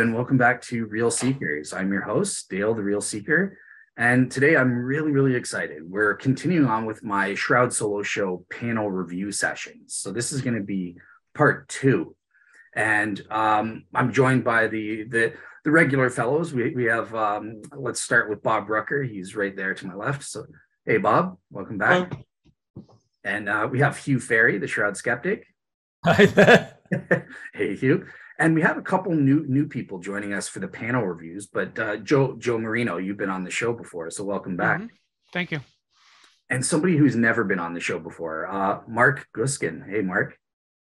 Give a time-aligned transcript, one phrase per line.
[0.00, 1.74] Hello, and welcome back to Real Seekers.
[1.74, 3.58] I'm your host, Dale, the Real Seeker.
[3.98, 5.82] And today I'm really, really excited.
[5.82, 9.94] We're continuing on with my Shroud Solo Show panel review sessions.
[9.94, 10.96] So this is going to be
[11.34, 12.16] part two.
[12.74, 16.54] And um, I'm joined by the, the, the regular fellows.
[16.54, 19.02] We, we have, um, let's start with Bob Rucker.
[19.02, 20.22] He's right there to my left.
[20.22, 20.46] So,
[20.86, 22.10] hey, Bob, welcome back.
[23.22, 25.44] And uh, we have Hugh Farey, the Shroud Skeptic.
[26.06, 26.78] Hi there.
[27.52, 28.06] hey, Hugh
[28.40, 31.46] and we have a couple new new people joining us for the panel reviews.
[31.46, 34.78] But uh, Joe Joe Marino, you've been on the show before, so welcome back.
[34.78, 34.94] Mm-hmm.
[35.32, 35.60] Thank you.
[36.48, 39.88] And somebody who's never been on the show before, uh, Mark Guscin.
[39.88, 40.36] Hey, Mark.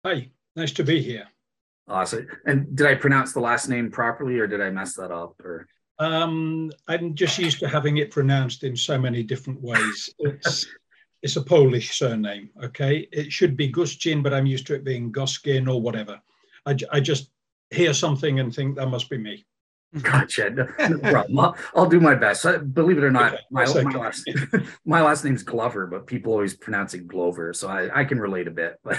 [0.06, 1.26] Hi, nice to be here.
[1.86, 2.26] Awesome.
[2.46, 5.38] And did I pronounce the last name properly, or did I mess that up?
[5.40, 5.66] Or
[5.98, 10.14] um, I'm just used to having it pronounced in so many different ways.
[10.20, 10.66] It's
[11.22, 12.50] it's a Polish surname.
[12.64, 16.20] Okay, it should be Guscin, but I'm used to it being Goskin or whatever.
[16.66, 17.30] I, I just
[17.70, 19.44] hear something and think that must be me.
[20.00, 20.50] Gotcha.
[20.50, 21.38] No, no problem.
[21.38, 22.46] I'll, I'll, do my best.
[22.72, 23.42] Believe it or not, okay.
[23.50, 24.30] my, my, last,
[24.86, 27.52] my last name's Glover, but people always pronounce it Glover.
[27.52, 28.80] So I, I can relate a bit.
[28.84, 28.98] But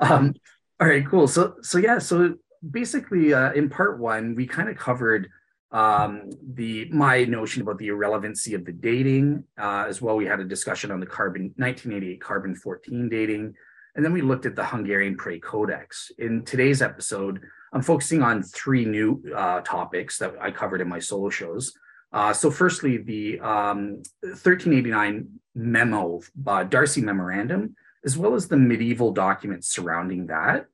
[0.00, 0.34] um,
[0.80, 1.28] all right, cool.
[1.28, 2.34] So so yeah, so
[2.68, 5.28] basically uh, in part one, we kind of covered
[5.70, 10.16] um, the my notion about the irrelevancy of the dating uh, as well.
[10.16, 13.54] We had a discussion on the carbon 1988 carbon 14 dating.
[13.94, 16.10] And then we looked at the Hungarian Pray Codex.
[16.18, 17.40] In today's episode,
[17.72, 21.72] I'm focusing on three new uh, topics that I covered in my solo shows.
[22.12, 29.12] Uh, so, firstly, the um, 1389 memo, uh, Darcy Memorandum, as well as the medieval
[29.12, 30.66] documents surrounding that.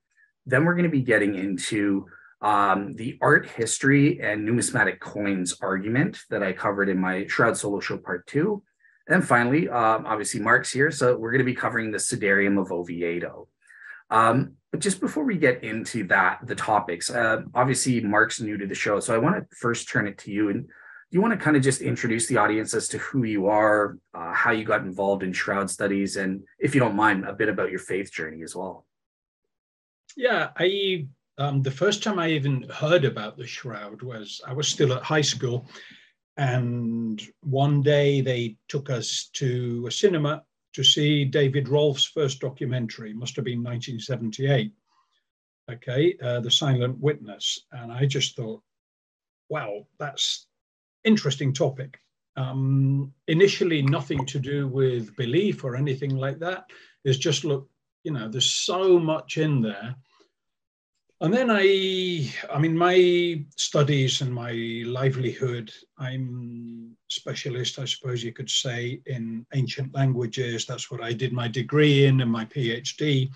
[0.46, 2.06] Then we're going to be getting into
[2.42, 7.80] um, the art history and numismatic coins argument that I covered in my Shroud Solo
[7.80, 8.62] Show Part Two.
[9.10, 10.90] And finally, um, obviously, Mark's here.
[10.90, 13.48] So we're going to be covering the Sudarium of Oviedo.
[14.10, 18.66] Um, but just before we get into that, the topics, uh, obviously, Mark's new to
[18.66, 19.00] the show.
[19.00, 20.50] So I want to first turn it to you.
[20.50, 20.68] And
[21.10, 24.32] you want to kind of just introduce the audience as to who you are, uh,
[24.32, 27.70] how you got involved in Shroud studies, and if you don't mind, a bit about
[27.70, 28.86] your faith journey as well.
[30.16, 31.06] Yeah, I
[31.38, 35.02] um, the first time I even heard about the Shroud was I was still at
[35.02, 35.66] high school
[36.40, 40.42] and one day they took us to a cinema
[40.72, 44.72] to see David Rolfe's first documentary, must have been 1978.
[45.70, 47.66] Okay, uh, The Silent Witness.
[47.72, 48.62] And I just thought,
[49.50, 50.46] wow, that's
[51.04, 51.98] interesting topic.
[52.36, 56.64] Um, initially, nothing to do with belief or anything like that.
[57.04, 57.68] It's just look,
[58.02, 59.94] you know, there's so much in there
[61.22, 64.52] and then I, I mean, my studies and my
[64.86, 70.64] livelihood, I'm specialist, I suppose you could say, in ancient languages.
[70.64, 73.30] That's what I did my degree in and my PhD.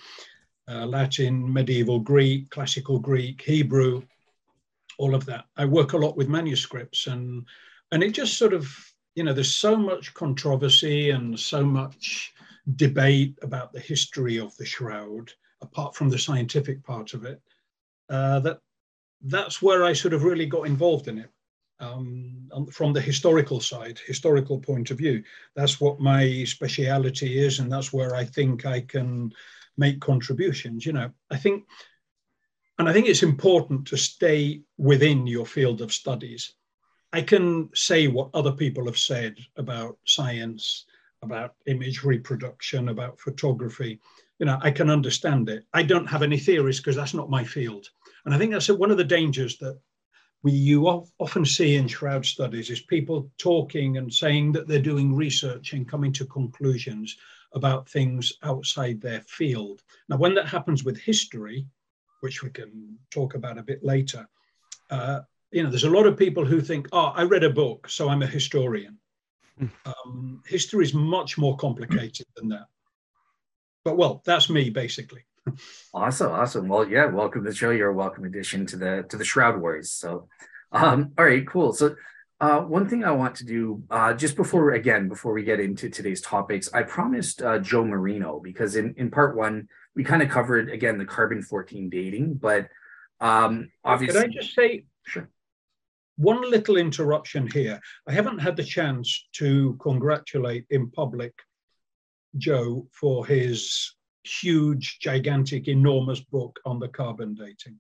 [0.67, 4.03] Uh, Latin, medieval Greek, classical Greek, Hebrew,
[4.97, 5.45] all of that.
[5.59, 7.45] I work a lot with manuscripts and
[7.93, 8.66] and it just sort of,
[9.15, 12.33] you know, there's so much controversy and so much
[12.77, 15.31] debate about the history of the shroud,
[15.61, 17.43] apart from the scientific part of it
[18.09, 18.59] uh, that
[19.22, 21.31] that's where I sort of really got involved in it
[21.81, 25.22] um, from the historical side, historical point of view.
[25.56, 29.32] That's what my speciality is, and that's where I think I can
[29.76, 30.87] make contributions.
[30.87, 31.65] You know, I think,
[32.78, 36.54] and I think it's important to stay within your field of studies.
[37.12, 40.84] I can say what other people have said about science,
[41.25, 44.01] about image reproduction, about photography,
[44.39, 45.65] you know, I can understand it.
[45.72, 47.89] I don't have any theories because that's not my field.
[48.25, 49.78] And I think that's one of the dangers that
[50.43, 50.87] we you
[51.19, 55.89] often see in shroud studies is people talking and saying that they're doing research and
[55.89, 57.16] coming to conclusions
[57.54, 59.83] about things outside their field.
[60.09, 61.66] Now, when that happens with history,
[62.21, 64.28] which we can talk about a bit later,
[64.91, 65.21] uh,
[65.51, 68.09] you know, there's a lot of people who think, "Oh, I read a book, so
[68.09, 68.98] I'm a historian."
[69.59, 69.66] Hmm.
[69.86, 72.66] Um, history is much more complicated than that.
[73.84, 75.22] But well, that's me basically.
[75.95, 76.68] awesome, awesome.
[76.68, 77.71] Well, yeah, welcome to the show.
[77.71, 79.91] You're a welcome addition to the to the Shroud Wars.
[79.91, 80.28] So,
[80.72, 81.72] um, all right, cool.
[81.72, 81.95] So,
[82.41, 85.89] uh, one thing I want to do uh, just before again before we get into
[85.91, 90.30] today's topics, I promised uh, Joe Marino because in in part one we kind of
[90.30, 92.68] covered again the carbon fourteen dating, but
[93.21, 95.28] um, obviously, could I just say sure.
[96.16, 97.81] One little interruption here.
[98.09, 101.33] I haven't had the chance to congratulate in public
[102.39, 103.95] Joe for his
[104.25, 107.78] huge, gigantic, enormous book on the carbon dating.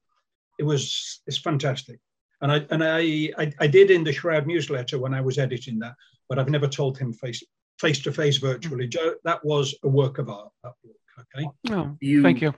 [0.58, 1.98] It was it's fantastic.
[2.40, 5.78] And I and I, I, I did in the Shroud newsletter when I was editing
[5.80, 5.94] that,
[6.28, 7.42] but I've never told him face
[7.80, 8.86] face to face virtually.
[8.86, 8.90] Mm.
[8.90, 10.52] Joe, that was a work of art.
[10.62, 10.96] That book.
[11.36, 11.48] Okay.
[11.70, 12.52] Oh, you, thank you.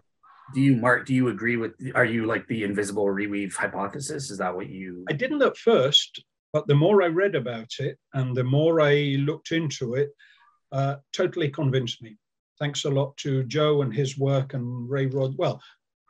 [0.54, 4.30] Do you mark do you agree with are you like the invisible reweave hypothesis?
[4.30, 6.22] Is that what you i didn't at first
[6.52, 10.10] but the more i read about it and the more i looked into it
[10.72, 12.16] uh, totally convinced me.
[12.58, 15.60] Thanks a lot to joe and his work and ray rod well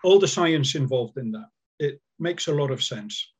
[0.04, 1.48] all the science involved in that.
[1.78, 3.32] It makes a lot of sense.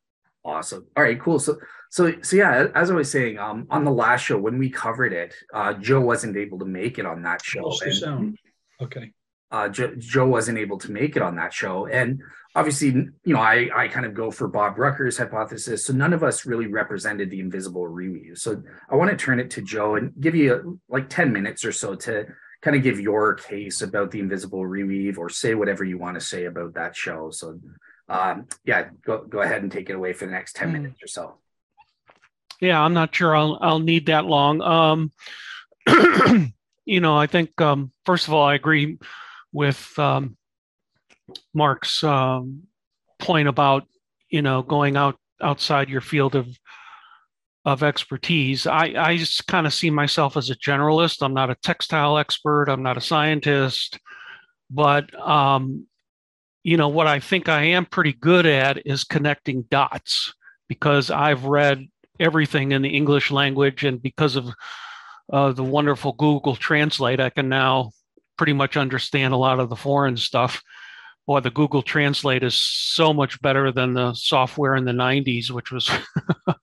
[0.45, 0.87] Awesome.
[0.97, 1.39] All right cool.
[1.39, 1.59] So
[1.91, 5.13] so so yeah as i was saying um on the last show when we covered
[5.13, 8.39] it uh joe wasn't able to make it on that show and,
[8.81, 9.13] okay
[9.51, 11.87] uh, Joe, Joe, wasn't able to make it on that show.
[11.87, 12.21] And
[12.55, 15.85] obviously, you know, I, I kind of go for Bob Rucker's hypothesis.
[15.85, 18.39] So none of us really represented the invisible reweave.
[18.39, 21.73] So I want to turn it to Joe and give you like 10 minutes or
[21.73, 22.27] so to
[22.63, 26.21] kind of give your case about the invisible reweave or say whatever you want to
[26.21, 27.31] say about that show.
[27.31, 27.61] So
[28.09, 30.73] um, yeah, go, go ahead and take it away for the next 10 mm.
[30.73, 31.39] minutes or so.
[32.61, 34.63] Yeah, I'm not sure I'll, I'll need that long.
[34.63, 35.13] Um,
[36.85, 38.99] you know, I think, um, first of all, I agree
[39.53, 40.37] with um,
[41.55, 42.63] Mark's um,
[43.19, 43.85] point about
[44.29, 46.49] you know going out outside your field of
[47.65, 48.67] of expertise.
[48.67, 51.21] I, I just kind of see myself as a generalist.
[51.21, 52.69] I'm not a textile expert.
[52.69, 53.99] I'm not a scientist,
[54.71, 55.87] but um,
[56.63, 60.33] you know what I think I am pretty good at is connecting dots
[60.69, 61.87] because I've read
[62.21, 64.49] everything in the English language, and because of
[65.33, 67.91] uh, the wonderful Google Translate, I can now
[68.37, 70.63] pretty much understand a lot of the foreign stuff.
[71.27, 75.73] Boy, the Google Translate is so much better than the software in the 90s, which
[75.73, 75.91] was
[76.47, 76.55] yeah.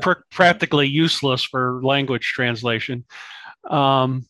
[0.00, 3.04] pr- practically useless for language translation.
[3.68, 4.26] Um,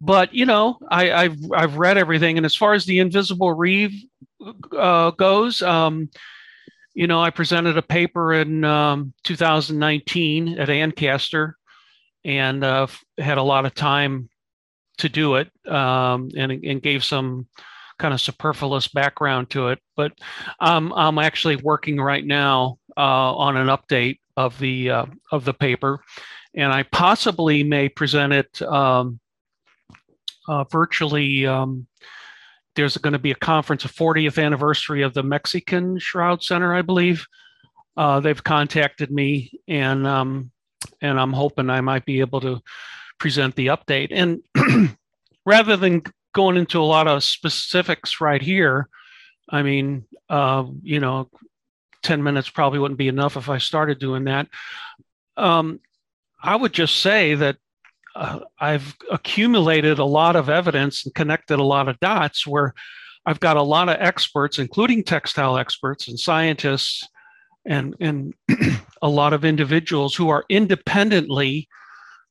[0.00, 3.94] but you know, I, have I've read everything, and as far as the Invisible Reweave
[4.76, 6.10] uh, goes, um,
[6.94, 11.56] you know, I presented a paper in um, 2019 at Ancaster,
[12.24, 12.88] and uh,
[13.18, 14.28] had a lot of time
[15.02, 17.46] to do it um, and, and gave some
[17.98, 19.80] kind of superfluous background to it.
[19.96, 20.12] But
[20.60, 25.52] um, I'm actually working right now uh, on an update of the uh, of the
[25.52, 26.00] paper,
[26.54, 29.18] and I possibly may present it um,
[30.48, 31.46] uh, virtually.
[31.46, 31.86] Um,
[32.74, 36.80] there's going to be a conference, a 40th anniversary of the Mexican Shroud Center, I
[36.80, 37.26] believe.
[37.96, 40.50] Uh, they've contacted me, and um,
[41.00, 42.62] and I'm hoping I might be able to
[43.22, 44.08] present the update.
[44.10, 44.42] And
[45.46, 46.02] rather than
[46.34, 48.88] going into a lot of specifics right here,
[49.48, 51.30] I mean, uh, you know,
[52.02, 54.48] 10 minutes probably wouldn't be enough if I started doing that.
[55.36, 55.78] Um,
[56.42, 57.58] I would just say that
[58.16, 62.74] uh, I've accumulated a lot of evidence and connected a lot of dots where
[63.24, 67.06] I've got a lot of experts, including textile experts and scientists,
[67.64, 68.34] and, and
[69.02, 71.68] a lot of individuals who are independently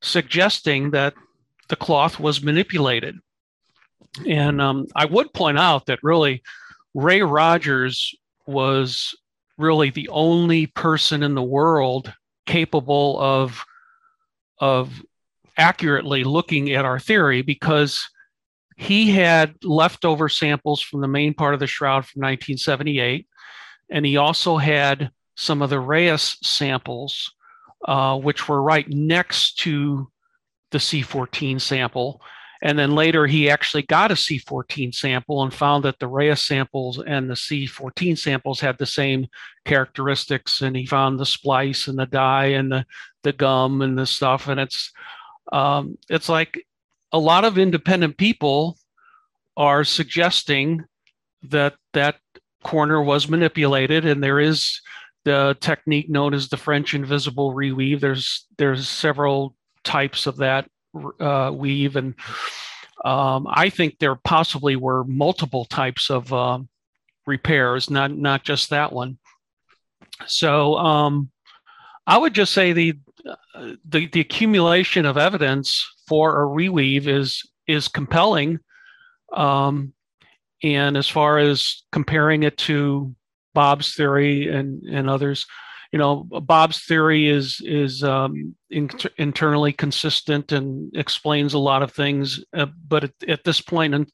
[0.01, 1.13] suggesting that
[1.69, 3.17] the cloth was manipulated.
[4.27, 6.43] And um, I would point out that really
[6.93, 8.13] Ray Rogers
[8.45, 9.15] was
[9.57, 12.13] really the only person in the world
[12.45, 13.63] capable of
[14.59, 15.01] of
[15.57, 18.09] accurately looking at our theory because
[18.77, 23.27] he had leftover samples from the main part of the shroud from 1978
[23.91, 27.33] and he also had some of the Raes samples
[27.87, 30.09] uh, which were right next to
[30.71, 32.21] the C14 sample.
[32.63, 37.01] And then later, he actually got a C14 sample and found that the Raes samples
[37.05, 39.27] and the C14 samples had the same
[39.65, 40.61] characteristics.
[40.61, 42.85] And he found the splice and the dye and the,
[43.23, 44.47] the gum and the stuff.
[44.47, 44.91] And it's
[45.51, 46.65] um, it's like
[47.11, 48.77] a lot of independent people
[49.57, 50.85] are suggesting
[51.43, 52.17] that that
[52.63, 54.81] corner was manipulated, and there is
[55.23, 57.99] the technique known as the French invisible reweave.
[57.99, 60.69] There's there's several types of that
[61.19, 62.15] uh, weave, and
[63.03, 66.59] um, I think there possibly were multiple types of uh,
[67.25, 69.17] repairs, not not just that one.
[70.27, 71.31] So um,
[72.05, 72.93] I would just say the,
[73.85, 78.59] the the accumulation of evidence for a reweave is is compelling.
[79.33, 79.93] Um,
[80.63, 83.15] and as far as comparing it to
[83.53, 85.45] Bob's theory and, and others.
[85.91, 91.91] You know, Bob's theory is is um, inter- internally consistent and explains a lot of
[91.91, 94.09] things, uh, but at, at, this and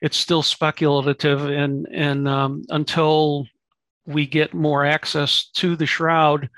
[0.00, 1.44] it's still speculative.
[1.46, 3.48] And and um, until
[4.06, 6.48] we get more access to the shroud,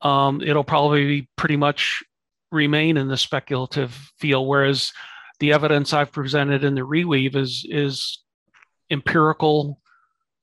[0.00, 2.02] um, it'll probably pretty much
[2.50, 4.48] remain in the speculative field.
[4.48, 4.92] Whereas
[5.38, 8.18] the evidence I've presented in the reweave is is
[8.90, 9.80] empirical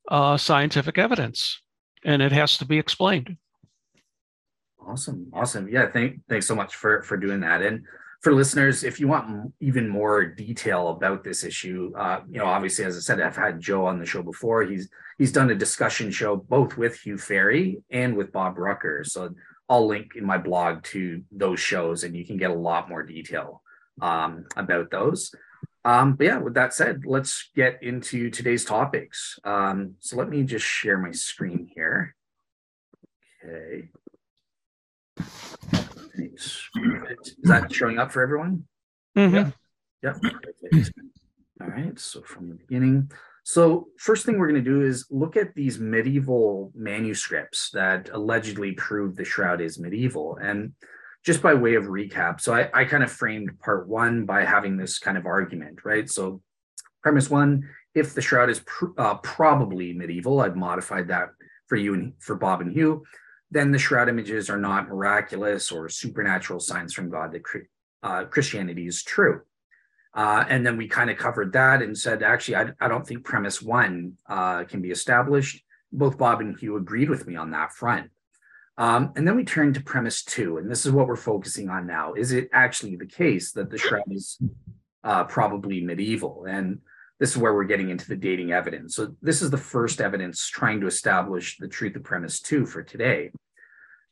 [0.09, 1.61] uh, scientific evidence,
[2.03, 3.37] and it has to be explained.
[4.85, 5.69] Awesome, awesome.
[5.69, 7.61] Yeah, thank thanks so much for for doing that.
[7.61, 7.85] And
[8.21, 12.83] for listeners, if you want even more detail about this issue, uh, you know, obviously,
[12.85, 14.63] as I said, I've had Joe on the show before.
[14.63, 19.03] He's he's done a discussion show both with Hugh Farey and with Bob Rucker.
[19.05, 19.29] So
[19.69, 23.03] I'll link in my blog to those shows, and you can get a lot more
[23.03, 23.61] detail
[24.01, 25.31] um, about those.
[25.85, 29.39] Um, but yeah, with that said, let's get into today's topics.
[29.43, 32.15] Um, so let me just share my screen here.
[33.43, 33.89] Okay.
[36.15, 36.67] Is
[37.43, 38.65] that showing up for everyone?
[39.17, 39.35] Mm-hmm.
[39.35, 39.51] Yeah.
[40.03, 40.85] Yep.
[41.61, 41.99] All right.
[41.99, 43.11] So from the beginning.
[43.43, 48.73] So first thing we're going to do is look at these medieval manuscripts that allegedly
[48.73, 50.37] prove the shroud is medieval.
[50.41, 50.73] And
[51.25, 54.77] just by way of recap, so I, I kind of framed part one by having
[54.77, 56.09] this kind of argument, right?
[56.09, 56.41] So
[57.03, 61.29] premise one, if the shroud is pr- uh, probably medieval, I've modified that
[61.67, 63.03] for you and for Bob and Hugh
[63.51, 67.43] then the shroud images are not miraculous or supernatural signs from God that
[68.03, 69.41] uh, Christianity is true.
[70.13, 73.23] Uh, and then we kind of covered that and said, actually, I, I don't think
[73.23, 75.63] premise one uh, can be established.
[75.91, 78.09] Both Bob and Hugh agreed with me on that front.
[78.79, 81.85] Um, and then we turn to premise two, and this is what we're focusing on
[81.85, 82.13] now.
[82.13, 84.39] Is it actually the case that the shroud is
[85.03, 86.45] uh, probably medieval?
[86.49, 86.79] And
[87.19, 88.95] this is where we're getting into the dating evidence.
[88.95, 92.81] So this is the first evidence trying to establish the truth of premise two for
[92.81, 93.31] today.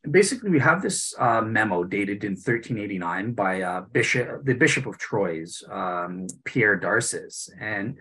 [0.03, 4.85] And basically, we have this uh, memo dated in 1389 by uh, Bishop, the Bishop
[4.85, 7.49] of Troyes, um, Pierre d'Arcis.
[7.57, 7.95] And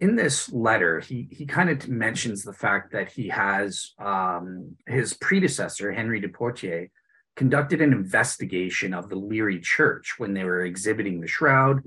[0.00, 5.14] in this letter, he, he kind of mentions the fact that he has um, his
[5.14, 6.90] predecessor, Henry de Poitiers
[7.34, 11.82] conducted an investigation of the Lirey Church when they were exhibiting the shroud.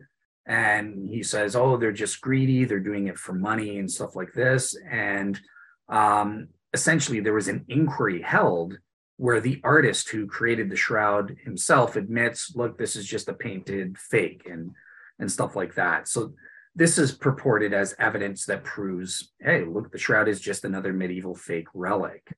[0.46, 2.66] And he says oh they're just greedy.
[2.66, 4.76] They're doing it for money and stuff like this.
[4.90, 5.40] And
[5.88, 8.78] um, essentially there was an inquiry held
[9.18, 13.98] where the artist who created the shroud himself admits look this is just a painted
[13.98, 14.72] fake and
[15.20, 16.08] and stuff like that.
[16.08, 16.34] So
[16.76, 21.36] this is purported as evidence that proves hey look the shroud is just another medieval
[21.36, 22.34] fake relic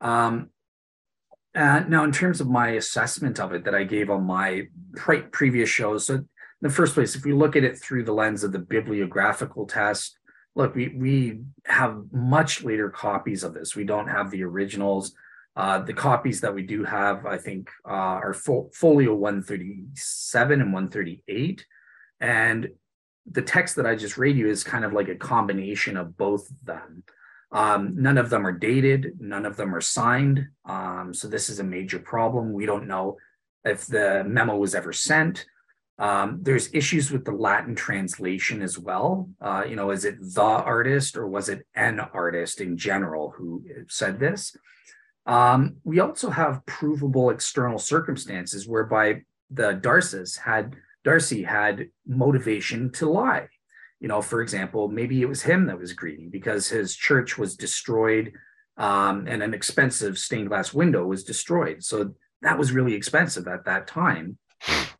[0.00, 0.50] um,
[1.54, 4.62] uh, now in terms of my assessment of it that i gave on my
[4.94, 6.24] pre- previous shows so
[6.62, 9.66] in the first place, if we look at it through the lens of the bibliographical
[9.66, 10.16] test,
[10.54, 13.74] look, we, we have much later copies of this.
[13.74, 15.12] We don't have the originals.
[15.56, 20.72] Uh, the copies that we do have, I think, uh, are fo- folio 137 and
[20.72, 21.66] 138.
[22.20, 22.68] And
[23.30, 26.50] the text that I just read you is kind of like a combination of both
[26.50, 27.04] of them.
[27.52, 30.48] Um, none of them are dated, none of them are signed.
[30.64, 32.52] Um, so this is a major problem.
[32.52, 33.18] We don't know
[33.64, 35.46] if the memo was ever sent.
[35.98, 39.28] Um, there's issues with the Latin translation as well.
[39.40, 43.62] Uh, you know, is it the artist or was it an artist in general who
[43.88, 44.56] said this?
[45.26, 53.10] Um, we also have provable external circumstances whereby the D'Arcis had Darcy had motivation to
[53.10, 53.48] lie.
[54.00, 57.56] You know, for example, maybe it was him that was greedy because his church was
[57.56, 58.32] destroyed
[58.76, 61.84] um, and an expensive stained glass window was destroyed.
[61.84, 64.38] So that was really expensive at that time.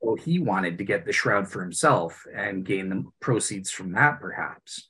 [0.02, 4.21] So he wanted to get the shroud for himself and gain the proceeds from that,
[4.21, 4.88] perhaps.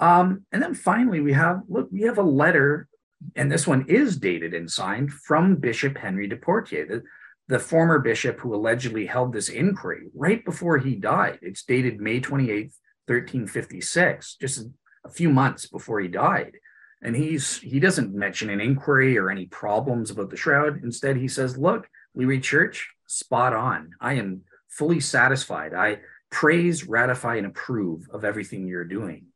[0.00, 2.88] Um, and then finally, we have look, we have a letter,
[3.34, 7.02] and this one is dated and signed from Bishop Henry de Poitiers, the,
[7.48, 11.38] the former bishop who allegedly held this inquiry right before he died.
[11.42, 12.70] It's dated May 28,
[13.06, 14.66] 1356, just
[15.04, 16.52] a few months before he died.
[17.00, 20.82] And he's he doesn't mention an inquiry or any problems about the shroud.
[20.82, 23.90] Instead, he says, look, Lirey Church, spot on.
[24.00, 25.74] I am fully satisfied.
[25.74, 26.00] I
[26.30, 29.26] praise, ratify, and approve of everything you're doing.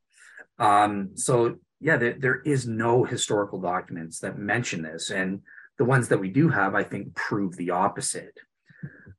[0.58, 5.10] Um, so, yeah, there, there is no historical documents that mention this.
[5.10, 5.40] And
[5.78, 8.38] the ones that we do have, I think, prove the opposite.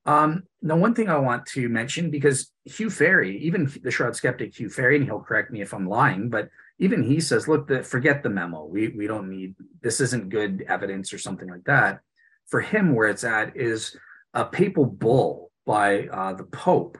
[0.05, 4.57] Um, now, one thing I want to mention, because Hugh Farey, even the Shroud skeptic
[4.57, 7.83] Hugh Farey, and he'll correct me if I'm lying, but even he says, look, the,
[7.83, 8.65] forget the memo.
[8.65, 12.01] We, we don't need, this isn't good evidence or something like that.
[12.47, 13.95] For him, where it's at is
[14.33, 16.97] a papal bull by uh, the Pope,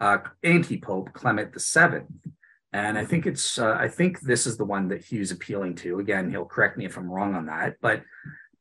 [0.00, 2.04] uh, anti-Pope Clement VII.
[2.72, 5.98] And I think it's uh, I think this is the one that Hugh's appealing to.
[5.98, 8.02] Again, he'll correct me if I'm wrong on that, but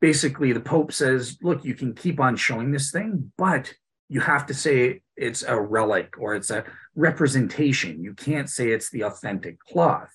[0.02, 3.74] basically the Pope says, look, you can keep on showing this thing, but
[4.10, 8.04] you have to say it's a relic or it's a representation.
[8.04, 10.14] You can't say it's the authentic cloth.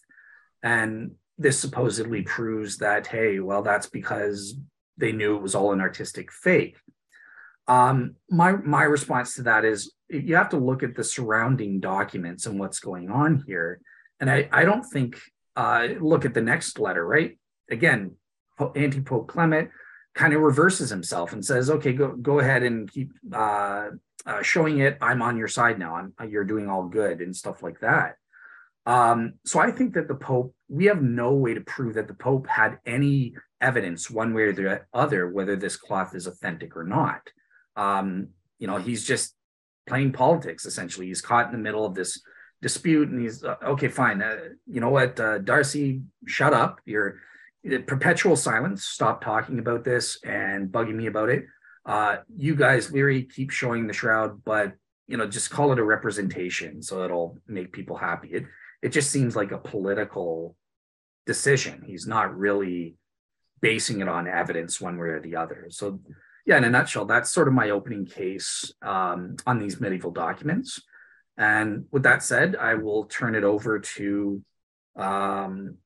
[0.62, 4.54] And this supposedly proves that, hey, well, that's because
[4.96, 6.76] they knew it was all an artistic fake.
[7.66, 12.46] Um, my my response to that is you have to look at the surrounding documents
[12.46, 13.80] and what's going on here.
[14.18, 15.18] And I, I don't think
[15.56, 17.38] uh, look at the next letter, right?
[17.70, 18.16] Again,
[18.75, 19.71] anti Pope Clement,
[20.14, 23.90] kind of reverses himself and says, "Okay, go go ahead and keep uh,
[24.26, 24.99] uh, showing it.
[25.00, 25.95] I'm on your side now.
[25.95, 28.17] I'm you're doing all good and stuff like that."
[28.87, 32.14] Um, so I think that the Pope, we have no way to prove that the
[32.14, 36.85] Pope had any evidence one way or the other whether this cloth is authentic or
[36.85, 37.21] not.
[37.76, 39.35] Um, you know, he's just
[39.87, 41.07] playing politics essentially.
[41.07, 42.21] He's caught in the middle of this
[42.62, 44.23] dispute, and he's uh, okay, fine.
[44.23, 44.37] Uh,
[44.67, 46.81] you know what, uh, Darcy, shut up.
[46.85, 47.21] You're
[47.87, 48.85] perpetual silence.
[48.85, 51.45] Stop talking about this and bugging me about it.
[51.85, 54.75] Uh, you guys, Lirey, keep showing the shroud, but
[55.07, 58.29] you know, just call it a representation so it'll make people happy.
[58.29, 58.45] It
[58.83, 60.57] it just seems like a political
[61.26, 61.83] decision.
[61.87, 62.97] He's not really
[63.61, 65.67] basing it on evidence one way or the other.
[65.69, 66.00] So,
[66.47, 70.81] yeah, in a nutshell, that's sort of my opening case um, on these medieval documents.
[71.37, 74.43] And with that said, I will turn it over to,
[74.97, 75.76] um,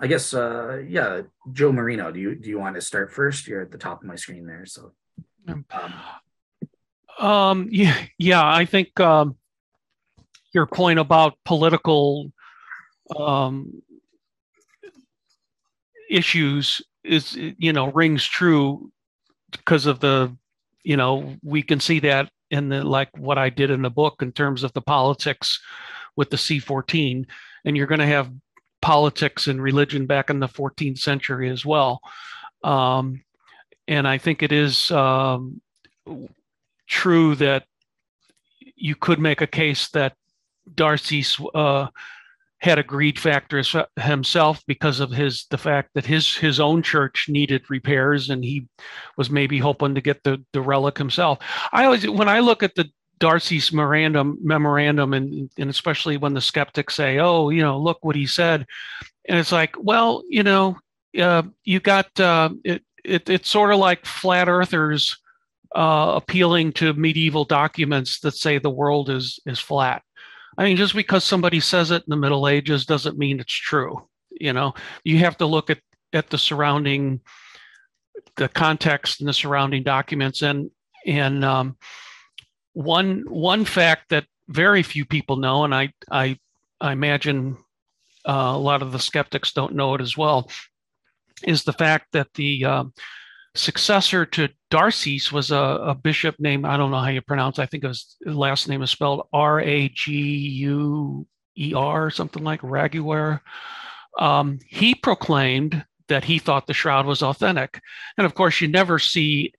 [0.00, 1.22] I guess, uh, yeah,
[1.52, 2.10] Joe Marino.
[2.10, 3.46] Do you do you want to start first?
[3.46, 4.66] You're at the top of my screen there.
[4.66, 4.92] So,
[5.48, 5.64] um,
[7.18, 9.36] um yeah, yeah, I think um,
[10.52, 12.32] your point about political
[13.16, 13.82] um,
[16.10, 18.90] issues is you know rings true
[19.52, 20.34] because of the
[20.82, 24.22] you know we can see that in the like what I did in the book
[24.22, 25.60] in terms of the politics
[26.16, 27.26] with the C14
[27.64, 28.30] and you're going to have
[28.84, 32.00] politics and religion back in the 14th century as well
[32.62, 33.22] um,
[33.86, 35.60] and I think it is um,
[36.86, 37.64] true that
[38.76, 40.14] you could make a case that
[40.74, 41.88] d'Arcis uh,
[42.58, 43.62] had a greed factor
[44.00, 48.66] himself because of his the fact that his his own church needed repairs and he
[49.18, 51.38] was maybe hoping to get the the relic himself.
[51.72, 52.88] I always when I look at the
[53.24, 58.16] d'Arcis memorandum memorandum and and especially when the skeptics say, "Oh, you know, look what
[58.16, 58.66] he said,"
[59.28, 60.76] and it's like, well, you know,
[61.18, 63.30] uh, you got uh, it, it.
[63.30, 65.18] It's sort of like flat earthers
[65.74, 70.02] uh, appealing to medieval documents that say the world is is flat
[70.56, 74.06] I mean, just because somebody says it in the Middle Ages doesn't mean it's true.
[74.30, 75.78] You know, you have to look at
[76.12, 77.20] at the surrounding,
[78.36, 80.70] the context and the surrounding documents, and
[81.06, 81.76] and um,
[82.74, 86.38] one one fact that very few people know, and I I
[86.80, 87.56] I imagine
[88.28, 90.50] uh, a lot of the skeptics don't know it as well,
[91.44, 92.84] is the fact that the uh,
[93.54, 97.66] successor to d'Arcis was a, a, bishop named, I don't know how you pronounce, I
[97.66, 103.40] think his last name is spelled R A G U E R, something like Raguer.
[104.18, 107.80] Um, he proclaimed that he thought the shroud was authentic.
[108.18, 109.52] And of course, you never see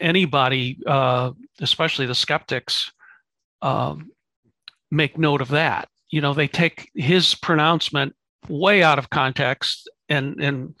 [0.00, 2.90] anybody, uh, especially the skeptics,
[3.62, 4.10] um,
[4.90, 5.88] make note of that.
[6.08, 8.14] You know, they take his pronouncement
[8.48, 10.74] way out of context and and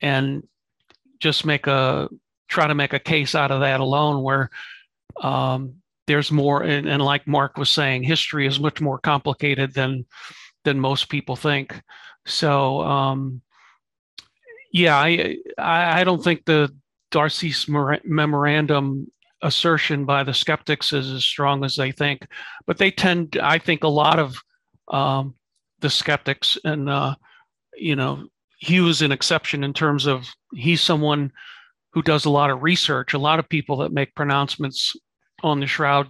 [0.00, 0.46] and
[1.18, 2.08] just make a
[2.48, 4.50] try to make a case out of that alone where
[5.22, 5.74] um,
[6.06, 10.04] there's more and, and, like mark was saying history is much more complicated than
[10.64, 11.80] than most people think
[12.26, 13.40] so um,
[14.72, 16.74] yeah I, I, I don't think the
[17.10, 17.68] d'Arcis
[18.04, 19.06] memorandum
[19.42, 22.26] assertion by the skeptics is as strong as they think
[22.66, 24.36] but they tend i think a lot of
[24.88, 25.34] um,
[25.80, 27.14] the skeptics and uh,
[27.74, 28.26] you know
[28.58, 31.32] he was an exception in terms of he's someone
[31.92, 33.14] who does a lot of research.
[33.14, 34.94] A lot of people that make pronouncements
[35.42, 36.08] on the shroud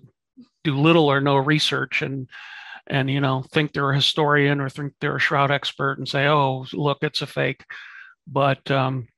[0.64, 2.28] do little or no research and
[2.86, 6.26] and you know think they're a historian or think they're a shroud expert and say,
[6.26, 7.64] oh look, it's a fake.
[8.26, 9.08] But um,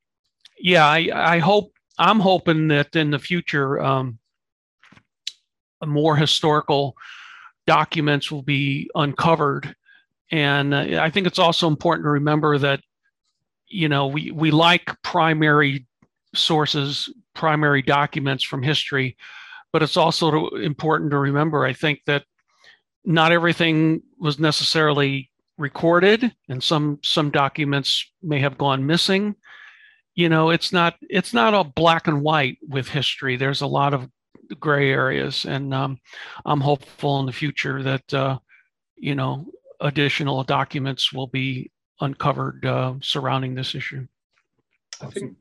[0.59, 4.19] yeah, I, I hope I'm hoping that in the future um,
[5.85, 6.97] more historical
[7.67, 9.75] documents will be uncovered.
[10.31, 12.81] And uh, I think it's also important to remember that
[13.73, 15.87] you know, we, we like primary
[16.35, 19.17] sources, primary documents from history,
[19.73, 22.25] but it's also important to remember, I think, that
[23.05, 29.35] not everything was necessarily recorded and some some documents may have gone missing
[30.14, 33.94] you know it's not it's not all black and white with history there's a lot
[33.94, 34.09] of
[34.61, 35.98] gray areas and um,
[36.44, 38.38] i'm hopeful in the future that uh,
[38.96, 39.46] you know
[39.83, 41.70] additional documents will be
[42.01, 44.07] uncovered uh, surrounding this issue.
[45.01, 45.37] I think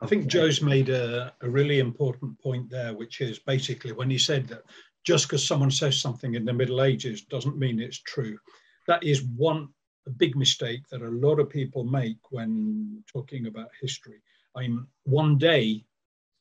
[0.00, 4.18] I think Joe's made a, a really important point there, which is basically when he
[4.18, 4.62] said that
[5.04, 8.36] just because someone says something in the Middle Ages doesn't mean it's true.
[8.88, 9.68] That is one
[10.10, 14.20] big mistake that a lot of people make when talking about history.
[14.54, 15.84] I mean, one day,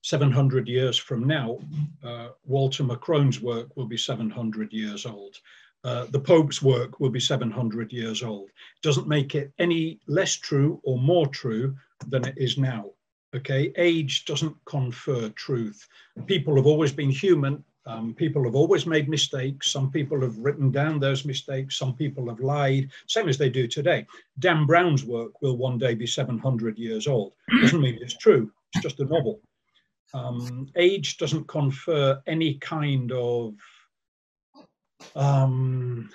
[0.02, 1.58] 700 years from now,
[2.04, 5.36] uh, Walter McCrone's work will be 700 years old.
[5.84, 8.50] Uh, the Pope's work will be 700 years old.
[8.82, 11.76] Doesn't make it any less true or more true
[12.08, 12.92] than it is now.
[13.36, 15.88] Okay, age doesn't confer truth.
[16.26, 17.64] People have always been human.
[17.88, 19.72] Um, people have always made mistakes.
[19.72, 21.78] Some people have written down those mistakes.
[21.78, 24.08] Some people have lied, same as they do today.
[24.40, 27.34] Dan Brown's work will one day be 700 years old.
[27.62, 28.52] Doesn't mean it's true.
[28.74, 29.40] It's just a novel.
[30.14, 33.56] Um, age doesn't confer any kind of
[35.16, 36.10] um,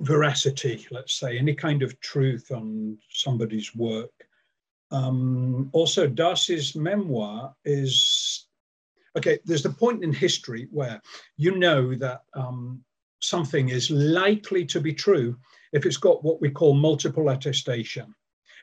[0.00, 4.10] veracity, let's say, any kind of truth on somebody's work.
[4.90, 8.02] Um, also, d'Arcis memoir is
[9.16, 9.38] okay.
[9.44, 11.00] There's the point in history where
[11.36, 12.82] you know that um,
[13.20, 15.36] something is likely to be true
[15.72, 18.14] if it's got what we call multiple attestation.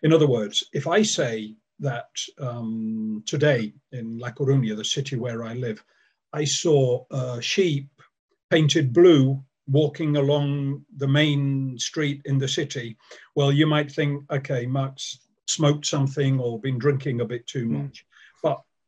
[0.04, 2.10] In other words, if I say that
[2.40, 5.84] um, today in La Coruña, the city where I live,
[6.34, 7.90] I saw a sheep
[8.50, 12.98] painted blue walking along the main street in the city,
[13.36, 17.84] well, you might think, okay, Mark's smoked something or been drinking a bit too hmm.
[17.84, 18.06] much.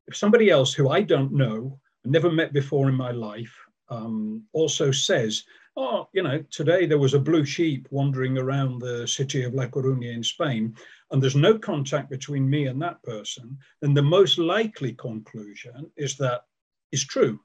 [0.07, 3.55] If somebody else who I don't know, never met before in my life,
[3.89, 5.43] um, also says,
[5.77, 9.67] oh, you know, today there was a blue sheep wandering around the city of La
[9.67, 10.75] Coruña in Spain,
[11.11, 16.17] and there's no contact between me and that person, then the most likely conclusion is
[16.17, 16.41] that
[16.91, 17.39] is true.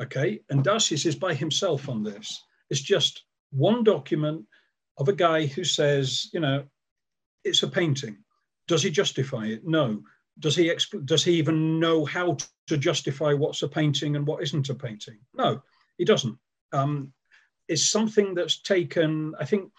[0.00, 0.40] Okay.
[0.48, 2.42] And d'Arcis is by himself on this.
[2.70, 4.44] It's just one document
[4.96, 6.64] of a guy who says, you know,
[7.44, 8.18] it's a painting.
[8.68, 9.66] Does he justify it?
[9.66, 10.02] No.
[10.40, 10.72] Does he
[11.04, 15.18] does he even know how to justify what's a painting and what isn't a painting?
[15.34, 15.62] No,
[15.98, 16.36] he doesn't.
[16.72, 17.12] Um,
[17.68, 19.34] it's something that's taken.
[19.38, 19.70] I think,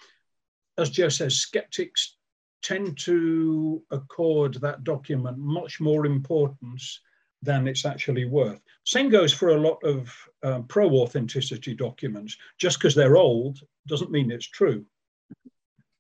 [0.78, 2.18] as Joe says, skeptics
[2.62, 7.02] tend to accord that document much more importance
[7.42, 8.62] than it's actually worth.
[8.86, 12.38] Same goes for a lot of uh, pro authenticity documents.
[12.60, 14.86] Just because they're old doesn't mean it's true.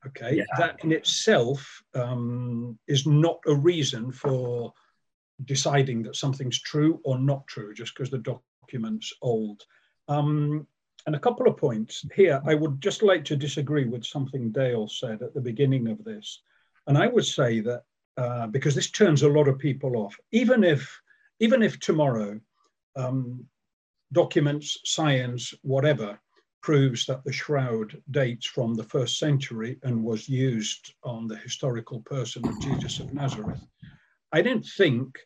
[0.07, 0.43] Okay, yeah.
[0.57, 4.73] that in itself um, is not a reason for
[5.45, 9.63] deciding that something's true or not true just because the document's old.
[10.07, 10.67] Um,
[11.05, 12.41] and a couple of points here.
[12.45, 16.41] I would just like to disagree with something Dale said at the beginning of this.
[16.87, 17.83] And I would say that
[18.17, 21.01] uh, because this turns a lot of people off, even if
[21.39, 22.39] even if tomorrow
[22.95, 23.45] um,
[24.13, 26.19] documents, science, whatever,
[26.61, 32.01] proves that the shroud dates from the first century and was used on the historical
[32.01, 33.65] person of Jesus of Nazareth,
[34.31, 35.19] I don't think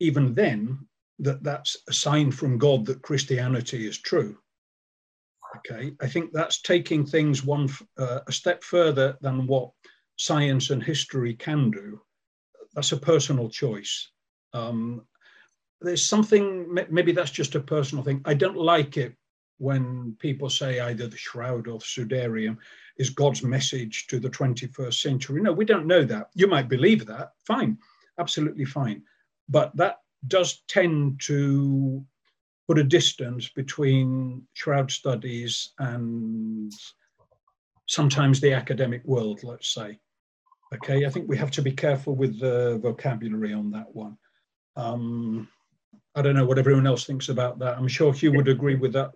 [0.00, 0.78] even then
[1.20, 4.36] that that's a sign from God that Christianity is true.
[5.58, 9.70] Okay, I think that's taking things one uh, a step further than what
[10.16, 12.00] science and history can do.
[12.74, 14.10] That's a personal choice.
[14.52, 15.06] Um,
[15.80, 18.20] there's something, maybe that's just a personal thing.
[18.24, 19.14] I don't like it
[19.60, 22.56] when people say either the Shroud or the Sudarium
[22.96, 25.42] is God's message to the 21st century.
[25.42, 26.30] No, we don't know that.
[26.34, 27.32] You might believe that.
[27.44, 27.76] Fine,
[28.18, 29.02] absolutely fine.
[29.50, 32.02] But that does tend to
[32.66, 36.72] put a distance between Shroud studies and
[37.86, 39.98] sometimes the academic world, let's say.
[40.74, 44.16] Okay, I think we have to be careful with the vocabulary on that one.
[44.76, 45.48] Um,
[46.14, 47.76] I don't know what everyone else thinks about that.
[47.76, 49.10] I'm sure Hugh would agree with that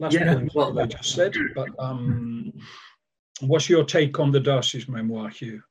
[0.00, 1.34] last yeah, point well, that I just said.
[1.54, 2.52] But um,
[3.40, 5.62] what's your take on the d'Arcis memoir, Hugh?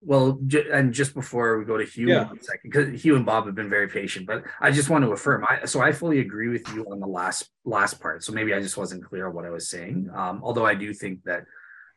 [0.00, 0.38] Well,
[0.72, 2.28] and just before we go to Hugh yeah.
[2.28, 5.10] one second, because Hugh and Bob have been very patient, but I just want to
[5.10, 5.44] affirm.
[5.48, 8.22] I, so I fully agree with you on the last last part.
[8.22, 10.08] So maybe I just wasn't clear on what I was saying.
[10.14, 11.44] Um, although I do think that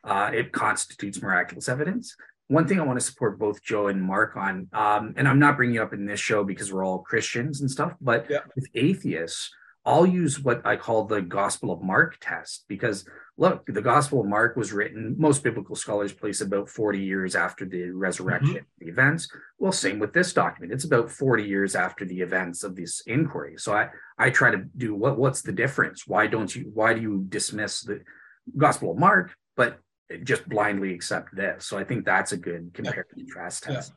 [0.04, 2.15] uh, it constitutes miraculous evidence
[2.51, 5.56] one thing I want to support both Joe and Mark on, um, and I'm not
[5.56, 8.39] bringing you up in this show because we're all Christians and stuff, but yeah.
[8.58, 9.49] with atheists,
[9.83, 13.03] I'll use what I call the Gospel of Mark test because
[13.37, 17.65] look, the Gospel of Mark was written, most biblical scholars place about 40 years after
[17.65, 18.85] the resurrection, mm-hmm.
[18.85, 19.27] the events.
[19.57, 20.71] Well, same with this document.
[20.71, 23.55] It's about 40 years after the events of this inquiry.
[23.57, 23.89] So I,
[24.19, 26.05] I try to do what what's the difference?
[26.05, 28.01] Why don't you why do you dismiss the
[28.57, 29.79] Gospel of Mark, but
[30.23, 31.65] just blindly accept this.
[31.65, 33.93] So I think that's a good compare and contrast test.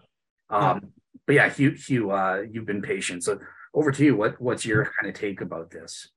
[0.50, 0.70] Yeah.
[0.70, 0.92] Um,
[1.26, 3.24] but yeah, Hugh, Hugh uh, you've been patient.
[3.24, 3.40] So
[3.74, 4.16] over to you.
[4.16, 6.08] What what's your kind of take about this?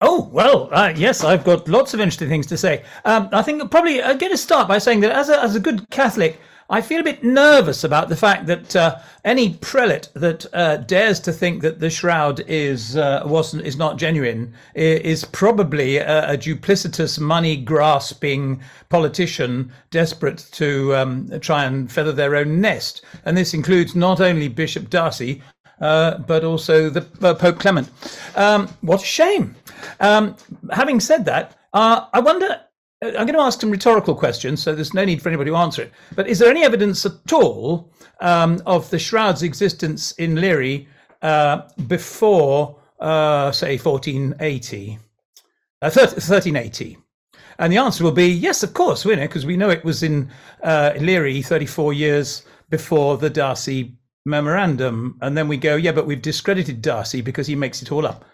[0.00, 2.84] Oh well, uh, yes, I've got lots of interesting things to say.
[3.04, 5.60] Um, I think probably I'm going to start by saying that as a as a
[5.60, 10.46] good Catholic, I feel a bit nervous about the fact that uh, any prelate that
[10.54, 15.98] uh, dares to think that the shroud is uh, wasn't is not genuine is probably
[15.98, 23.04] a, a duplicitous, money grasping politician desperate to um, try and feather their own nest.
[23.24, 25.42] And this includes not only Bishop Darcy,
[25.80, 27.90] uh, but also the uh, Pope Clement.
[28.36, 29.54] Um, what a shame.
[30.00, 30.36] Um,
[30.72, 32.60] having said that, uh, I wonder
[33.06, 35.82] I'm going to ask some rhetorical questions, so there's no need for anybody to answer
[35.82, 35.92] it.
[36.14, 37.90] But is there any evidence at all
[38.20, 40.86] um, of the shroud's existence in Lirey
[41.22, 44.98] uh, before, uh, say, 1480,
[45.82, 46.98] uh, 1380?
[47.58, 50.02] And the answer will be yes, of course, we know, because we know it was
[50.02, 50.30] in
[50.62, 55.18] uh, Lirey 34 years before the Darcy memorandum.
[55.20, 58.24] And then we go, yeah, but we've discredited Darcy because he makes it all up.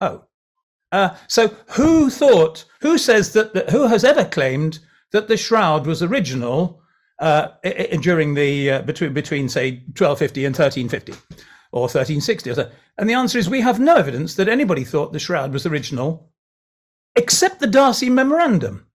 [0.00, 0.24] Oh.
[0.94, 4.78] Uh, so who thought, who says that, that, who has ever claimed
[5.10, 6.80] that the shroud was original
[7.18, 7.48] uh,
[8.00, 11.12] during the, uh, between, between, say, 1250 and 1350
[11.72, 12.70] or 1360 or so?
[12.96, 16.30] And the answer is we have no evidence that anybody thought the shroud was original
[17.16, 18.86] except the Darcy memorandum.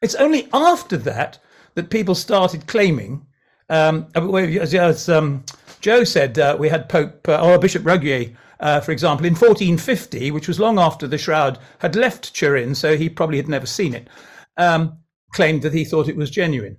[0.00, 1.38] It's only after that
[1.74, 3.26] that people started claiming,
[3.68, 5.44] um, as, as um,
[5.82, 10.30] Joe said, uh, we had Pope uh, or Bishop Rogier, uh, for example, in 1450,
[10.30, 13.94] which was long after the shroud had left Turin, so he probably had never seen
[13.94, 14.08] it,
[14.56, 14.98] um,
[15.32, 16.78] claimed that he thought it was genuine.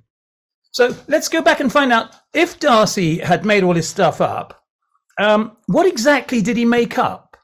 [0.71, 4.63] So let's go back and find out if Darcy had made all his stuff up.
[5.19, 7.37] Um, what exactly did he make up?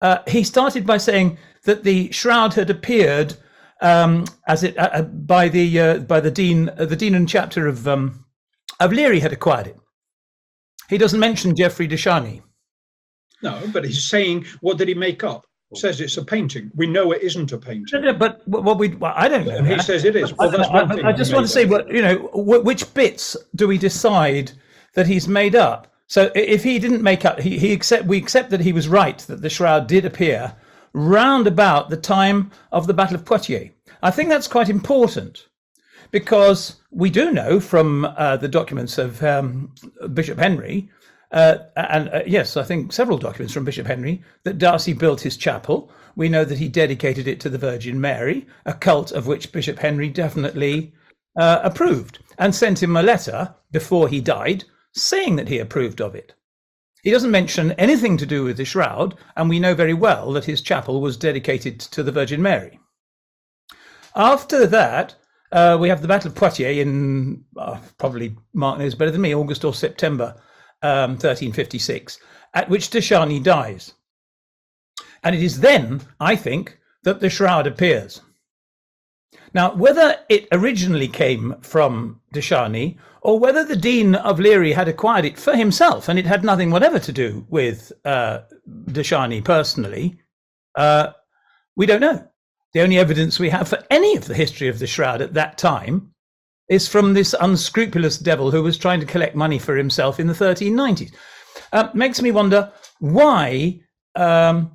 [0.00, 3.34] Uh, he started by saying that the shroud had appeared
[3.80, 7.28] um, as it uh, uh, by the uh, by the dean uh, the dean and
[7.28, 8.24] chapter of um,
[8.80, 9.76] of Lirey had acquired it.
[10.88, 12.42] He doesn't mention Geoffrey de Charny.
[13.42, 15.44] No, but he's saying what did he make up?
[15.74, 16.70] Says it's a painting.
[16.74, 18.00] We know it isn't a painting.
[18.00, 19.58] No, no, but what we well, I don't know.
[19.58, 20.32] And he says it is.
[20.34, 22.30] Well, I, I, I just want to say what you know.
[22.32, 24.52] Which bits do we decide
[24.94, 25.92] that he's made up?
[26.06, 29.18] So if he didn't make up, he, he accept we accept that he was right
[29.18, 30.56] that the shroud did appear
[30.94, 33.70] round about the time of the Battle of Poitiers.
[34.02, 35.48] I think that's quite important
[36.10, 39.74] because we do know from uh, the documents of um,
[40.14, 40.88] Bishop Henry,
[41.30, 45.36] uh, and uh, yes, I think several documents from Bishop Henry, that Darcy built his
[45.36, 45.90] chapel.
[46.16, 49.78] We know that he dedicated it to the Virgin Mary, a cult of which Bishop
[49.78, 50.94] Henry definitely
[51.36, 54.64] uh, approved, and sent him a letter before he died
[54.94, 56.34] saying that he approved of it.
[57.02, 60.46] He doesn't mention anything to do with the shroud, and we know very well that
[60.46, 62.80] his chapel was dedicated to the Virgin Mary.
[64.16, 65.14] After that,
[65.52, 69.34] uh, we have the Battle of Poitiers in uh, probably Mark knows better than me,
[69.34, 70.34] August or September
[70.82, 72.18] um, 1356,
[72.54, 73.94] at which de dies.
[75.22, 78.22] And it is then, I think, that the shroud appears.
[79.54, 84.88] Now, whether it originally came from de Charny or whether the Dean of Lirey had
[84.88, 88.40] acquired it for himself and it had nothing whatever to do with uh,
[88.86, 90.18] de Charny personally,
[90.74, 91.12] uh,
[91.76, 92.28] we don't know.
[92.74, 95.56] The only evidence we have for any of the history of the shroud at that
[95.56, 96.12] time
[96.68, 100.34] is from this unscrupulous devil who was trying to collect money for himself in the
[100.34, 101.12] 1390s.
[101.72, 103.80] Uh, makes me wonder why
[104.16, 104.70] um,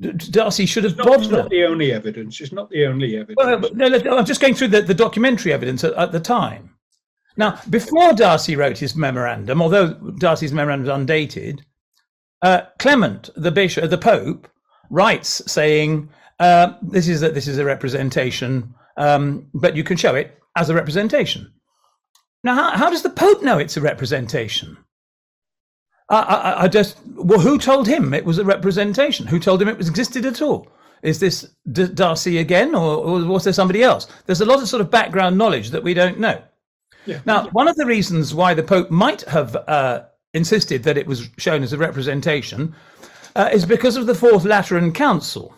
[0.00, 2.40] Darcy should have it's not, It's not the only evidence.
[2.40, 3.36] It's not the only evidence.
[3.36, 6.74] Well, no, I'm just going through the, the documentary evidence at, at, the time.
[7.36, 11.64] Now, before Darcy wrote his memorandum, although Darcy's memorandum is undated,
[12.42, 14.48] uh, Clement, the bishop, the Pope,
[14.90, 20.14] writes saying, uh, "This is a, this is a representation, um, but you can show
[20.14, 21.52] it as a representation."
[22.44, 24.76] Now, how, how does the Pope know it's a representation?
[26.08, 29.26] I, I, I, just well, who told him it was a representation?
[29.26, 30.68] Who told him it was existed at all?
[31.02, 34.06] Is this D- Darcy again, or, or, was there somebody else?
[34.26, 36.42] There's a lot of sort of background knowledge that we don't know.
[37.06, 37.20] Yeah.
[37.24, 41.28] Now, one of the reasons why the Pope might have uh, insisted that it was
[41.38, 42.74] shown as a representation
[43.36, 45.54] uh, is because of the Fourth Lateran Council,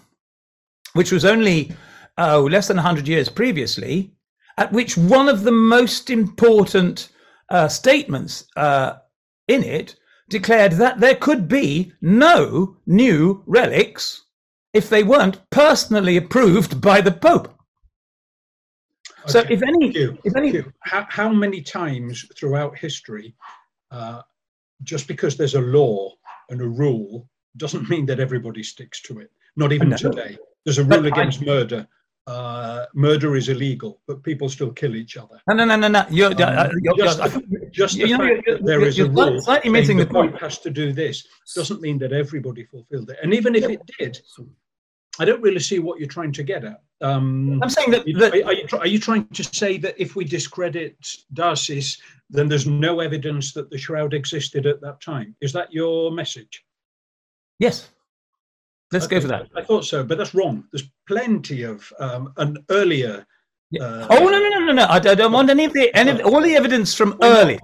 [0.93, 1.73] which was only
[2.19, 4.13] oh, less than 100 years previously,
[4.61, 7.09] at which one of the most important
[7.49, 8.93] uh, statements uh,
[9.49, 9.97] in it
[10.29, 14.27] declared that there could be no new relics
[14.73, 17.49] if they weren't personally approved by the Pope.
[19.23, 19.33] Okay.
[19.33, 19.91] So, if any,
[20.25, 23.35] if any, how, how, many times throughout history,
[23.91, 24.23] uh,
[24.83, 26.15] just because there's a law
[26.51, 29.31] and a rule, doesn't mean that everybody sticks to it.
[29.57, 30.39] Not even today.
[30.65, 31.89] There's a rule but against I, murder,
[32.27, 35.41] uh, murder is illegal, but people still kill each other.
[35.49, 36.07] No, no, no, no, no.
[36.11, 39.97] You're, um, you're, just, the, just the fact that there is a rule slightly missing
[39.97, 43.19] the point has to do this doesn't mean that everybody fulfilled it.
[43.23, 44.21] And even if it did,
[45.19, 46.83] I don't really see what you're trying to get at.
[47.03, 50.25] Um, I'm saying that, that are, you, are, you, trying to say that if we
[50.25, 50.97] discredit
[51.33, 55.35] d'Arcis, then there's no evidence that the shroud existed at that time?
[55.41, 56.65] Is that your message?
[57.59, 57.91] Yes.
[58.93, 59.49] Let's okay, go for that.
[59.57, 60.65] I thought so, but that's wrong.
[60.73, 63.25] There's plenty of um, an earlier.
[63.71, 63.85] Yeah.
[63.85, 64.87] Uh, oh no no no no no!
[64.89, 67.61] I don't want any of the any of, all the evidence from earlier.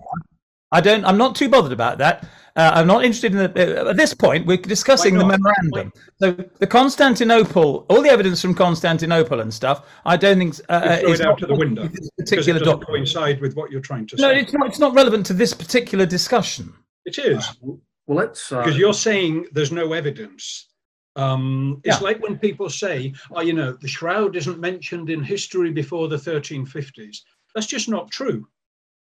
[0.71, 1.05] I don't.
[1.05, 2.29] I'm not too bothered about that.
[2.55, 3.87] Uh, I'm not interested in the.
[3.87, 5.93] Uh, at this point, we're discussing the memorandum.
[6.19, 9.85] So the Constantinople, all the evidence from Constantinople and stuff.
[10.05, 11.89] I don't think uh, is out to the window.
[11.89, 14.23] This Particular document coincide with what you're trying to say.
[14.23, 14.69] No, it's not.
[14.69, 16.73] It's not relevant to this particular discussion.
[17.05, 17.45] It is.
[17.61, 20.69] Well, let's uh, because you're saying there's no evidence.
[21.17, 22.05] Um, it's yeah.
[22.05, 26.17] like when people say, "Oh, you know, the shroud isn't mentioned in history before the
[26.17, 27.23] 1350s."
[27.55, 28.47] That's just not true.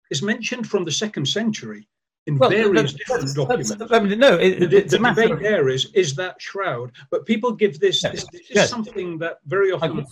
[0.09, 1.87] It's mentioned from the second century
[2.27, 3.75] in well, various different that's, documents.
[3.75, 5.39] That's, I mean, no, it, the, the debate of...
[5.41, 8.03] there is is that shroud, but people give this.
[8.03, 8.13] Yes.
[8.13, 8.63] This, this yes.
[8.65, 10.05] is something that very often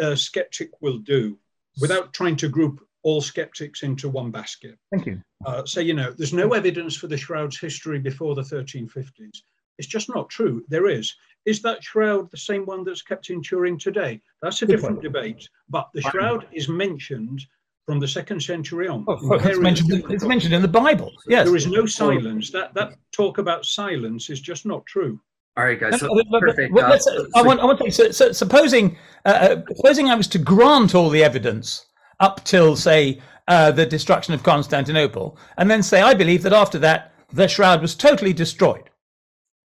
[0.00, 1.38] a, a, skeptic will do
[1.80, 4.78] without trying to group all skeptics into one basket.
[4.90, 5.22] Thank you.
[5.44, 9.42] Uh, so you know, there's no evidence for the shroud's history before the 1350s.
[9.78, 10.64] It's just not true.
[10.68, 11.14] There is.
[11.46, 14.20] Is that shroud the same one that's kept in Turin today?
[14.42, 15.48] That's a different debate.
[15.68, 17.46] But the shroud is mentioned
[17.86, 19.04] from the second century on.
[19.08, 21.10] Oh, it's, mentioned, it's mentioned in the Bible.
[21.26, 21.46] Yes.
[21.46, 22.50] There is no silence.
[22.50, 25.18] That that talk about silence is just not true.
[25.56, 25.98] All right, guys.
[25.98, 26.76] So, perfect.
[26.76, 26.98] Uh,
[27.34, 27.60] I want.
[27.60, 27.90] I want to.
[27.90, 31.86] So, so supposing, uh, uh, supposing I was to grant all the evidence
[32.20, 36.78] up till, say, uh, the destruction of Constantinople, and then say I believe that after
[36.80, 38.87] that the shroud was totally destroyed.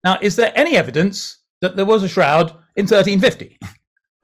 [0.05, 3.59] Now, is there any evidence that there was a shroud in 1350?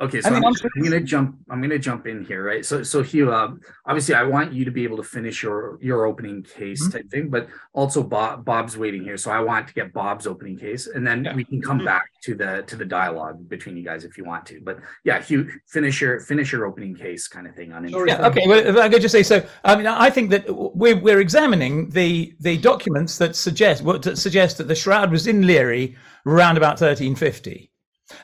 [0.00, 1.38] Okay, so I am gonna jump.
[1.50, 2.64] I'm gonna jump in here, right?
[2.64, 6.06] So, so Hugh, um, obviously, I want you to be able to finish your your
[6.06, 6.92] opening case mm-hmm.
[6.92, 10.56] type thing, but also Bob Bob's waiting here, so I want to get Bob's opening
[10.56, 11.34] case, and then yeah.
[11.34, 11.86] we can come mm-hmm.
[11.86, 14.60] back to the to the dialogue between you guys if you want to.
[14.62, 17.88] But yeah, Hugh, finish your finish your opening case kind of thing on.
[17.88, 18.46] Yeah, okay.
[18.46, 19.44] Well, I could just say so.
[19.64, 20.44] I mean, I think that
[20.76, 25.26] we're we're examining the the documents that suggest what that suggest that the shroud was
[25.26, 27.72] in Lirey around about 1350,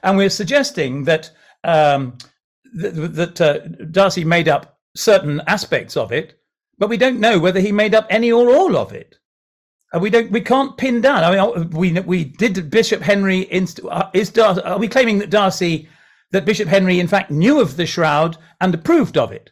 [0.05, 1.33] and we're suggesting that
[1.65, 2.19] um,
[2.75, 3.59] that, that uh,
[3.91, 6.39] d'Arcis made up certain aspects of it,
[6.79, 9.17] but we don't know whether he made up any or all of it.
[9.93, 11.23] And we don't, we can't pin down.
[11.23, 13.43] I mean, uh, we we did Bishop Henry.
[13.51, 15.87] Inst- uh, is Dar- are we claiming that d'Arcis,
[16.33, 19.51] that Bishop Henry, in fact, knew of the shroud and approved of it?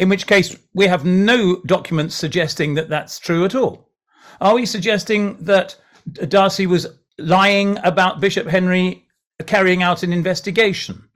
[0.00, 3.90] In which case, we have no documents suggesting that that's true at all.
[4.40, 5.76] Are we suggesting that
[6.10, 6.86] d'Arcis was
[7.18, 9.03] lying about Bishop Henry
[9.46, 11.08] carrying out an investigation.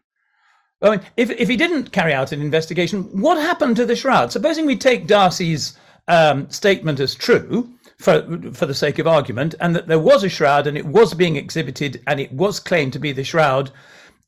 [0.81, 4.31] I mean, if, if he didn't carry out an investigation, what happened to the shroud?
[4.33, 5.77] Supposing we take d'Arcis's
[6.07, 10.29] um, statement as true for, for the sake of argument, and that there was a
[10.29, 13.71] shroud and it was being exhibited and it was claimed to be the shroud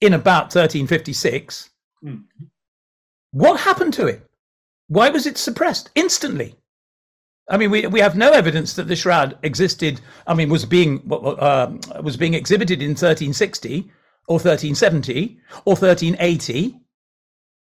[0.01, 1.71] in about 1356.
[2.05, 2.25] Mm.
[3.33, 4.27] What happened to it?
[4.89, 6.57] Why was it suppressed instantly?
[7.51, 10.01] I mean, we, we have no evidence that the shroud existed.
[10.27, 13.91] I mean, was being uh, was being exhibited in 1360
[14.29, 16.81] or 1370 or 1380.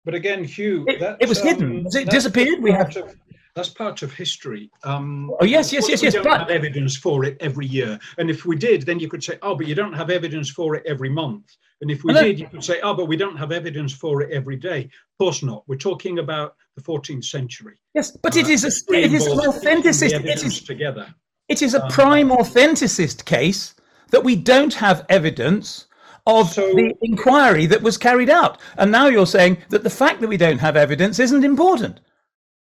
[0.04, 1.86] But again, Hugh, it, it was um, hidden.
[1.92, 2.62] It disappeared?
[2.62, 2.96] We have.
[2.96, 3.16] Of,
[3.54, 4.70] that's part of history.
[4.84, 6.14] Um, oh yes, yes, yes, yes.
[6.14, 6.40] We don't but...
[6.40, 9.54] have evidence for it every year, and if we did, then you could say, "Oh,
[9.54, 12.64] but you don't have evidence for it every month." And if we did, you could
[12.64, 15.64] say, "Oh, but we don't have evidence for it every day." Of course not.
[15.66, 17.74] We're talking about the 14th century.
[17.94, 20.24] Yes, but uh, it is a it is an authenticist.
[20.24, 21.14] It is together.
[21.48, 23.74] It is a um, prime authenticist case
[24.10, 25.86] that we don't have evidence
[26.26, 28.60] of so, the inquiry that was carried out.
[28.76, 32.00] And now you're saying that the fact that we don't have evidence isn't important.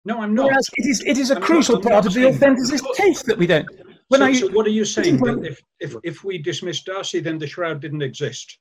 [0.05, 0.45] No, I'm not.
[0.45, 3.37] Whereas it is, it is a I'm crucial not, part of the authenticist case that
[3.37, 3.67] we don't.
[4.11, 5.17] so, you, so what are you saying?
[5.17, 8.57] That if, if, if we dismiss d'Arcis, then the shroud didn't exist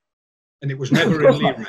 [0.63, 1.67] and it was never in Lirey?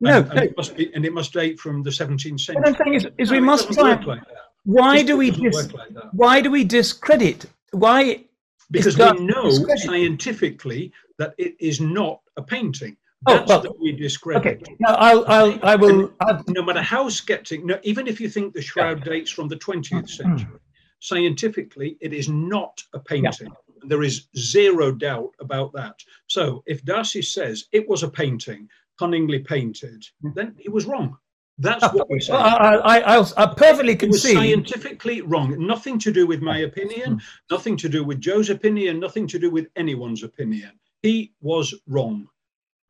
[0.00, 2.54] No, and, and, it must be, and it must date from the 17th century.
[2.56, 4.02] What I'm saying is, is no, we must try.
[4.02, 4.22] Like
[4.64, 7.46] why do we dis- like why do we discredit?
[7.72, 8.24] Why?
[8.70, 12.96] Because we know scientifically that it is not a painting.
[13.26, 14.62] Oh, That's oh, well, we discredit.
[14.62, 14.76] Okay.
[14.80, 16.12] No, I'll, I'll, I will.
[16.20, 19.12] I'll, no matter how skeptic, no, even if you think the shroud yeah.
[19.12, 20.06] dates from the 20th mm-hmm.
[20.06, 20.58] century,
[21.00, 23.48] scientifically, it is not a painting.
[23.48, 23.88] Yeah.
[23.88, 25.96] There is zero doubt about that.
[26.28, 28.68] So if d'Arcis says it was a painting,
[29.00, 30.34] cunningly painted, mm.
[30.34, 31.16] then he was wrong.
[31.58, 32.38] That's what we're saying.
[32.38, 34.32] I, I, I, I perfectly concede.
[34.32, 35.48] It was scientifically wrong.
[35.66, 37.22] Nothing to do with my opinion, mm.
[37.50, 40.72] nothing to do with Joe's opinion, nothing to do with anyone's opinion.
[41.02, 42.28] He was wrong.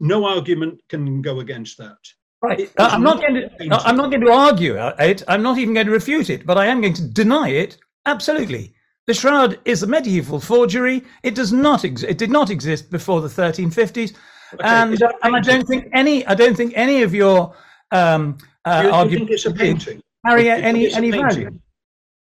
[0.00, 1.98] No argument can go against that.
[2.42, 2.72] Right.
[2.76, 3.50] Uh, I'm not, going to.
[3.86, 5.22] I'm not going to argue it.
[5.28, 7.76] I'm not even going to refute it, but I am going to deny it.
[8.06, 8.72] Absolutely.
[9.06, 11.04] The shroud is a medieval forgery.
[11.22, 11.84] It does not.
[11.84, 14.14] Ex- it did not exist before the 1350s.
[14.54, 17.54] Okay, and, uh, and I don't think any I don't think any of your
[17.92, 20.02] um, uh, do you, arguments think it's a painting?
[20.26, 21.58] carry any any value.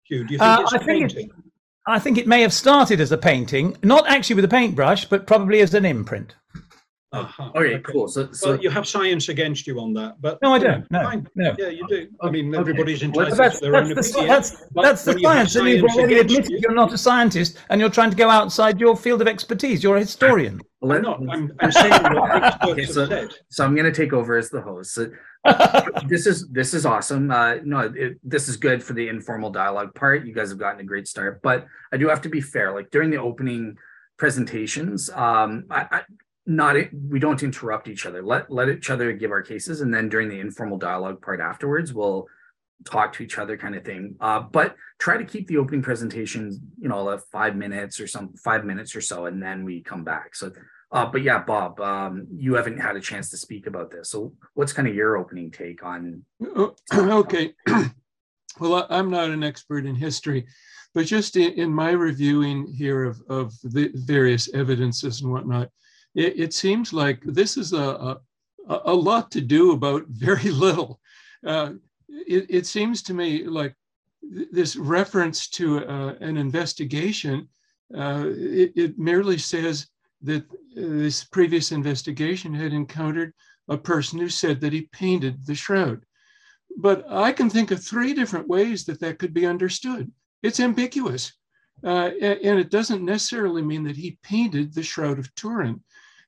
[0.03, 1.13] Hugh, do you think uh, it's a I think?
[1.13, 1.31] It,
[1.87, 5.25] I think it may have started as a painting, not actually with a paintbrush, but
[5.25, 6.35] probably as an imprint.
[7.11, 7.49] Uh-huh.
[7.55, 8.07] Okay, okay, cool.
[8.07, 10.89] So, so well, you have science against you on that, but no, I don't.
[10.91, 11.27] No, fine.
[11.33, 11.55] no.
[11.57, 12.07] Yeah, you do.
[12.21, 14.27] I mean, everybody's entitled that's, to their that's own the, opinion.
[14.27, 16.69] That's, that's the science, and you've already admitted you.
[16.69, 19.83] are not a scientist, and you're trying to go outside your field of expertise.
[19.83, 20.61] You're a historian.
[20.81, 21.19] Well, I'm not.
[21.29, 23.29] I'm, I'm saying what experts okay, so, have said.
[23.49, 24.93] So I'm going to take over as the host.
[24.93, 25.11] So,
[26.07, 27.29] this is this is awesome.
[27.29, 30.25] Uh, no, it, this is good for the informal dialogue part.
[30.25, 32.73] You guys have gotten a great start, but I do have to be fair.
[32.73, 33.75] Like during the opening
[34.17, 36.01] presentations, um, I, I
[36.49, 36.75] not
[37.07, 38.23] we don't interrupt each other.
[38.23, 41.93] Let let each other give our cases, and then during the informal dialogue part afterwards,
[41.93, 42.27] we'll
[42.85, 44.15] talk to each other, kind of thing.
[44.19, 48.33] Uh, but try to keep the opening presentations, you know, like five minutes or some
[48.33, 50.35] five minutes or so, and then we come back.
[50.35, 50.51] So,
[50.91, 54.09] uh, but yeah, Bob, um, you haven't had a chance to speak about this.
[54.09, 56.23] So, what's kind of your opening take on?
[56.91, 57.53] Okay.
[58.59, 60.47] well, I'm not an expert in history,
[60.95, 65.69] but just in, in my reviewing here of, of the various evidences and whatnot,
[66.15, 68.17] it, it seems like this is a,
[68.67, 70.99] a, a, lot to do about very little.
[71.45, 71.73] Uh,
[72.07, 73.75] it, it, seems to me like
[74.21, 77.47] this reference to uh, an investigation,
[77.95, 79.87] uh, it, it, merely says
[80.21, 80.43] that
[80.75, 83.33] this previous investigation had encountered
[83.69, 86.01] a person who said that he painted the shroud.
[86.77, 90.11] But I can think of three different ways that that could be understood.
[90.43, 91.33] It's ambiguous.
[91.83, 95.81] Uh, and it doesn't necessarily mean that he painted the Shroud of Turin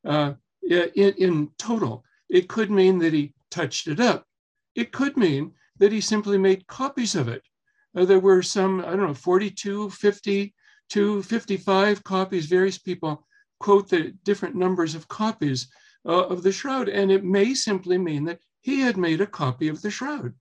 [0.05, 0.33] uh,
[0.63, 2.03] in, in total.
[2.29, 4.25] It could mean that he touched it up.
[4.75, 7.43] It could mean that he simply made copies of it.
[7.95, 10.53] Uh, there were some, I don't know, 42, 50
[10.89, 12.45] to 55 copies.
[12.45, 13.25] Various people
[13.59, 15.67] quote the different numbers of copies
[16.05, 16.89] uh, of the shroud.
[16.89, 20.33] And it may simply mean that he had made a copy of the shroud.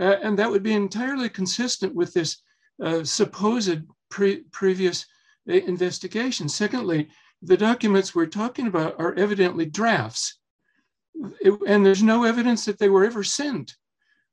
[0.00, 2.42] Uh, and that would be entirely consistent with this
[2.82, 5.06] uh, supposed pre- previous
[5.48, 6.48] uh, investigation.
[6.48, 7.08] Secondly,
[7.42, 10.38] the documents we're talking about are evidently drafts.
[11.40, 13.76] It, and there's no evidence that they were ever sent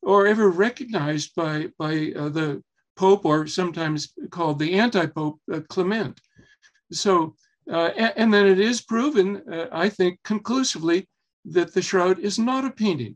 [0.02, 2.64] or ever recognized by, by uh, the
[2.96, 6.20] Pope, or sometimes called the anti Pope uh, Clement.
[6.92, 7.36] So,
[7.72, 11.08] uh, and, and, then it is proven, uh, I think, conclusively
[11.46, 13.16] that the shroud is not a painting.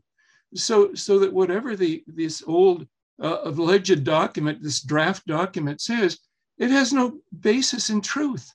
[0.54, 2.86] So, so that whatever the this old
[3.20, 6.18] uh, alleged document, this draft document says,
[6.56, 8.50] it has no basis in truth.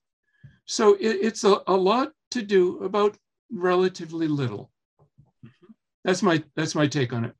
[0.69, 3.17] So it, it's a, a lot to do about
[3.51, 4.69] relatively little.
[5.43, 5.71] Mm-hmm.
[6.03, 7.33] That's my that's my take on it.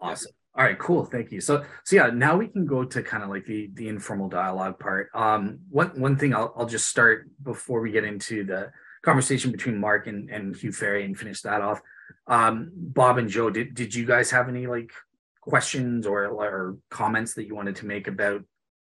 [0.00, 0.30] Awesome.
[0.54, 1.04] All right, cool.
[1.04, 1.40] Thank you.
[1.40, 4.78] So so yeah, now we can go to kind of like the the informal dialogue
[4.78, 5.08] part.
[5.12, 8.70] Um one one thing I'll I'll just start before we get into the
[9.02, 11.80] conversation between Mark and, and Hugh Farey and finish that off.
[12.28, 14.92] Um Bob and Joe, did did you guys have any like
[15.40, 18.44] questions or or comments that you wanted to make about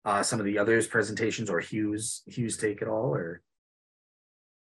[0.05, 3.41] uh some of the others presentations or Hugh's Hugh's take at all or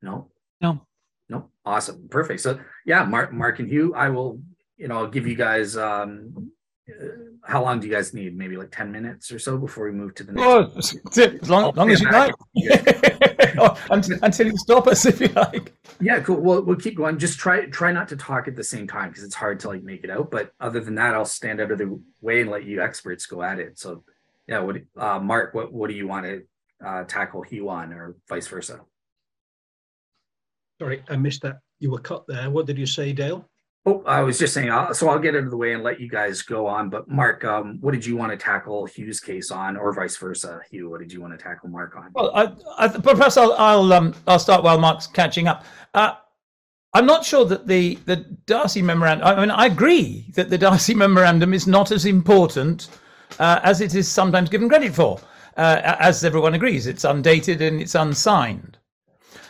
[0.02, 0.30] no?
[0.60, 0.80] No.
[1.28, 1.50] No.
[1.64, 2.08] Awesome.
[2.08, 2.40] Perfect.
[2.40, 4.40] So yeah, Mark, Mark and Hugh, I will,
[4.76, 6.50] you know, I'll give you guys um
[6.88, 7.06] uh,
[7.44, 8.36] how long do you guys need?
[8.36, 11.74] Maybe like 10 minutes or so before we move to the next oh, as long,
[11.74, 12.34] long as you like.
[13.90, 15.72] until, until you stop us if you like.
[16.00, 16.40] Yeah, cool.
[16.40, 17.18] Well, we'll keep going.
[17.18, 19.82] Just try try not to talk at the same time because it's hard to like
[19.82, 20.30] make it out.
[20.30, 23.42] But other than that, I'll stand out of the way and let you experts go
[23.42, 23.78] at it.
[23.78, 24.04] So
[24.46, 26.42] yeah, what uh Mark, what what do you want to
[26.84, 28.80] uh tackle Hugh on or vice versa?
[30.78, 31.58] Sorry, I missed that.
[31.80, 32.50] You were cut there.
[32.50, 33.48] What did you say, Dale?
[33.86, 35.98] Oh, I was just saying, uh, so I'll get out of the way and let
[35.98, 36.90] you guys go on.
[36.90, 40.60] But Mark, um, what did you want to tackle Hugh's case on, or vice versa?
[40.70, 42.10] Hugh, what did you want to tackle Mark on?
[42.14, 45.64] Well, I, I, perhaps I'll I'll, um, I'll start while Mark's catching up.
[45.94, 46.14] Uh,
[46.92, 48.16] I'm not sure that the the
[48.46, 49.26] d'Arcis memorandum.
[49.26, 52.88] I mean, I agree that the d'Arcis memorandum is not as important
[53.38, 55.20] uh, as it is sometimes given credit for.
[55.56, 58.77] Uh, as everyone agrees, it's undated and it's unsigned.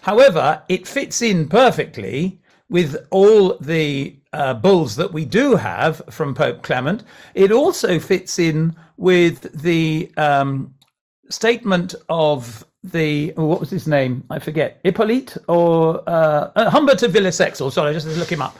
[0.03, 6.34] However, it fits in perfectly with all the uh, bulls that we do have from
[6.34, 7.05] Pope Clement.
[7.34, 10.74] It also fits in with the um,
[11.30, 14.24] statement of the oh, what was his name?
[14.30, 14.80] I forget.
[14.84, 17.72] Hippolyte or uh, uh, Humbert of Villersexel.
[17.72, 18.57] Sorry, I just look him up.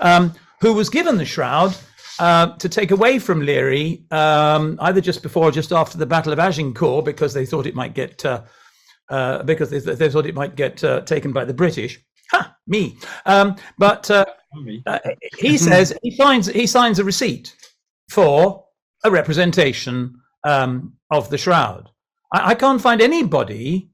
[0.00, 1.76] Um, who was given the shroud
[2.18, 6.32] uh, to take away from Lirey um, either just before or just after the Battle
[6.32, 8.24] of Agincourt because they thought it might get
[9.10, 12.00] uh, because they, they, thought it might get uh, taken by the British.
[12.30, 12.96] Ha, me.
[13.26, 14.24] Um, but uh,
[14.86, 14.98] uh
[15.38, 17.54] he says he signs he signs a receipt
[18.08, 18.64] for
[19.04, 21.90] a representation um, of the shroud.
[22.32, 23.90] I, I can't find anybody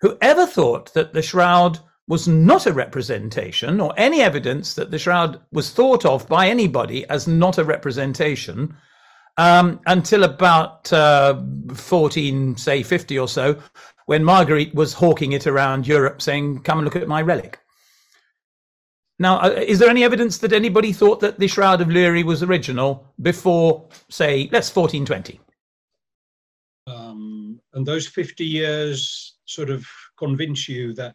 [0.00, 4.98] who ever thought that the shroud was not a representation or any evidence that the
[4.98, 8.74] shroud was thought of by anybody as not a representation
[9.36, 11.40] um, until about uh,
[11.74, 13.56] 14, say 50 or so,
[14.08, 17.58] when Marguerite was hawking it around Europe saying, come and look at my relic.
[19.18, 22.42] Now, uh, is there any evidence that anybody thought that the Shroud of Lirey was
[22.42, 25.38] original before, say, let's 1420?
[26.86, 29.86] Um, and those 50 years sort of
[30.16, 31.14] convince you that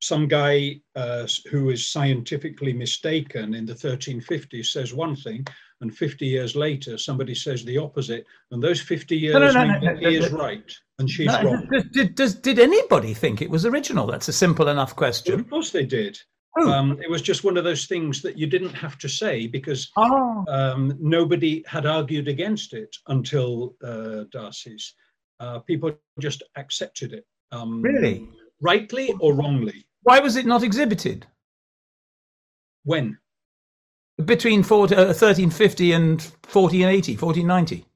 [0.00, 5.44] some guy uh, who is scientifically mistaken in the 1350s says one thing,
[5.80, 9.96] and 50 years later somebody says the opposite, and those 50 years no, no, no,
[9.96, 11.68] he is right and she's wrong.
[11.92, 14.06] Did, did, did anybody think it was original?
[14.06, 15.34] That's a simple enough question.
[15.34, 16.18] Well, of course they did.
[16.66, 19.90] Um, it was just one of those things that you didn't have to say because
[19.96, 20.44] oh.
[20.48, 24.94] um, nobody had argued against it until uh, d'Arcis's.
[25.40, 27.24] Uh, people just accepted it.
[27.52, 28.28] Um, really?
[28.60, 29.86] Rightly or wrongly?
[30.02, 31.26] Why was it not exhibited?
[32.82, 33.18] When?
[34.24, 37.88] Between 40, uh, 1350 and 1480, 1490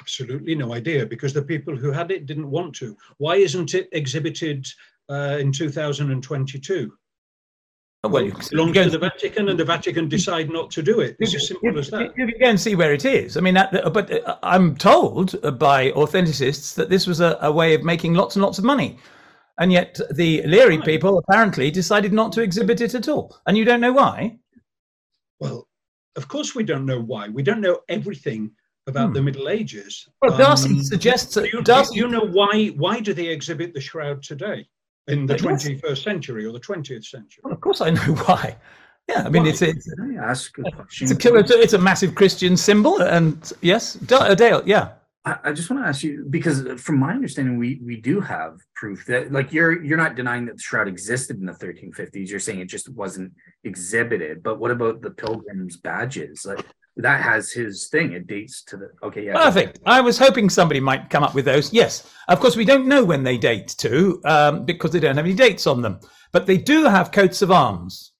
[0.00, 2.96] absolutely no idea because the people who had it didn't want to.
[3.18, 4.66] Why isn't it exhibited
[5.10, 6.92] uh, in 2022?
[8.04, 11.16] Well, you belongs to the Vatican, and the Vatican decide not to do it.
[11.18, 12.12] It's as simple as that.
[12.16, 13.36] You can see where it is.
[13.36, 17.74] I mean, that, but uh, I'm told by authenticists that this was a, a, way
[17.74, 18.98] of making lots and lots of money,
[19.58, 20.84] and yet the Lirey right.
[20.84, 23.36] people apparently decided not to exhibit it at all.
[23.46, 24.38] And you don't know why?
[25.40, 25.68] Well,
[26.16, 27.28] of course we don't know why.
[27.28, 28.50] We don't know everything
[28.86, 29.14] about hmm.
[29.14, 30.08] the Middle Ages.
[30.22, 31.52] Well, d'Arcis um, suggests that.
[31.52, 32.68] You, Darcy, you know why?
[32.68, 34.66] Why do they exhibit the shroud today
[35.06, 37.42] in the twenty first century or the twentieth century?
[37.44, 38.56] Well, of course, I know why.
[39.08, 39.50] Yeah, I mean why?
[39.50, 39.88] it's it's,
[40.20, 40.62] ask a
[41.00, 44.92] it's, a, it's a massive Christian symbol, and yes, Dale, yeah.
[45.42, 49.04] I, just want to ask you because, from my understanding, we we do have proof
[49.06, 52.28] that, like, you're you're not denying that the shroud existed in the 1350s.
[52.28, 53.32] You're saying it just wasn't
[53.64, 54.42] exhibited.
[54.42, 56.44] But what about the pilgrims' badges?
[56.44, 56.64] Like,
[56.98, 58.12] that has his thing.
[58.12, 59.26] It dates to the okay.
[59.26, 59.80] Yeah, perfect.
[59.86, 61.72] I was hoping somebody might come up with those.
[61.72, 65.24] Yes, of course we don't know when they date to um, because they don't have
[65.24, 66.00] any dates on them,
[66.32, 68.12] but they do have coats of arms.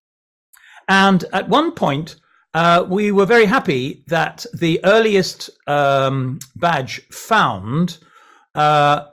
[0.89, 2.17] And at one point,
[2.59, 7.99] uh, we were very happy that the earliest um, badge found
[8.57, 9.07] uh,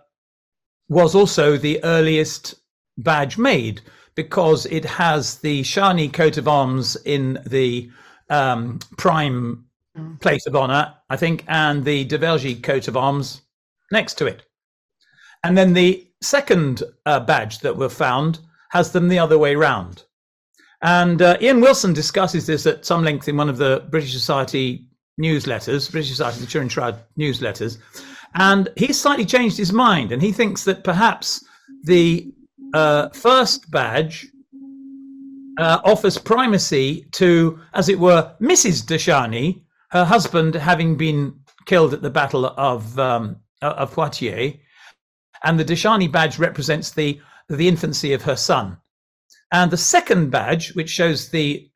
[0.90, 2.56] was also the earliest
[2.98, 3.82] badge made
[4.16, 7.88] because it has the Charny coat of arms in the
[8.32, 9.64] um, prime
[9.96, 10.20] mm.
[10.22, 13.44] place of honor, I think, and the de Vergy coat of arms
[13.92, 14.42] next to it.
[15.44, 18.40] And then the second uh, badge that were found
[18.72, 20.02] has them the other way round.
[20.82, 24.88] And uh, Ian Wilson discusses this at some length in one of the British Society
[25.20, 27.78] newsletters, British Society of the Turin Shroud newsletters.
[28.36, 31.44] And he's slightly changed his mind, and he thinks that perhaps
[31.84, 32.34] the
[32.74, 34.28] uh, first badge
[35.58, 38.86] uh, offers primacy to, as it were, Mrs.
[38.86, 44.54] de Charny, her husband having been killed at the Battle of um, of Poitiers,
[45.44, 47.20] and the de Charny badge represents the
[47.50, 48.78] the infancy of her son.
[49.56, 51.72] And the second badge, which shows the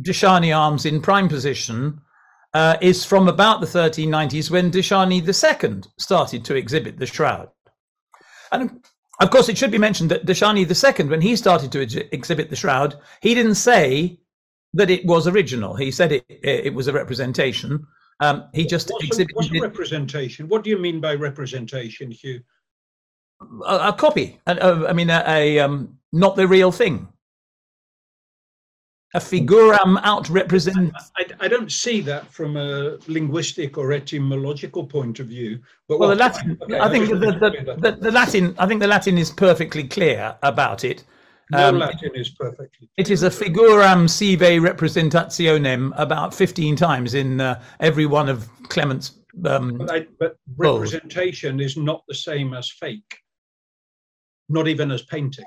[0.00, 2.00] de Charny arms in prime position,
[2.54, 7.50] uh, is from about the 1390s when de Charny II started to exhibit the shroud.
[8.50, 8.82] And
[9.20, 11.96] of course, it should be mentioned that de Charny II, when he started to ex-
[12.12, 14.18] exhibit the shroud, he didn't say
[14.72, 15.76] that it was original.
[15.76, 17.86] He said it it was a representation.
[18.20, 19.34] Um, he just what's exhibited.
[19.34, 20.48] A, what's a representation?
[20.48, 22.40] What do you mean by representation, Hugh?
[23.66, 24.40] A, a copy.
[24.46, 27.06] A, I mean, a, um, not the real thing
[29.14, 30.92] a figuram out represent.
[31.16, 35.60] I, I, don't see that from a linguistic or etymological point of view.
[35.88, 38.86] But well, the Latin, okay, I think the, the, the, the, Latin, I think the
[38.86, 41.04] Latin is perfectly clear about it.
[41.50, 42.68] No um, Latin is perfectly.
[42.76, 42.88] Clear.
[42.98, 49.12] It is a figuram sive representationem about fifteen times in uh, every one of Clement's.
[49.46, 53.20] Um, but, I, but representation is not the same as fake.
[54.50, 55.46] Not even as painting.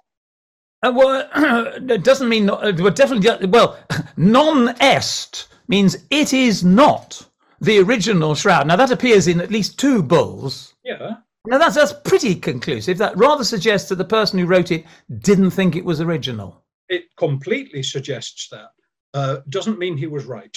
[0.84, 1.29] Uh, well,
[1.89, 3.77] it doesn't mean, uh, well, definitely, well,
[4.17, 7.27] non est means it is not
[7.59, 8.67] the original shroud.
[8.67, 10.73] Now, that appears in at least two bulls.
[10.84, 11.17] Yeah.
[11.47, 12.97] Now, that's, that's pretty conclusive.
[12.97, 14.86] That rather suggests that the person who wrote it
[15.19, 16.63] didn't think it was original.
[16.89, 18.69] It completely suggests that.
[19.13, 20.55] Uh, doesn't mean he was right.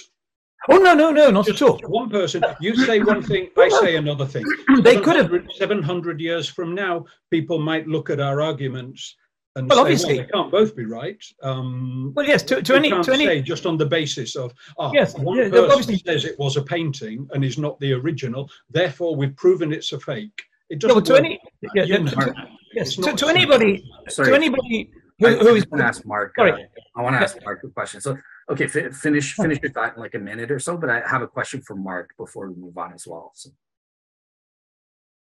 [0.69, 1.81] Oh no, no, no, not Just at all.
[1.89, 4.45] One person, you say one thing, I say another thing.
[4.83, 5.31] they could have.
[5.57, 9.15] Seven hundred years from now, people might look at our arguments
[9.57, 11.23] and well, say, obviously, well, they can't both be right.
[11.43, 15.17] Um, well, yes, to, to any to any just on the basis of oh, yes,
[15.17, 19.15] one yeah, person obviously, says it was a painting and is not the original, therefore
[19.15, 20.43] we've proven it's a fake.
[20.71, 20.97] It doesn't.
[20.97, 21.41] No, to any
[21.75, 22.35] yeah, to,
[22.73, 24.91] yes, to, to anybody, sorry, to anybody
[25.21, 25.67] who, I, who is.
[25.69, 26.35] want to ask Mark.
[26.37, 26.53] Sorry.
[26.53, 28.01] Uh, I want to ask Mark a question.
[28.01, 28.19] So,
[28.51, 31.23] okay, f- finish finish your thought in like a minute or so, but I have
[31.23, 33.31] a question for Mark before we move on as well.
[33.35, 33.51] So.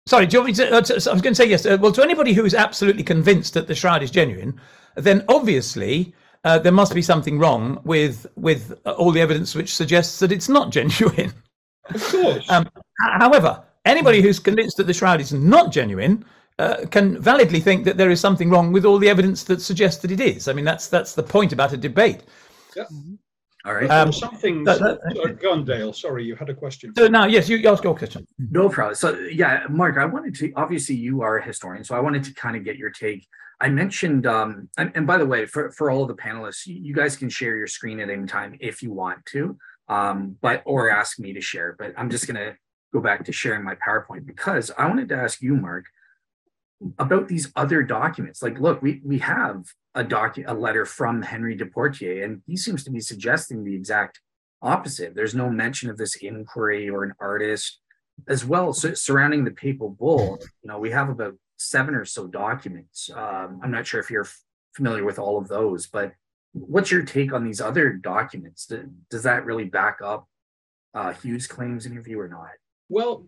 [0.06, 0.76] Sorry, do you want me to?
[0.76, 1.64] Uh, to I was going to say yes.
[1.64, 4.60] Uh, well, to anybody who is absolutely convinced that the shroud is genuine,
[4.96, 10.18] then obviously uh, there must be something wrong with with all the evidence which suggests
[10.18, 11.32] that it's not genuine.
[11.88, 12.50] Of course.
[12.50, 16.24] um, however, anybody who's convinced that the shroud is not genuine
[16.58, 20.02] uh, can validly think that there is something wrong with all the evidence that suggests
[20.02, 20.48] that it is.
[20.48, 22.24] I mean, that's that's the point about a debate.
[22.76, 22.84] Yeah.
[23.64, 23.90] All right.
[23.90, 24.62] Um, something.
[24.64, 25.92] That, that, sorry, go on, Dale.
[25.92, 26.92] Sorry, you had a question.
[26.96, 28.26] So now, yes, you ask your question.
[28.38, 28.94] No problem.
[28.94, 30.52] So, yeah, Mark, I wanted to.
[30.54, 33.26] Obviously, you are a historian, so I wanted to kind of get your take.
[33.60, 36.74] I mentioned, um, and, and by the way, for for all of the panelists, you,
[36.74, 39.56] you guys can share your screen at any time if you want to,
[39.88, 41.74] um, but or ask me to share.
[41.78, 42.56] But I'm just gonna
[42.92, 45.86] go back to sharing my PowerPoint because I wanted to ask you, Mark
[46.98, 48.42] about these other documents.
[48.42, 52.56] Like, look, we we have a doc a letter from Henry de Poitiers, and he
[52.56, 54.20] seems to be suggesting the exact
[54.62, 55.14] opposite.
[55.14, 57.80] There's no mention of this inquiry or an artist
[58.28, 58.72] as well.
[58.72, 63.10] So surrounding the papal bull, you know, we have about seven or so documents.
[63.14, 64.28] Um, I'm not sure if you're
[64.74, 66.12] familiar with all of those, but
[66.52, 68.70] what's your take on these other documents?
[69.10, 70.28] Does that really back up
[70.94, 72.50] uh, Hugh's claims in your view or not?
[72.88, 73.26] Well,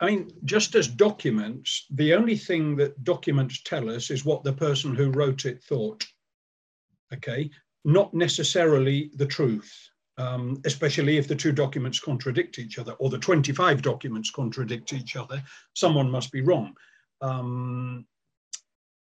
[0.00, 4.52] I mean, just as documents, the only thing that documents tell us is what the
[4.52, 6.04] person who wrote it thought.
[7.14, 7.50] Okay,
[7.84, 9.72] not necessarily the truth,
[10.18, 15.16] um, especially if the two documents contradict each other or the 25 documents contradict each
[15.16, 15.42] other.
[15.74, 16.74] Someone must be wrong.
[17.22, 18.06] Um,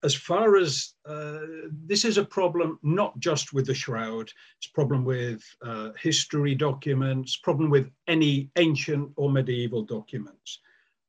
[0.04, 1.40] as far as uh,
[1.86, 6.54] this is a problem not just with the shroud it's a problem with uh, history
[6.54, 10.60] documents problem with any ancient or medieval documents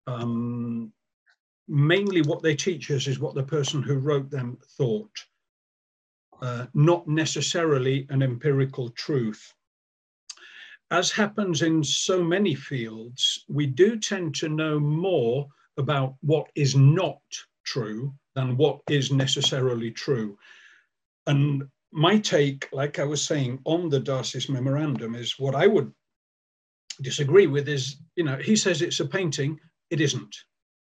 [0.06, 0.92] um,
[1.68, 5.10] mainly what they teach us is what the person who wrote them thought,
[6.42, 9.52] uh, not necessarily an empirical truth.
[10.90, 16.76] As happens in so many fields, we do tend to know more about what is
[16.76, 17.20] not
[17.64, 20.36] true than what is necessarily true.
[21.26, 25.92] And my take, like I was saying on the D'Arcis memorandum, is what I would
[27.00, 29.58] disagree with is, you know, he says it's a painting,
[29.90, 30.36] it isn't.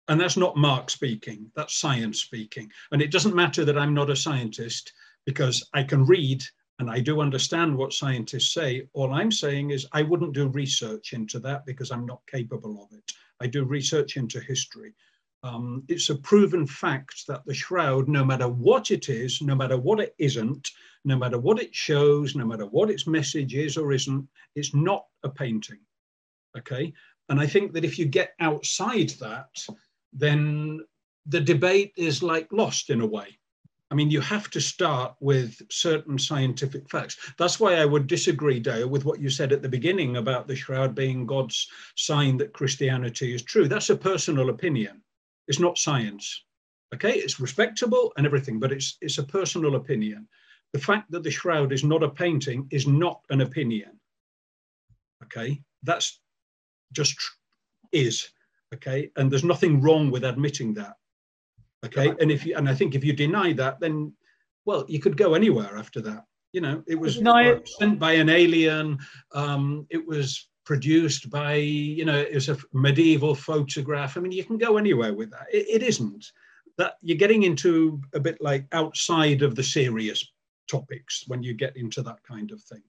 [0.09, 2.71] And that's not Mark speaking, that's science speaking.
[2.93, 4.93] And it doesn't matter that I'm not a scientist
[5.27, 6.43] because I can read
[6.79, 8.89] and I do understand what scientists say.
[8.95, 12.97] All I'm saying is I wouldn't do research into that because I'm not capable of
[12.97, 13.13] it.
[13.41, 14.95] I do research into history.
[15.43, 19.77] Um, it's a proven fact that the shroud, no matter what it is, no matter
[19.77, 20.71] what it isn't,
[21.05, 25.07] no matter what it shows, no matter what its message is or isn't, it's not
[25.23, 25.79] a painting.
[26.57, 26.93] Okay.
[27.29, 29.51] And I think that if you get outside that,
[30.13, 30.81] then
[31.27, 33.39] the debate is like lost in a way.
[33.91, 37.17] I mean, you have to start with certain scientific facts.
[37.39, 40.57] That's why I would disagree, Dale, with what you said at the beginning about the
[40.57, 41.67] shroud being God's
[41.97, 43.67] sign that Christianity is true.
[43.67, 45.03] That's a personal opinion.
[45.47, 46.45] It's not science.
[46.95, 50.29] Okay, it's respectable and everything, but it's it's a personal opinion.
[50.73, 54.01] The fact that the shroud is not a painting is not an opinion.
[55.25, 56.21] Okay, that's
[56.93, 57.17] just
[57.93, 58.29] is
[58.75, 59.11] okay?
[59.17, 60.95] And there's nothing wrong with admitting that
[61.85, 62.15] okay?
[62.21, 64.13] And if you and i think if you deny that then
[64.65, 66.25] well you could go anywhere after that.
[66.53, 67.21] You know it was
[67.79, 68.99] sent by an alien
[69.33, 74.17] um, it was produced by you know it was a medieval photograph.
[74.17, 75.47] I mean you can go anywhere with that.
[75.53, 76.25] It, it isn't.
[76.79, 80.25] That you're getting into a bit like outside of the serious
[80.71, 82.83] topics when you get into that kind of thing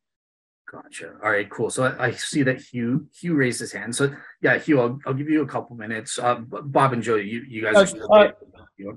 [0.72, 1.14] Gotcha.
[1.24, 1.72] All right, cool.
[1.72, 3.96] So I, I, see that Hugh Hugh raised his hand.
[3.96, 6.20] So yeah, Hugh, I'll, I'll give you a couple minutes.
[6.20, 7.96] Uh, Bob and Joe, you you guys.
[7.96, 8.32] Uh,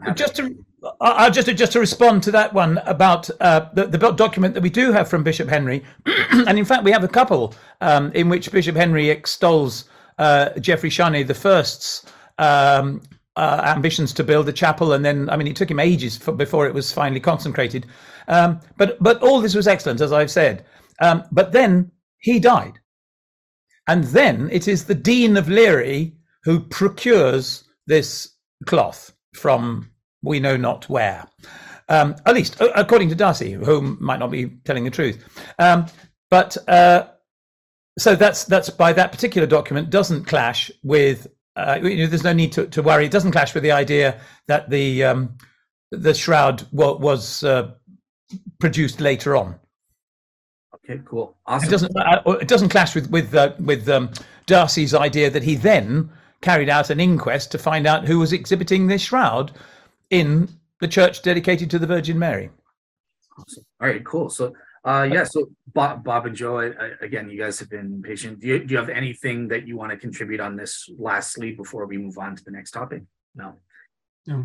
[0.07, 0.55] uh, just to
[1.01, 4.62] uh, just to just to respond to that one about uh, the the document that
[4.62, 8.29] we do have from Bishop Henry, and in fact we have a couple um, in
[8.29, 9.87] which Bishop Henry extols
[10.18, 12.05] uh, Geoffrey Charny the First's
[12.39, 13.01] um,
[13.37, 16.33] uh, ambitions to build a chapel, and then I mean it took him ages for,
[16.33, 17.87] before it was finally consecrated.
[18.29, 20.66] Um, but but all this was excellent, as I've said.
[21.03, 22.78] Um, but then he died.
[23.88, 28.36] And then it is the Dean of Lirey who procures this
[28.66, 29.90] cloth from
[30.22, 31.26] we know not where.
[31.88, 35.22] Um, at least according to d'Arcis, who might not be telling the truth.
[35.59, 35.86] Um,
[36.30, 37.09] but uh,
[37.98, 41.26] so that's that's by that particular document doesn't clash with.
[41.55, 43.05] Uh, you know, there's no need to, to worry.
[43.05, 45.36] It doesn't clash with the idea that the um,
[45.90, 47.72] the shroud was, was uh,
[48.59, 49.59] produced later on.
[50.93, 51.68] Okay, cool, awesome.
[51.68, 54.11] It doesn't uh, it doesn't clash with with uh, with um,
[54.47, 58.88] d'Arcis's idea that he then carried out an inquest to find out who was exhibiting
[58.88, 59.53] this shroud
[60.11, 60.49] in
[60.80, 62.51] the church dedicated to the Virgin Mary.
[63.38, 63.64] Awesome.
[63.80, 64.28] All right, cool.
[64.28, 64.53] So,
[64.84, 68.40] uh, yeah, so Bob, Bob and Joe, I, I, again, you guys have been patient.
[68.40, 71.86] Do you, do you have anything that you want to contribute on this lastly before
[71.86, 73.03] we move on to the next topic?
[73.36, 73.55] No.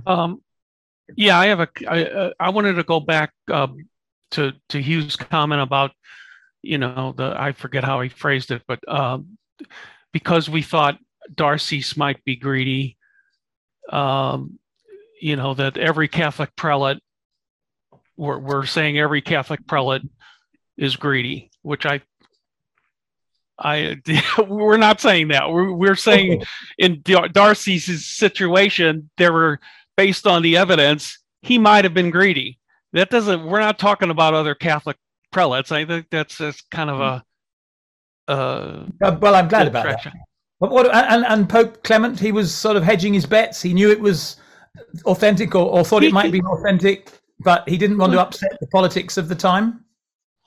[0.06, 0.42] Um,
[1.16, 1.68] yeah, I have a.
[1.88, 3.88] I, uh, I wanted to go back um,
[4.32, 5.92] to to Hugh's comment about,
[6.68, 9.38] you know, the I forget how he phrased it, but um,
[10.12, 11.00] because we thought
[11.34, 12.98] d'Arcis's might be greedy,
[13.90, 14.60] um,
[15.22, 17.00] you know, that every Catholic prelate,
[18.18, 20.04] we're, we're saying every Catholic prelate
[20.78, 22.02] is greedy, which I
[23.58, 24.02] I
[24.48, 25.50] we're not saying that.
[25.50, 26.44] We're, we're saying
[26.78, 29.60] in d'Arcis's situation, there were
[29.96, 32.60] based on the evidence, he might have been greedy.
[32.94, 33.46] That doesn't.
[33.46, 34.98] We're not talking about other Catholic
[35.32, 35.72] prelates.
[35.72, 37.24] I think that's that's kind of a.
[38.28, 40.14] Uh, well, I'm glad about that.
[40.60, 43.62] But what and, and Pope Clement, he was sort of hedging his bets.
[43.62, 44.38] He knew it was
[45.06, 48.68] authentic or, or thought it might be authentic, but he didn't want to upset the
[48.68, 49.84] politics of the time.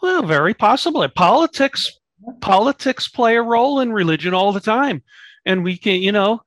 [0.02, 1.08] Well, very possibly.
[1.08, 2.00] Politics
[2.40, 5.02] politics play a role in religion all the time,
[5.46, 6.42] and we can, you know,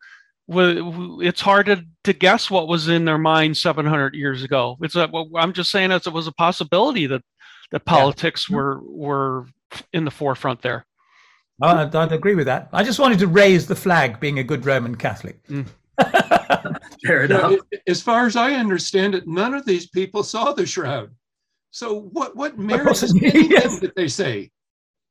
[0.48, 4.78] it's hard to, to guess what was in their mind 700 years ago.
[4.82, 7.24] It's a, I'm just saying as it was a possibility that
[7.72, 8.58] that politics yeah.
[8.58, 9.46] were were
[9.92, 10.86] in the forefront there.
[11.62, 12.70] I'd, I'd, agree with that.
[12.74, 15.42] I just wanted to raise the flag, being a good Roman Catholic.
[15.48, 15.68] Mm.
[17.06, 17.60] Fair enough.
[17.88, 21.12] As far as I understand it, none of these people saw the shroud.
[21.72, 23.80] So what what merit is anything yes.
[23.80, 24.52] that they say?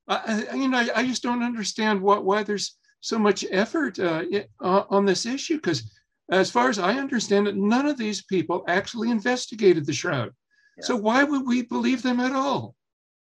[0.09, 4.25] I, you know, I just don't understand what why there's so much effort uh,
[4.61, 5.91] on this issue because,
[6.31, 10.33] as far as I understand it, none of these people actually investigated the shroud.
[10.77, 10.85] Yeah.
[10.85, 12.75] So why would we believe them at all?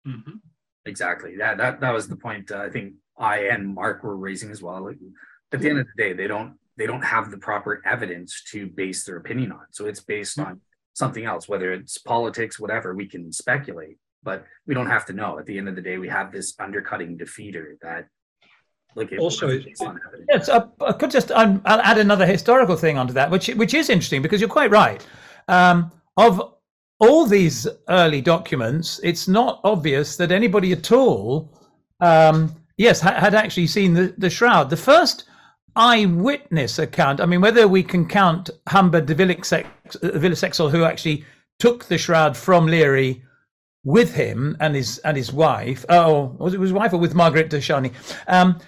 [0.07, 0.37] Mm-hmm.
[0.85, 1.37] Exactly.
[1.37, 2.51] That that that was the point.
[2.51, 4.85] Uh, I think I and Mark were raising as well.
[4.85, 4.97] Like,
[5.51, 8.67] at the end of the day, they don't they don't have the proper evidence to
[8.67, 9.65] base their opinion on.
[9.71, 10.51] So it's based mm-hmm.
[10.51, 10.61] on
[10.93, 12.95] something else, whether it's politics, whatever.
[12.95, 15.39] We can speculate but we don't have to know.
[15.39, 18.07] At the end of the day, we have this undercutting defeater that.
[18.95, 23.29] Like also, yes, I, I, could just um, I'll add another historical thing onto that,
[23.29, 25.05] which which is interesting because you're quite right.
[25.47, 26.55] Um, of
[26.99, 31.53] all these early documents, it's not obvious that anybody at all,
[32.01, 34.69] um, yes, ha- had actually seen the, the shroud.
[34.69, 35.25] The first
[35.75, 41.25] eyewitness account, I mean, whether we can count Humbert de Villersexel, who actually
[41.57, 43.21] took the shroud from Lirey
[43.83, 45.85] with him and his and his wife.
[45.89, 47.93] Oh, was it his wife or with Margaret de Charny?
[48.27, 48.59] Um,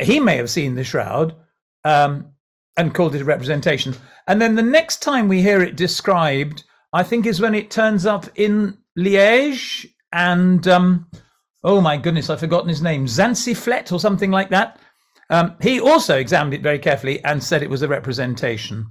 [0.00, 1.34] he may have seen the shroud
[1.84, 2.32] um,
[2.76, 3.94] and called it a representation.
[4.28, 8.06] And then the next time we hear it described, I think, is when it turns
[8.06, 11.06] up in Liège and um,
[11.64, 14.78] oh my goodness, I've forgotten his name, Zantfliet or something like that.
[15.30, 18.86] Um, he also examined it very carefully and said it was a representation.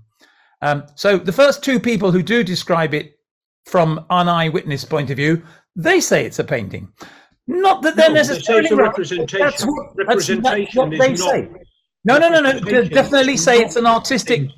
[0.61, 3.17] Um, so the first two people who do describe it
[3.65, 5.43] from an eyewitness point of view,
[5.75, 6.91] they say it's a painting.
[7.47, 9.45] Not that they're no, necessarily they representation.
[9.45, 11.49] That's what, representation that's, what they say.
[12.05, 12.83] No, no, no, no.
[12.85, 14.49] Definitely say it's an artistic.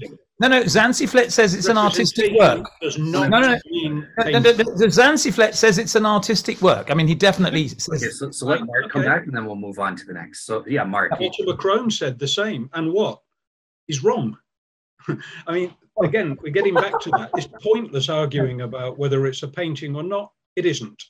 [0.43, 0.63] No, no.
[0.63, 2.69] Zantfliet says it's an artistic work.
[2.81, 3.59] Does not no, no, no.
[3.67, 6.91] Mean no, no, the Zantfliet says it's an artistic work.
[6.91, 8.03] I mean, he definitely says.
[8.03, 10.45] Okay, so, so let Mark come back, and then we'll move on to the next.
[10.45, 11.17] So, yeah, Mark.
[11.17, 13.21] Walter McCrone said the same, and what?
[13.87, 14.37] He's wrong.
[15.47, 15.73] I mean,
[16.03, 17.29] again, we're getting back to that.
[17.35, 20.33] It's pointless arguing about whether it's a painting or not.
[20.57, 21.01] It isn't.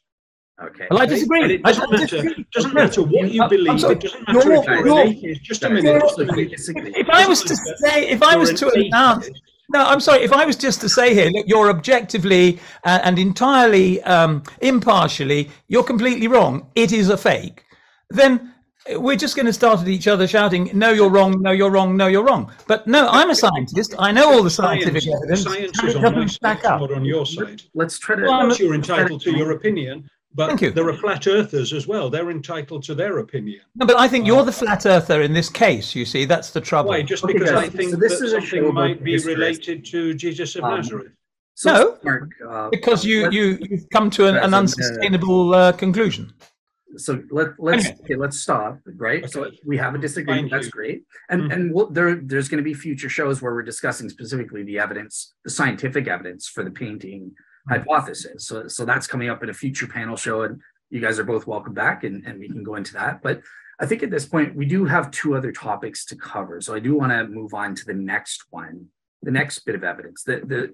[0.61, 0.87] Okay.
[0.89, 1.55] Well, I disagree.
[1.55, 2.45] It doesn't, matter, disagree.
[2.53, 3.83] doesn't matter what you believe.
[3.83, 6.03] It doesn't matter you're, if you're, you're, just a minute.
[6.05, 9.29] If I was to say, if I was to announce,
[9.69, 10.23] no, I'm sorry.
[10.23, 15.49] If I was just to say here, look, you're objectively uh, and entirely um, impartially,
[15.67, 16.67] you're completely wrong.
[16.75, 17.65] It is a fake.
[18.11, 18.53] Then
[18.91, 21.41] we're just going to start at each other shouting, "No, you're wrong!
[21.41, 21.95] No, you're wrong!
[21.95, 23.95] No, you're wrong!" But no, I'm a scientist.
[23.97, 25.43] I know all the scientific science, evidence.
[25.43, 27.61] Science is on my side, not on your side.
[27.73, 28.23] Let's try to.
[28.23, 30.71] Well, you're entitled to your opinion, but you.
[30.71, 32.09] there are flat earthers as well.
[32.09, 33.61] They're entitled to their opinion.
[33.75, 35.95] No, but I think you're uh, the flat earther in this case.
[35.95, 36.89] You see, that's the trouble.
[36.89, 37.01] Why?
[37.01, 40.63] Just because okay, I think so this that something might be related to Jesus of
[40.63, 41.11] um, Nazareth.
[41.55, 46.33] So no, Mark, uh, because you you you've come to an, an unsustainable uh, conclusion
[46.97, 47.97] so let, let's okay.
[48.03, 49.31] okay let's stop right okay.
[49.31, 50.71] so we have a disagreement Thank that's you.
[50.71, 51.51] great and mm-hmm.
[51.51, 55.33] and we'll, there there's going to be future shows where we're discussing specifically the evidence
[55.43, 57.31] the scientific evidence for the painting.
[57.67, 61.23] Hypothesis so so that's coming up in a future panel show and you guys are
[61.23, 63.41] both welcome back and, and we can go into that but
[63.79, 66.79] i think at this point we do have two other topics to cover so i
[66.79, 68.87] do want to move on to the next one
[69.21, 70.73] the next bit of evidence the the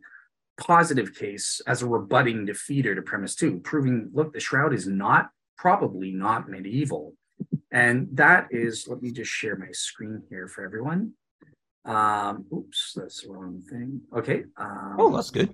[0.59, 5.29] positive case as a rebutting defeater to premise two proving look the shroud is not
[5.59, 7.13] probably not medieval.
[7.71, 11.11] And that is, let me just share my screen here for everyone.
[11.85, 14.01] Um, oops, that's the wrong thing.
[14.15, 14.45] Okay.
[14.57, 15.53] Um, oh, that's good.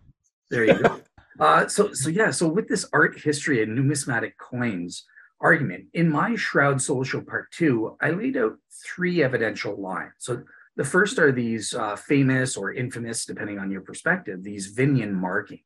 [0.49, 1.01] There you go.
[1.39, 5.05] uh, so, so yeah, so with this art history and numismatic coins
[5.39, 10.13] argument, in my Shroud Social Part 2, I laid out three evidential lines.
[10.19, 10.43] So
[10.75, 15.61] the first are these uh, famous or infamous, depending on your perspective, these Vignon markings.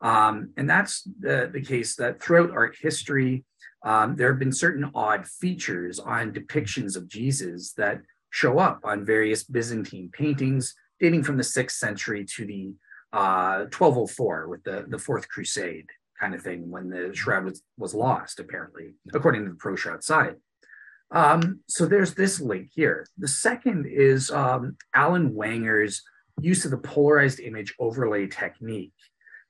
[0.00, 3.44] Um, and that's the, the case that throughout art history,
[3.84, 9.04] um, there have been certain odd features on depictions of Jesus that show up on
[9.04, 12.72] various Byzantine paintings dating from the sixth century to the
[13.14, 15.86] uh, 1204 with the, the fourth crusade
[16.18, 20.02] kind of thing when the shroud was, was lost, apparently, according to the pro shroud
[20.02, 20.34] side.
[21.12, 23.06] Um, so there's this link here.
[23.18, 26.02] The second is um, Alan Whanger's
[26.40, 28.92] use of the polarized image overlay technique.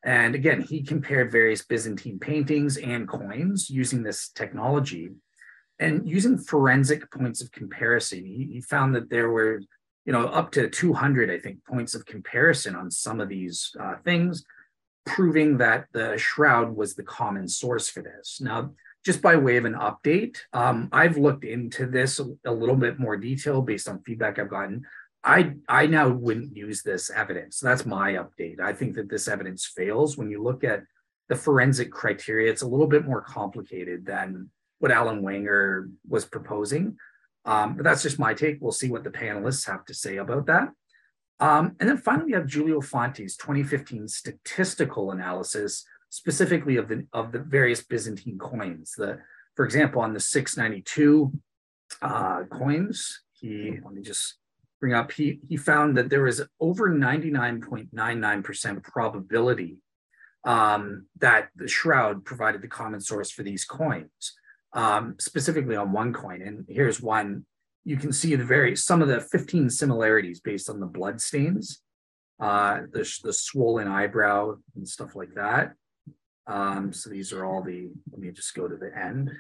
[0.05, 5.11] And again, he compared various Byzantine paintings and coins using this technology.
[5.79, 9.61] And using forensic points of comparison, he, he found that there were,
[10.05, 13.97] you know, up to 200, I think, points of comparison on some of these uh,
[14.05, 14.45] things,
[15.07, 18.41] proving that the shroud was the common source for this.
[18.41, 18.73] Now,
[19.05, 23.17] just by way of an update, um, I've looked into this a, little bit more
[23.17, 24.85] detail based on feedback I've gotten.
[25.23, 27.61] I I now wouldn't use this evidence.
[27.61, 28.61] That's my update.
[28.61, 30.85] I think that this evidence fails when you look at
[31.29, 32.51] the forensic criteria.
[32.51, 36.97] It's a little bit more complicated than what Alan Whanger was proposing.
[37.45, 38.59] Um, but that's just my take.
[38.61, 40.70] We'll see what the panelists have to say about that.
[41.40, 47.32] Um, and then finally, we have Giulio Fanti's 2015 statistical analysis specifically of the of
[47.32, 48.95] the various Byzantine coins.
[48.97, 49.18] The,
[49.57, 51.32] for example, on the 692
[52.01, 54.36] uh, coins, he let me just
[54.80, 55.11] bring up.
[55.12, 59.78] He he found that there was over 99.99% probability
[60.45, 64.34] um, that the shroud provided the common source for these coins,
[64.75, 66.43] um, specifically on one coin.
[66.43, 67.47] And here's one.
[67.85, 71.81] You can see the very some of the 15 similarities based on the blood stains,
[72.41, 75.75] uh, the, the swollen eyebrow and stuff like that.
[76.47, 79.31] Um, so these are all the, let me just go to the end.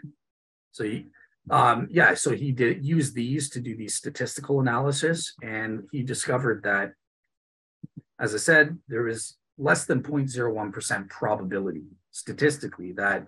[0.72, 1.06] So he,
[1.50, 6.62] um, yeah, so he did use these to do the statistical analysis and he discovered
[6.64, 6.92] that,
[8.18, 13.26] as I said, there is less than 0.01% probability statistically that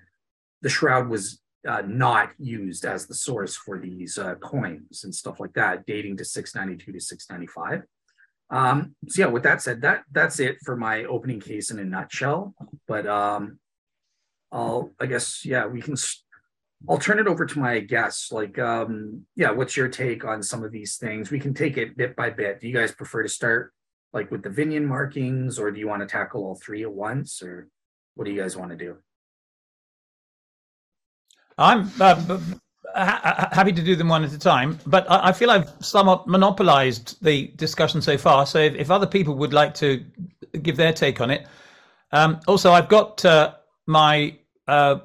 [0.63, 5.41] the shroud was uh, not used as the source for these uh, coins and stuff
[5.41, 7.83] like that, dating to 692 to 695.
[8.49, 11.85] Um, so yeah, with that said, that that's it for my opening case in a
[11.85, 12.55] nutshell.
[12.87, 13.59] But um,
[14.53, 15.97] I'll, I guess, yeah, we can.
[16.89, 18.31] I'll turn it over to my guests.
[18.31, 21.31] Like, um, yeah, what's your take on some of these things?
[21.31, 22.61] We can take it bit by bit.
[22.61, 23.73] Do you guys prefer to start
[24.13, 27.43] like with the Vignon markings, or do you want to tackle all three at once,
[27.43, 27.69] or
[28.15, 28.99] what do you guys want to do?
[31.59, 32.39] I'm uh,
[32.95, 37.23] happy to do them one at a time, but I, I, feel I've somewhat monopolized
[37.23, 38.47] the discussion so far.
[38.47, 40.05] So if, if other people would like to
[40.63, 41.47] give their take on it,
[42.13, 43.55] um, also I've got uh,
[43.87, 44.39] my
[44.69, 45.01] uh,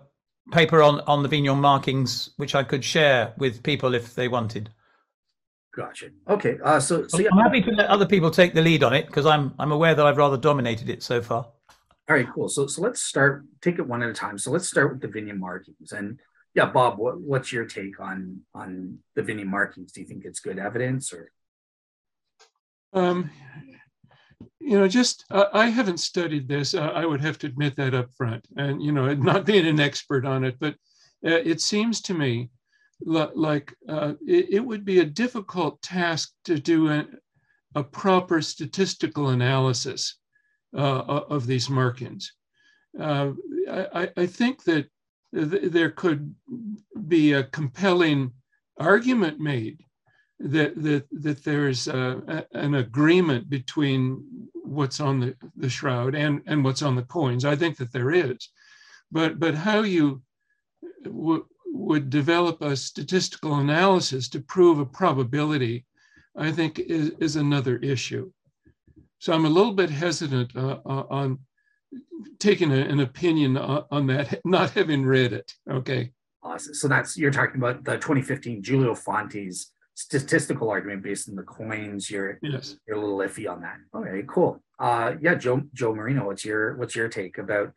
[0.51, 4.69] paper on on the Vignon markings, which I could share with people if they wanted.
[5.75, 6.09] Gotcha.
[6.29, 6.57] Okay.
[6.63, 7.29] Uh, so, so yeah.
[7.31, 9.95] I'm happy to let other people take the lead on it because I'm I'm aware
[9.95, 11.47] that I've rather dominated it so far.
[12.09, 12.49] All right, cool.
[12.49, 13.45] So so let's start.
[13.61, 14.37] Take it one at a time.
[14.37, 15.93] So let's start with the Vignon markings.
[15.93, 16.19] And
[16.53, 19.91] yeah, Bob, what, what's your take on on the Vignon markings?
[19.91, 21.31] Do you think it's good evidence or?
[22.93, 23.29] Um,
[24.59, 26.73] you know, just uh, I haven't studied this.
[26.73, 29.79] Uh, I would have to admit that up front, and you know, not being an
[29.79, 30.73] expert on it, but
[31.25, 32.49] uh, it seems to me
[33.03, 37.07] like uh, it, it, would be a difficult task to do a,
[37.73, 40.17] a proper statistical analysis
[40.77, 42.33] uh, of these markings.
[42.99, 43.31] Uh,
[43.69, 44.87] I, I, think that
[45.33, 46.35] th- there could
[47.07, 48.31] be a compelling
[48.79, 49.79] argument made
[50.39, 54.23] that that that there's a, an agreement between
[54.63, 57.45] what's on the, the shroud and and what's on the coins.
[57.45, 58.49] I think that there is,
[59.11, 60.21] but but how you
[61.03, 65.85] w- would develop a statistical analysis to prove a probability,
[66.35, 68.31] I think is, is another issue.
[69.19, 71.39] So I'm a little bit hesitant uh, uh on
[72.39, 75.53] taking a, an opinion on, on that, not having read it.
[75.69, 76.11] Okay.
[76.43, 76.73] Awesome.
[76.73, 82.09] So that's you're talking about the 2015 Giulio Fanti's statistical argument based on the coins.
[82.09, 82.77] You're yes.
[82.87, 83.77] you're a little iffy on that.
[83.95, 84.61] Okay, cool.
[84.79, 87.73] Uh, yeah, Joe Joe Marino, what's your what's your take about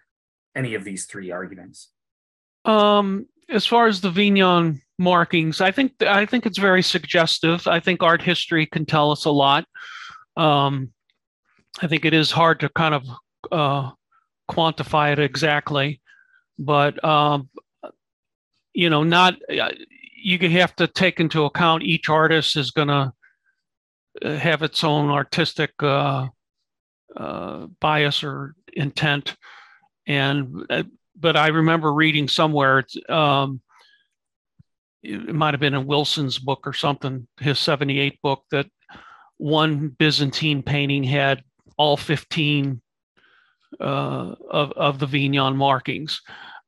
[0.55, 1.91] any of these three arguments?
[2.65, 7.67] Um, as far as the Vignon markings, I think I think it's very suggestive.
[7.67, 9.67] I think art history can tell us a lot.
[10.37, 10.93] Um,
[11.83, 13.05] I think it is hard to kind of
[13.53, 13.91] uh,
[14.51, 16.01] quantify it exactly,
[16.59, 17.49] but um,
[18.72, 19.70] you know, not uh,
[20.16, 23.12] you have to take into account each artist is going to
[24.22, 26.26] uh, have its own artistic uh,
[27.16, 29.36] uh, bias or intent.
[30.07, 30.84] And uh,
[31.18, 33.61] but I remember reading somewhere um,
[35.03, 38.66] it might have been in Wilson's book or something, his '78 book, that
[39.36, 41.42] one Byzantine painting had
[41.76, 42.80] all 15
[43.81, 46.20] uh, of of the Vignon markings.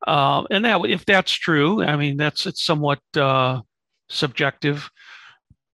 [0.05, 3.61] Uh, and that, if that's true, I mean that's it's somewhat uh,
[4.09, 4.89] subjective.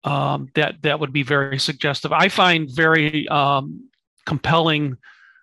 [0.04, 2.12] Um, that that would be very suggestive.
[2.12, 3.90] I find very um,
[4.26, 4.98] compelling,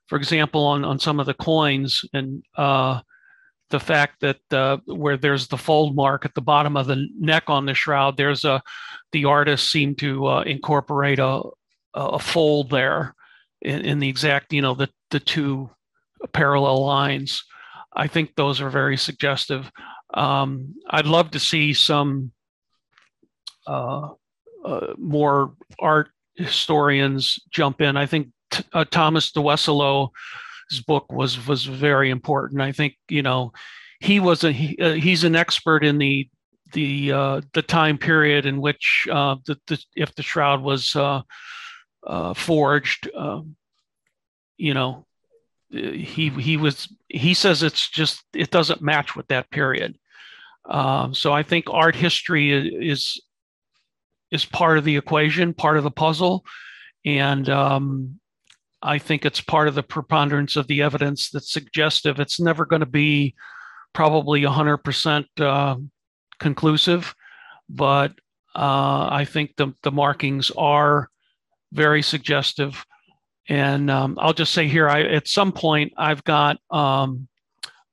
[0.07, 3.01] for example, on on some of the coins and uh,
[3.71, 7.45] the fact that uh, where there's the fold mark at the bottom of the neck
[7.49, 8.63] on the shroud, there's a
[9.13, 11.43] the artist seemed to uh, incorporate a
[11.95, 13.15] a fold there
[13.63, 15.71] in, in the exact you know the the two
[16.33, 17.45] parallel lines.
[17.95, 19.71] I think those are very suggestive.
[20.13, 22.33] Um, I'd love to see some
[23.67, 24.09] uh,
[24.65, 27.97] uh, more art historians jump in.
[27.97, 29.31] I think t- uh, Thomas
[30.81, 32.61] book was was very important.
[32.61, 33.53] I think you know
[34.01, 36.29] he was a he, uh, he's an expert in the
[36.73, 40.97] the uh, the time period in which uh, the, the, if the shroud was
[42.35, 43.09] forged.
[43.17, 43.57] Um,
[44.57, 45.05] you know,
[45.75, 49.97] he he was he says it's just it doesn't match with that period.
[50.69, 53.21] Um, so I think art history is
[54.31, 56.45] is part of the equation, part of the puzzle,
[57.05, 58.19] and um,
[58.83, 62.21] I think it's part of the preponderance of the evidence that's suggestive.
[62.21, 63.35] It's never going to be
[63.93, 65.77] probably 100% uh,
[66.41, 67.15] conclusive,
[67.69, 68.13] but
[68.55, 71.09] uh, I think the the markings are
[71.73, 72.85] very suggestive.
[73.49, 77.29] And um, I'll just say here, I at some point I've got um,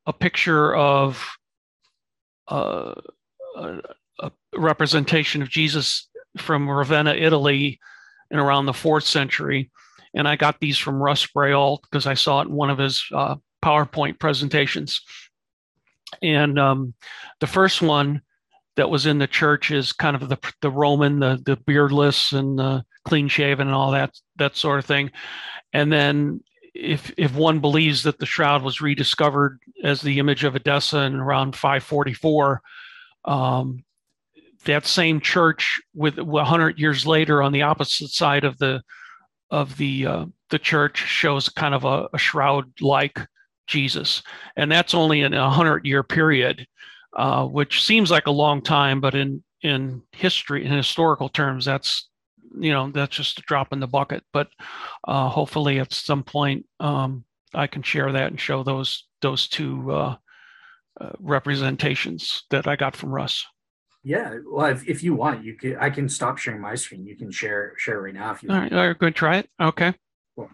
[0.06, 1.24] a picture of
[2.47, 2.93] uh,
[3.56, 3.80] a,
[4.20, 7.80] a, representation of Jesus from Ravenna, Italy,
[8.30, 9.70] in around the fourth century,
[10.14, 13.04] and I got these from Russ Breault because I saw it in one of his
[13.14, 15.02] uh, PowerPoint presentations.
[16.22, 16.93] And um,
[17.39, 18.22] the first one
[18.76, 22.58] that was in the church is kind of the the Roman, the the beardless and
[22.58, 25.12] the clean shaven and all that that sort of thing.
[25.74, 26.41] And then
[26.74, 31.16] if if one believes that the shroud was rediscovered as the image of Edessa in
[31.16, 32.62] around 544,
[33.26, 33.84] um,
[34.66, 38.82] that same church with 100 years later on the opposite side of the
[39.49, 43.20] of the uh, the church shows kind of a, a shroud like
[43.68, 44.24] Jesus,
[44.56, 46.66] and that's only in a hundred year period,
[47.16, 52.10] uh, which seems like a long time, but in in history in historical terms, that's
[52.60, 54.49] you know that's just a drop in the bucket but
[55.08, 57.24] uh, hopefully at some point um,
[57.54, 60.16] i can share that and show those those two uh,
[60.99, 63.45] uh, representations that i got from russ.
[64.04, 67.06] Yeah well if, if you want you can i can stop sharing my screen.
[67.06, 68.72] You can share share right now if you all want.
[68.72, 69.49] right, all right good try it.
[69.62, 69.93] Okay.
[70.36, 70.49] Cool.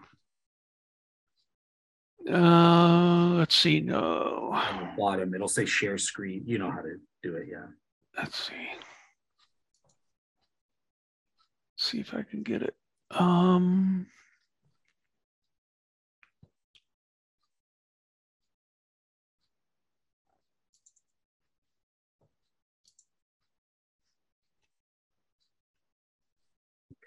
[2.29, 4.61] uh let's see no.
[4.97, 6.43] Bottom it'll say share screen.
[6.45, 7.67] You know how to do it yeah.
[8.17, 8.53] Let's see
[11.77, 12.75] see if I can get it.
[13.11, 14.07] Um,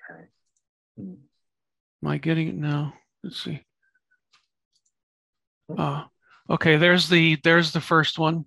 [0.08, 0.28] okay.
[0.98, 2.94] Am I getting it now?
[3.22, 3.62] Let's see.
[5.76, 6.04] Uh,
[6.48, 8.46] okay, there's the there's the first one.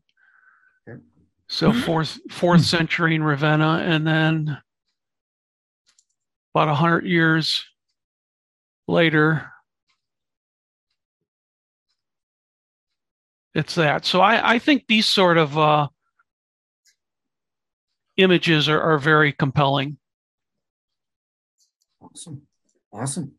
[1.48, 4.58] So fourth fourth century in Ravenna, and then
[6.54, 7.66] about 100 years
[8.88, 9.52] later,
[13.56, 14.06] it's that.
[14.06, 15.88] So I, I think these sort of uh,
[18.18, 19.98] images are, are very compelling.
[22.02, 22.42] Awesome.
[22.92, 23.32] Awesome.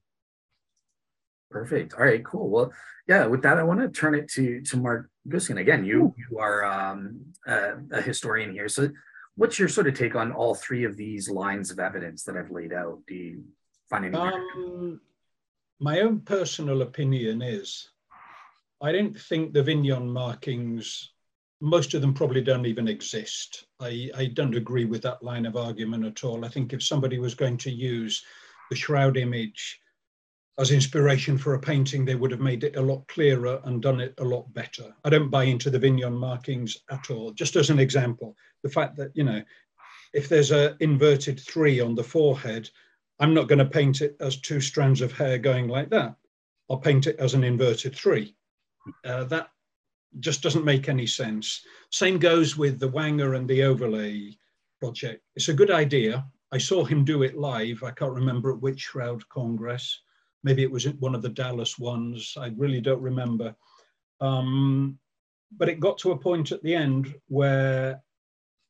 [1.51, 1.95] Perfect.
[1.95, 2.49] All right, cool.
[2.49, 2.73] Well,
[3.07, 5.61] yeah, with that, I want to turn it to to Mark Guscin.
[5.61, 8.69] Again, you you are um, a, a historian here.
[8.69, 8.89] So
[9.37, 12.51] what's your sort of take on all three of these lines of evidence that I've
[12.51, 13.01] laid out?
[13.07, 13.45] Do you
[13.91, 14.17] find any?
[14.17, 15.01] Um,
[15.81, 17.91] my own personal opinion is
[18.81, 21.13] I don't think the Vignon markings,
[21.61, 23.67] most of them probably don't even exist.
[23.81, 26.45] I, I don't agree with that line of argument at all.
[26.45, 28.25] I think if somebody was going to use
[28.71, 29.81] the shroud image
[30.59, 34.01] as inspiration for a painting, they would have made it a lot clearer and done
[34.01, 34.95] it a lot better.
[35.05, 37.33] I don't buy into the Vignon markings at all.
[37.33, 39.43] Just as an example, the fact that, you know,
[40.13, 42.71] if there's a inverted three on the forehead,
[43.19, 46.15] I'm not going to paint it as two strands of hair going like that.
[46.71, 48.37] I'll paint it as an inverted three.
[49.05, 49.51] Uh, that
[50.21, 51.63] just doesn't make any sense.
[51.91, 54.37] Same goes with the Whanger and the overlay
[54.81, 55.23] project.
[55.35, 56.25] It's a good idea.
[56.53, 57.83] I saw him do it live.
[57.83, 60.01] I can't remember at which Shroud Congress
[60.45, 62.35] Maybe it was one of the Dallas ones.
[62.39, 63.57] I really don't remember.
[64.21, 64.99] Um,
[65.57, 68.01] but it got to a point at the end where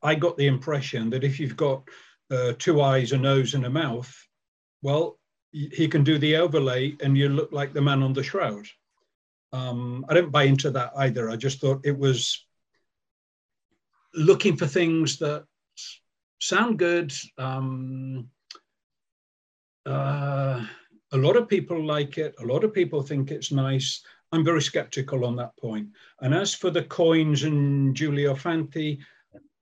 [0.03, 1.83] I got the impression that if you've got
[2.31, 4.13] uh, two eyes, a nose, and a mouth,
[4.83, 5.19] well,
[5.51, 8.67] he can do the overlay and you look like the man on the shroud.
[9.53, 11.31] Um, I didn't buy into that either.
[11.31, 12.45] I just thought it was
[14.15, 15.45] looking for things that
[16.41, 17.13] sound good.
[17.39, 18.29] Um,
[19.87, 20.67] uh,
[21.15, 22.35] a lot of people like it.
[22.41, 24.03] A lot of people think it's nice.
[24.33, 25.89] I'm very skeptical on that point.
[26.21, 28.99] And as for the coins and Giulio Fanti,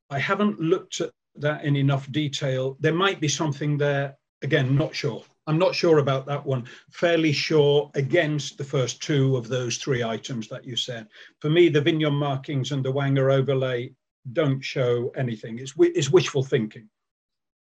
[0.09, 2.79] I haven't looked at that in enough detail.
[2.81, 4.17] There might be something there.
[4.43, 5.23] Again, not sure.
[5.47, 6.65] I'm not sure about that one.
[6.91, 11.07] Fairly sure against the first two of those three items that you said.
[11.41, 13.93] For me, the Vignon markings and the Whanger overlay
[14.33, 15.59] don't show anything.
[15.59, 16.89] It's, it's wishful thinking.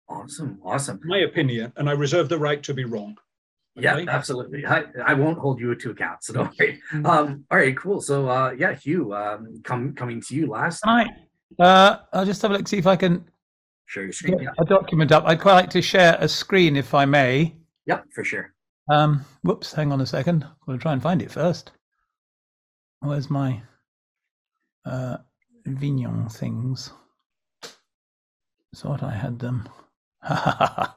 [0.08, 1.00] Awesome, awesome.
[1.02, 3.16] My opinion, and I reserve the right to be wrong.
[3.78, 4.04] Okay?
[4.04, 4.66] Yeah, absolutely.
[4.66, 6.80] I, I won't hold you to account, so don't worry.
[7.04, 8.00] Um, all right, cool.
[8.00, 10.82] So, uh, yeah, Hugh, um, come, coming to you last.
[10.84, 11.06] Hi.
[11.58, 13.24] Uh, I'll just have a look, see if I can
[13.86, 14.38] share your screen.
[14.38, 15.24] Get a document up.
[15.26, 17.56] I'd quite like to share a screen, if I may.
[17.86, 18.52] Yep, for sure.
[18.90, 20.46] Um, whoops, hang on a second.
[20.68, 21.72] I'll try and find it first.
[23.00, 23.62] Where's my
[24.84, 25.18] uh,
[25.64, 26.92] Vignon things?
[28.76, 29.68] Thought I had them.
[30.28, 30.92] the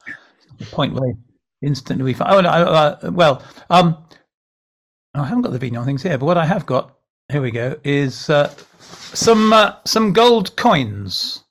[0.72, 1.14] point where
[1.62, 2.34] instantly we find.
[2.34, 3.98] Oh, no, uh, well, um,
[5.14, 6.98] I haven't got the Vignon things here, but what I have got,
[7.32, 11.44] here we go, is uh, some uh, some gold coins.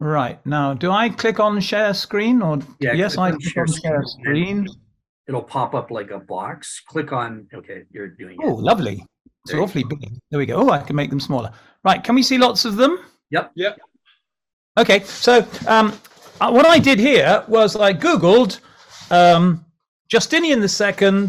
[0.00, 4.02] Right now, do I click on share screen or yeah, yes, I click on share
[4.02, 4.66] screen.
[5.28, 6.82] It'll pop up like a box.
[6.88, 7.46] Click on.
[7.54, 8.50] Okay, you're doing oh, it.
[8.50, 9.04] Oh, lovely.
[9.44, 10.00] It's awfully big.
[10.30, 10.56] There we go.
[10.56, 11.52] Oh, I can make them smaller.
[11.84, 12.98] Right, can we see lots of them?
[13.30, 13.52] Yep.
[13.56, 13.80] Yep.
[14.78, 15.92] Okay, so um,
[16.50, 18.60] what I did here was I googled
[19.10, 19.64] um,
[20.08, 21.28] Justinian II,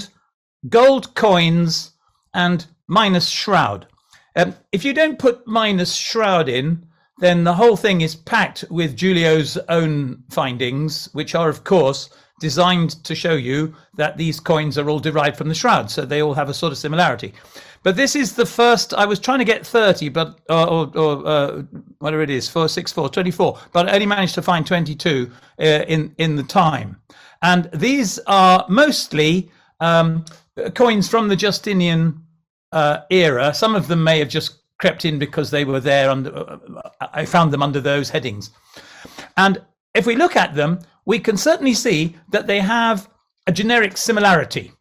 [0.69, 1.91] gold coins,
[2.33, 3.87] and minus Shroud.
[4.35, 6.85] Um, if you don't put minus Shroud in,
[7.19, 12.09] then the whole thing is packed with Giulio's own findings, which are, of course,
[12.39, 15.89] designed to show you that these coins are all derived from the shroud.
[15.89, 17.33] So they all have a sort of similarity.
[17.83, 21.27] But this is the first, I was trying to get 30, but, or, or, or
[21.27, 21.63] uh,
[21.99, 25.29] whatever it is, 4, 6, 4, 24, but I only managed to find 22
[25.59, 26.97] uh, in, in the time.
[27.41, 30.23] And these are mostly um,
[30.75, 32.21] coins from the Justinian
[32.71, 33.53] uh, era.
[33.53, 37.25] Some of them may have just crept in because they were there under, uh, I
[37.25, 38.51] found them under those headings.
[39.35, 39.61] And
[39.93, 43.09] if we look at them, we can certainly see that they have
[43.45, 44.71] a generic similarity.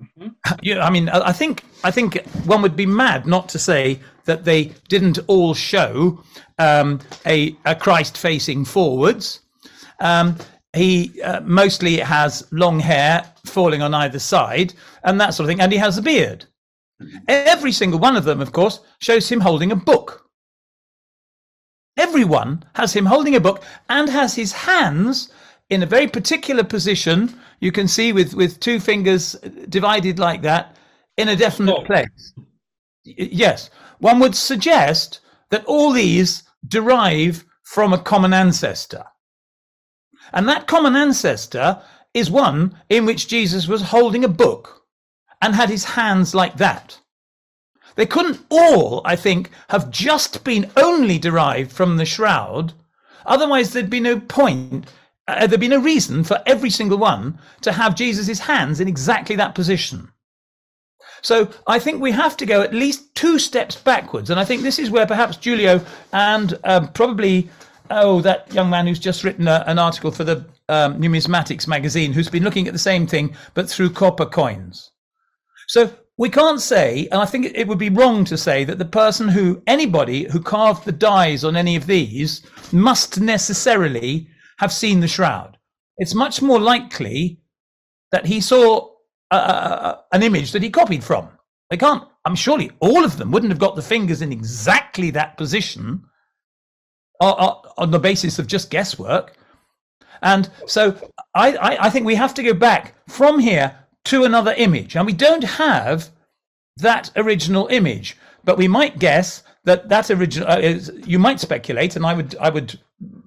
[0.00, 0.28] Mm-hmm.
[0.62, 4.44] Yeah, I mean, I think I think one would be mad not to say that
[4.44, 6.22] they didn't all show
[6.58, 9.40] um, a, a, Christ facing forwards.
[10.00, 10.36] Um,
[10.74, 14.74] he uh, mostly has long hair falling on either side
[15.04, 16.46] and that sort of thing, and he has a beard.
[17.28, 20.30] Every single one of them, of course, shows him holding a book.
[21.96, 25.30] Everyone has him holding a book and has his hands
[25.68, 27.38] in a very particular position.
[27.62, 29.34] You can see with, with two fingers
[29.68, 30.76] divided like that
[31.16, 31.84] in a definite oh.
[31.84, 32.34] place.
[33.04, 39.04] Yes, one would suggest that all these derive from a common ancestor.
[40.32, 41.80] And that common ancestor
[42.12, 44.82] is one in which Jesus was holding a book
[45.40, 46.98] and had his hands like that.
[47.94, 52.72] They couldn't all, I think, have just been only derived from the shroud.
[53.24, 54.88] Otherwise, there'd be no point
[55.28, 59.36] uh, there'd be no reason for every single one to have Jesus' hands in exactly
[59.36, 60.08] that position.
[61.22, 64.30] So I think we have to go at least two steps backwards.
[64.30, 65.80] And I think this is where perhaps Giulio
[66.12, 67.48] and um, probably,
[67.90, 72.12] oh, that young man who's just written a, an article for the um, Numismatics magazine,
[72.12, 74.90] who's been looking at the same thing, but through copper coins.
[75.68, 78.84] So we can't say, and I think it would be wrong to say, that the
[78.84, 84.28] person who, anybody who carved the dies on any of these must necessarily
[84.62, 85.58] have seen the shroud.
[85.98, 87.40] It's much more likely
[88.12, 88.90] that he saw
[89.32, 91.28] an image that he copied from.
[91.68, 95.36] They can't, I'm surely all of them wouldn't have got the fingers in exactly that
[95.36, 96.04] position
[97.20, 99.36] on the basis of just guesswork.
[100.22, 100.96] And so
[101.34, 104.94] I, I, I think we have to go back from here to another image.
[104.94, 106.10] And we don't have
[106.76, 111.96] that original image, but we might guess that that original, uh, is, you might speculate,
[111.96, 112.78] and I would, I would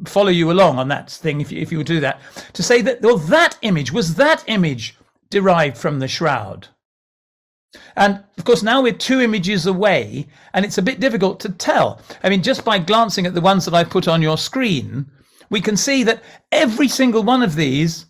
[0.05, 2.21] follow you along on that thing if you, if you would do that,
[2.53, 4.97] to say that, well, that image, was that image
[5.29, 6.67] derived from the shroud?
[7.95, 12.01] And of course, now we're two images away, and it's a bit difficult to tell.
[12.23, 15.05] I mean, just by glancing at the ones that I put on your screen,
[15.49, 18.05] we can see that every single one of these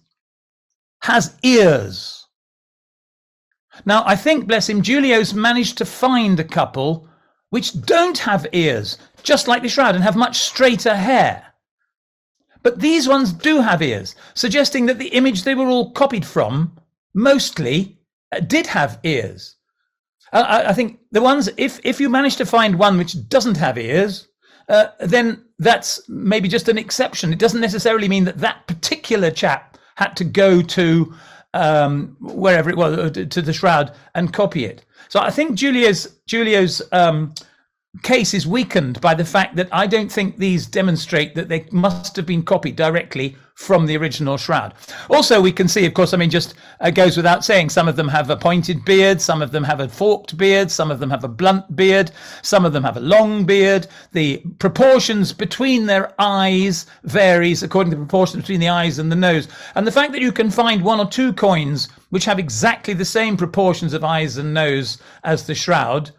[1.02, 2.28] has ears.
[3.86, 7.10] Now, I think, bless him, Giulio's managed to find a couple
[7.50, 11.55] which don't have ears, just like the shroud, and have much straighter hair.
[12.66, 16.76] But these ones do have ears, suggesting that the image they were all copied from
[17.14, 18.00] mostly
[18.32, 19.58] uh, did have ears.
[20.34, 23.78] I, I, think the ones if if you manage to find one which doesn't have
[23.78, 24.28] ears,
[24.68, 27.32] uh, then that's maybe just an exception.
[27.32, 31.14] It doesn't necessarily mean that that particular chap had to go to
[31.54, 34.84] um, wherever it was uh, to the shroud and copy it.
[35.10, 37.36] So I think Giulio's Giulio's um,
[38.04, 42.16] case is weakened by the fact that I don't think these demonstrate that they must
[42.16, 44.74] have been copied directly from the original shroud.
[45.10, 47.96] Also, we can see, of course, I mean, just uh, goes without saying, some of
[47.96, 51.10] them have a pointed beard, some of them have a forked beard, some of them
[51.10, 52.12] have a blunt beard,
[52.42, 53.88] some of them have a long beard.
[54.12, 59.16] The proportions between their eyes varies according to the proportion between the eyes and the
[59.16, 59.48] nose.
[59.76, 63.06] And the fact that you can find one or two coins which have exactly the
[63.06, 66.12] same proportions of eyes and nose as the shroud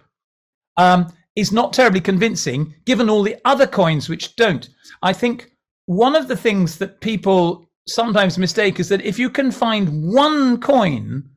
[0.79, 4.69] um, is not terribly convincing, given all the other coins which don't.
[5.03, 5.53] I think
[5.85, 10.61] one of the things that people sometimes mistake is that if you can find one
[10.61, 11.29] coin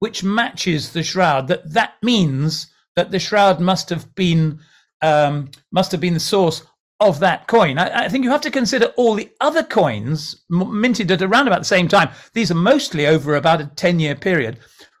[0.00, 2.66] which matches the shroud, that that means
[2.96, 4.60] that the shroud must have been
[5.02, 6.62] um, must have been the source
[7.00, 7.78] of that coin.
[7.78, 11.58] I, I, think you have to consider all the other coins minted at around about
[11.58, 12.10] the same time.
[12.32, 14.58] These are mostly over about a ten-year period,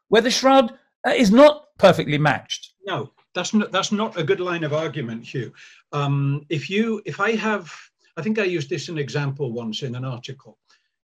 [0.08, 0.72] where the shroud
[1.06, 2.72] uh, is not perfectly matched.
[2.86, 5.52] No, that's not that's not a good line of argument, Hugh.
[5.92, 7.72] Um, if you if I have,
[8.16, 10.58] I think I used this an example once in an article.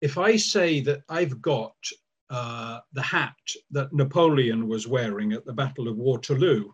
[0.01, 1.75] If I say that I've got
[2.29, 3.35] uh, the hat
[3.71, 6.71] that Napoleon was wearing at the Battle of Waterloo,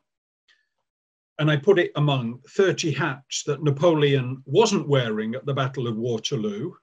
[1.40, 5.98] and I put it among 30 hats that Napoleon wasn't wearing at the Battle of
[5.98, 6.74] Waterloo,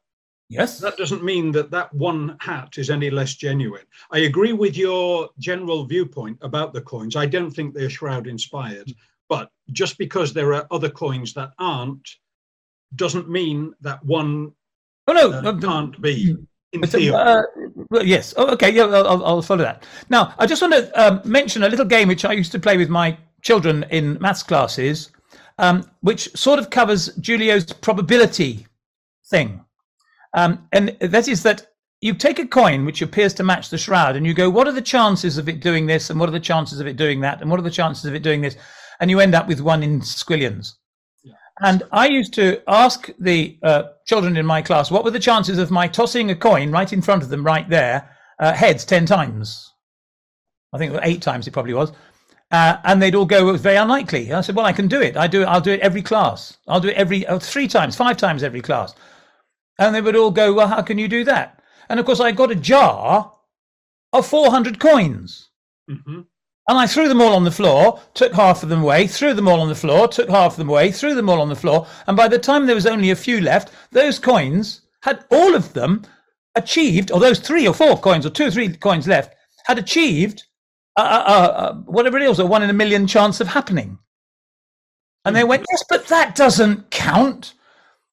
[0.52, 0.78] Yes.
[0.78, 3.84] That doesn't mean that that one hat is any less genuine.
[4.10, 7.16] I agree with your general viewpoint about the coins.
[7.16, 8.92] I don't think they're shroud inspired,
[9.28, 12.06] but just because there are other coins that aren't
[12.96, 14.52] doesn't mean that one
[15.08, 16.36] oh, no, uh, can't be.
[16.72, 16.84] In.
[17.14, 17.42] Uh,
[17.90, 18.32] well, yes.
[18.36, 18.70] Oh, okay.
[18.70, 19.84] Yeah, I'll, I'll, follow that.
[20.08, 22.78] Now, I just want to um, mention a little game which I used to play
[22.78, 25.10] with my children in maths classes,
[25.58, 28.66] um, which sort of covers Giulio's probability
[29.26, 29.64] thing.
[30.34, 31.66] Um, and that is that
[32.00, 34.72] you take a coin which appears to match the shroud and you go, what are
[34.72, 36.10] the chances of it doing this?
[36.10, 37.40] And what are the chances of it doing that?
[37.40, 38.56] And what are the chances of it doing this?
[39.00, 40.72] And you end up with one in squillions.
[41.22, 41.34] Yeah.
[41.60, 45.58] And I used to ask the uh, children in my class, what were the chances
[45.58, 48.10] of my tossing a coin right in front of them, right there,
[48.40, 49.72] uh, heads 10 times?
[50.72, 51.92] I think eight times it probably was.
[52.50, 54.26] Uh, and they'd all go, it was very unlikely.
[54.26, 55.16] And I said, well, I can do it.
[55.16, 55.46] I do it.
[55.46, 56.58] I'll do it every class.
[56.66, 58.94] I'll do it every uh, three times, five times every class.
[59.78, 61.62] And they would all go, Well, how can you do that?
[61.88, 63.32] And of course, I got a jar
[64.12, 65.50] of 400 coins.
[65.90, 66.20] Mm-hmm.
[66.68, 69.48] And I threw them all on the floor, took half of them away, threw them
[69.48, 71.86] all on the floor, took half of them away, threw them all on the floor.
[72.06, 75.72] And by the time there was only a few left, those coins had all of
[75.72, 76.02] them
[76.54, 79.34] achieved, or those three or four coins, or two or three coins left,
[79.64, 80.44] had achieved
[80.96, 83.98] uh, uh, uh, whatever it is, a one in a million chance of happening.
[85.24, 87.54] And they went, yes, but that doesn't count.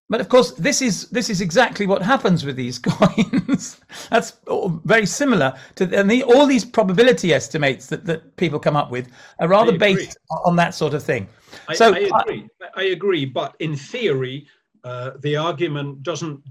[0.09, 3.79] But of course, this is this is exactly what happens with these coins.
[4.09, 4.37] That's
[4.83, 9.09] very similar to and the, all these probability estimates that, that people come up with
[9.39, 11.29] are rather based on that sort of thing.
[11.67, 12.49] I, so I agree.
[12.75, 13.25] I, I agree.
[13.25, 14.47] But in theory,
[14.83, 16.41] uh, the argument doesn't.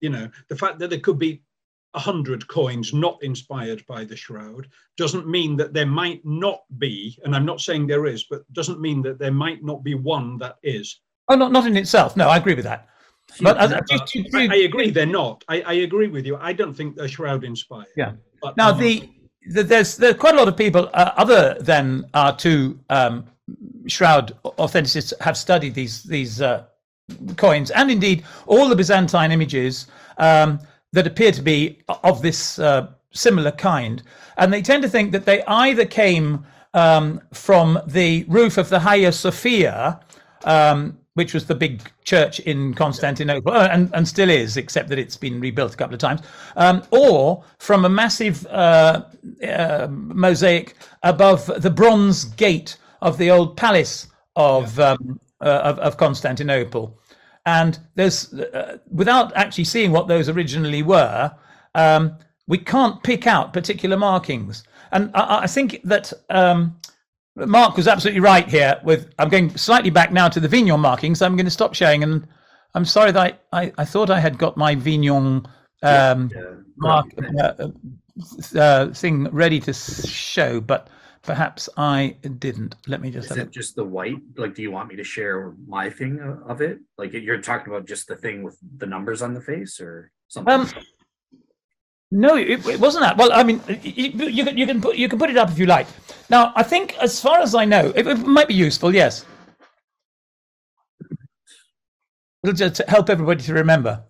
[0.00, 1.42] You know, the fact that there could be
[1.94, 4.68] a hundred coins not inspired by the shroud
[4.98, 7.18] doesn't mean that there might not be.
[7.24, 10.36] And I'm not saying there is, but doesn't mean that there might not be one
[10.38, 11.00] that is.
[11.30, 12.18] Oh, not not in itself.
[12.18, 12.88] No, I agree with that.
[13.40, 13.80] But I,
[14.34, 15.44] I, agree, they're not.
[15.48, 16.36] I, I, agree with you.
[16.40, 17.86] I don't think they're shroud inspired.
[17.96, 18.12] Yeah.
[18.42, 19.08] But now the,
[19.50, 23.26] the, there's there's quite a lot of people uh, other than our two um,
[23.86, 26.64] shroud authenticists have studied these these uh,
[27.36, 29.86] coins and indeed all the Byzantine images
[30.18, 30.58] um,
[30.92, 34.02] that appear to be of this uh, similar kind,
[34.38, 36.44] and they tend to think that they either came
[36.74, 40.00] um, from the roof of the Hagia Sophia.
[40.44, 45.00] Um, which was the big church in Constantinople, uh, and, and still is, except that
[45.00, 46.20] it's been rebuilt a couple of times,
[46.54, 49.02] um, or from a massive uh,
[49.44, 55.96] uh, mosaic above the bronze gate of the old palace of, um, uh, of, of,
[55.96, 56.96] Constantinople.
[57.46, 61.34] And there's, uh, without actually seeing what those originally were,
[61.74, 62.16] um,
[62.46, 64.62] we can't pick out particular markings.
[64.92, 66.78] And I, I think that um,
[67.46, 68.80] Mark was absolutely right here.
[68.82, 71.22] With I'm going slightly back now to the Vignon markings.
[71.22, 72.26] I'm going to stop showing, and
[72.74, 75.46] I'm sorry that I, I, I thought I had got my Vignon
[75.82, 77.06] um, yeah, mark
[77.38, 77.68] uh,
[78.56, 80.88] uh, thing ready to show, but
[81.22, 82.74] perhaps I didn't.
[82.86, 83.30] Let me just.
[83.30, 84.18] Is it just the white?
[84.36, 86.80] Like, do you want me to share my thing of it?
[86.96, 90.52] Like, you're talking about just the thing with the numbers on the face, or something?
[90.52, 90.68] Um,
[92.10, 93.18] No, it, it, wasn't that.
[93.18, 95.58] Well, I mean, you, you, can you can put you can put it up if
[95.58, 95.86] you like.
[96.30, 98.94] Now, I think, as far as I know, it, it might be useful.
[98.94, 99.26] Yes,
[102.42, 104.04] it'll just help everybody to remember.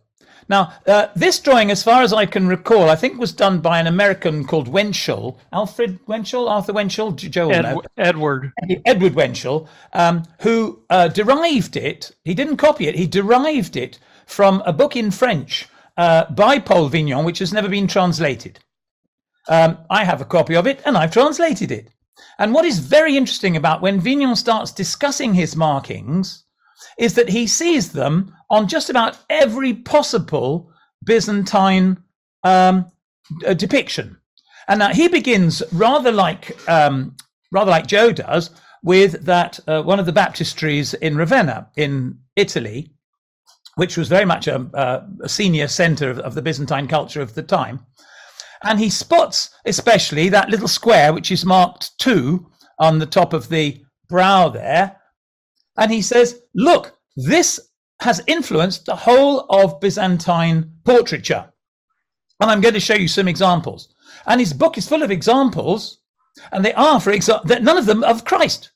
[0.49, 3.81] Now, uh, this drawing, as far as I can recall, I think was done by
[3.81, 8.53] an American called Wuenschel, Alfred Wuenschel, Arthur Wuenschel, Joe Ed, Edward.
[8.87, 12.13] Edward Wuenschel, um, who uh, derived it.
[12.25, 12.95] He didn't copy it.
[12.95, 15.69] He derived it from a book in French
[15.99, 18.61] uh, by Paul Vignon, which has never been translated.
[19.49, 21.91] Um, I have a copy of it, and I've translated it.
[22.39, 26.45] And what is very interesting about when Vignon starts discussing his markings
[26.99, 30.71] is that he sees them on just about every possible
[31.05, 31.99] Byzantine
[32.45, 32.91] um,
[33.47, 34.17] uh, depiction.
[34.69, 37.17] And now he begins rather like um,
[37.51, 38.51] rather like Joe does
[38.83, 42.93] with that uh, one of the baptistries in Ravenna in Italy,
[43.79, 47.45] which was very much a, a senior center of, of the Byzantine culture of the
[47.45, 47.79] time.
[48.65, 52.51] And he spots especially that little square which is marked two
[52.81, 54.97] on the top of the brow there.
[55.77, 57.61] And he says, Look, this
[58.01, 61.53] has influenced the whole of Byzantine portraiture.
[62.41, 63.95] And I'm going to show you some examples.
[64.27, 66.01] And his book is full of examples,
[66.51, 68.73] and they are, for example, none of them of Christ.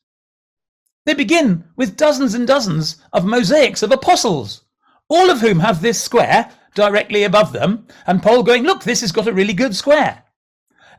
[1.06, 4.62] They begin with dozens and dozens of mosaics of apostles,
[5.12, 9.12] all of whom have this square directly above them, and Paul going, Look, this has
[9.12, 10.24] got a really good square.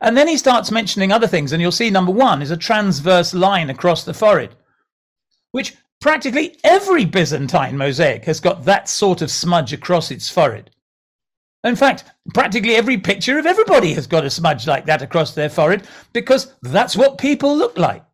[0.00, 3.32] And then he starts mentioning other things, and you'll see number one is a transverse
[3.32, 4.54] line across the forehead,
[5.52, 10.70] which Practically every Byzantine mosaic has got that sort of smudge across its forehead.
[11.64, 12.04] In fact,
[12.34, 16.52] practically every picture of everybody has got a smudge like that across their forehead because
[16.60, 18.04] that's what people look like.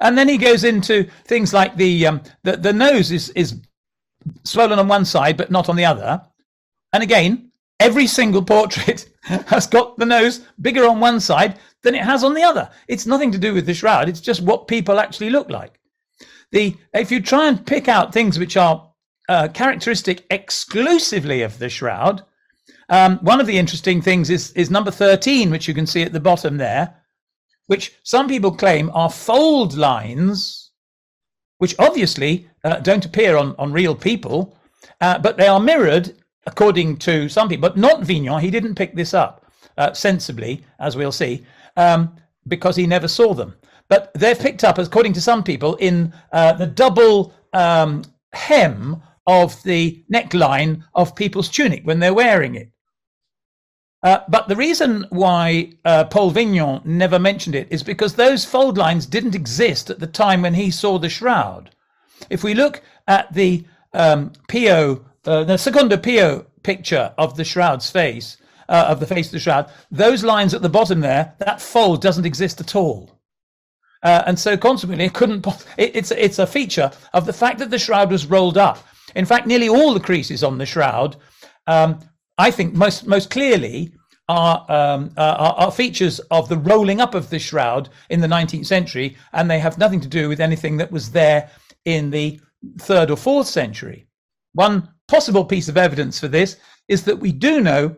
[0.00, 3.60] And then he goes into things like the um, the, the nose is is
[4.44, 6.22] swollen on one side but not on the other.
[6.92, 12.04] And again, every single portrait has got the nose bigger on one side than it
[12.04, 12.70] has on the other.
[12.88, 14.08] It's nothing to do with the shroud.
[14.08, 15.78] It's just what people actually look like
[16.54, 18.90] the if you try and pick out things which are
[19.28, 22.22] uh, characteristic exclusively of the shroud,
[22.88, 26.12] um, one of the interesting things is is number thirteen, which you can see at
[26.12, 26.94] the bottom there,
[27.66, 30.63] which some people claim are fold lines,
[31.58, 34.56] which obviously uh, don't appear on on real people,
[35.00, 36.14] uh, but they are mirrored
[36.46, 38.40] according to some people, but not Vignon.
[38.40, 39.46] He didn't pick this up
[39.78, 41.44] uh, sensibly, as we'll see,
[41.76, 42.14] um,
[42.46, 43.54] because he never saw them
[43.88, 48.02] but they're picked up, according to some people, in uh, the double um,
[48.32, 52.70] hem of the neckline of people's tunic when they're wearing it.
[54.04, 58.76] Uh, but the reason why uh, Paul Vignon never mentioned it is because those fold
[58.76, 61.70] lines didn't exist at the time when he saw the shroud.
[62.28, 63.64] If we look at the
[63.94, 68.36] um, Pio, uh, the Secondo Pio picture of the shroud's face,
[68.68, 72.02] uh, of the face of the shroud, those lines at the bottom there, that fold
[72.02, 73.18] doesn't exist at all.
[74.02, 75.46] Uh, and so consequently, it couldn't.
[75.78, 78.86] It, it's it's a feature of the fact that the shroud was rolled up.
[79.14, 81.16] In fact, nearly all the creases on the shroud,
[81.66, 82.00] um,
[82.38, 83.92] I think, most most clearly
[84.28, 88.66] are, um, are, are features of the rolling up of the shroud in the 19th
[88.66, 91.50] century, and they have nothing to do with anything that was there
[91.84, 92.40] in the
[92.78, 94.06] third or fourth century.
[94.54, 96.56] One possible piece of evidence for this
[96.88, 97.96] is that we do know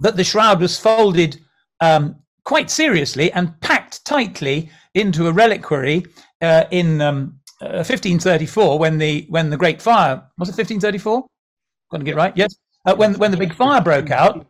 [0.00, 1.40] that the shroud was folded
[1.80, 6.04] um, quite seriously and packed tightly into a reliquary
[6.42, 11.24] uh, in um, uh, 1534 when the when the Great Fire was it 1534?
[11.90, 12.36] Got to get right.
[12.36, 12.54] Yes,
[12.84, 14.46] uh, when when the big fire broke out.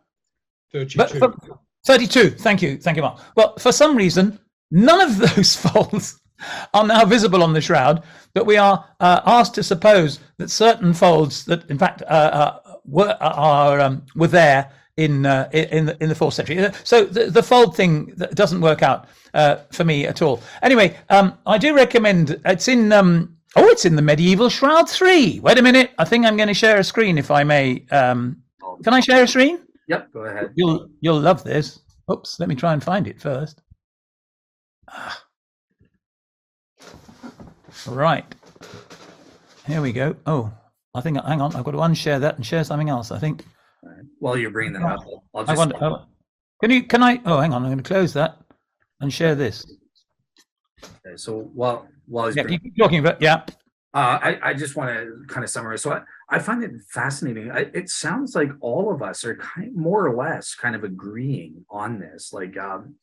[0.73, 0.99] 32.
[0.99, 2.31] But for, 32.
[2.31, 3.21] Thank you, thank you, Mark.
[3.37, 4.39] Well, for some reason,
[4.71, 6.21] none of those folds
[6.73, 8.03] are now visible on the shroud,
[8.35, 12.59] but we are uh, asked to suppose that certain folds that, in fact, uh, uh,
[12.85, 16.69] were are um, were there in uh, in the, in the fourth century.
[16.85, 20.43] So the, the fold thing doesn't work out uh, for me at all.
[20.63, 22.41] Anyway, um, I do recommend.
[22.45, 22.93] It's in.
[22.93, 25.41] Um, oh, it's in the medieval shroud three.
[25.41, 25.93] Wait a minute.
[25.99, 27.87] I think I'm going to share a screen, if I may.
[27.91, 28.43] Um,
[28.83, 29.61] can I share a screen?
[29.89, 30.13] Yep.
[30.13, 30.53] Go ahead.
[30.55, 31.81] You'll you'll love this.
[32.11, 32.41] Oops.
[32.41, 33.61] Let me try and find it first.
[34.91, 35.23] Ah.
[37.87, 38.25] Right.
[39.67, 40.17] Here we go.
[40.27, 40.53] Oh,
[40.95, 41.23] I think.
[41.23, 41.55] Hang on.
[41.55, 43.11] I've got to unshare that and share something else.
[43.11, 43.45] I think.
[44.19, 45.05] While you're bringing that up,
[45.35, 45.51] I'll just.
[45.51, 46.07] I wonder, oh,
[46.63, 46.85] can you?
[46.85, 47.21] Can I?
[47.27, 47.63] Oh, hang on.
[47.63, 48.39] I'm going to close that
[49.01, 49.67] and share this.
[50.83, 53.45] Okay, so while while he's yeah, keep talking about yeah.
[53.95, 55.83] Uh, I, I just want to kind of summarize.
[55.83, 57.53] So I, I find it fascinating.
[57.53, 60.83] I, it sounds like all of us are kind of more or less kind of
[60.83, 62.97] agreeing on this, like um,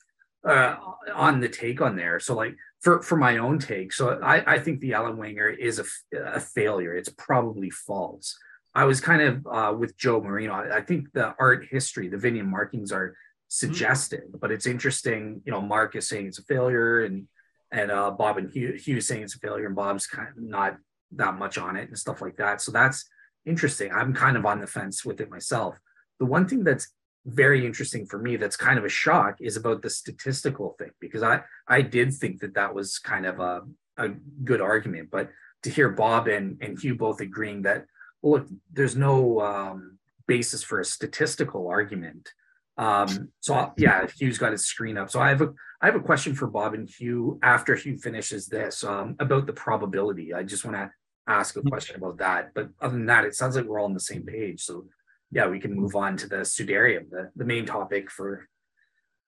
[0.46, 0.76] uh,
[1.16, 2.20] on the take on there.
[2.20, 5.80] So like for for my own take, so I, I think the Alan Whanger is
[5.80, 5.86] a,
[6.18, 6.94] a failure.
[6.94, 8.38] It's probably false.
[8.74, 10.54] I was kind of uh, with Joe Marino.
[10.54, 13.16] I, I, think the art history, the Vignon markings are
[13.50, 14.38] suggested, mm-hmm.
[14.40, 15.42] but it's interesting.
[15.46, 17.28] You know, Mark is saying it's a failure, and
[17.72, 20.78] and uh, Bob and Hugh, Hugh saying it's a failure, and Bob's kind of not
[21.14, 22.62] that much on it and stuff like that.
[22.62, 23.06] So that's
[23.46, 23.92] interesting.
[23.92, 25.78] I'm kind of on the fence with it myself.
[26.20, 26.94] The one thing that's
[27.26, 31.22] very interesting for me that's kind of a shock is about the statistical thing because
[31.22, 33.62] I I did think that that was kind of a
[33.98, 34.10] a
[34.44, 35.30] good argument, but
[35.64, 37.86] to hear Bob and and Hugh both agreeing that
[38.22, 42.30] well, look, there's no um, basis for a statistical argument.
[42.78, 45.10] Um, so yeah, Hugh's got his screen up.
[45.10, 48.48] So I have a I have a question for Bob and Hugh after Hugh finishes
[48.48, 50.34] this um, about the probability.
[50.34, 50.92] I just want to
[51.28, 52.54] ask a question about that.
[52.54, 54.62] But other than that, it sounds like we're all on the same page.
[54.62, 54.86] So
[55.32, 58.48] yeah, we can move on to the Sudarium, the, the main topic for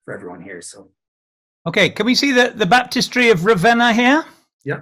[0.05, 0.61] for everyone here.
[0.61, 0.91] So
[1.67, 4.25] okay, can we see the, the baptistry of Ravenna here?
[4.65, 4.81] Yeah,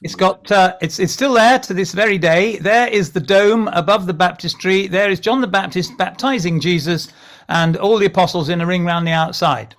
[0.00, 2.56] it's got uh, it's it's still there to this very day.
[2.56, 4.86] There is the dome above the baptistry.
[4.86, 7.12] There is John the Baptist baptizing Jesus,
[7.50, 9.74] and all the apostles in a ring round the outside.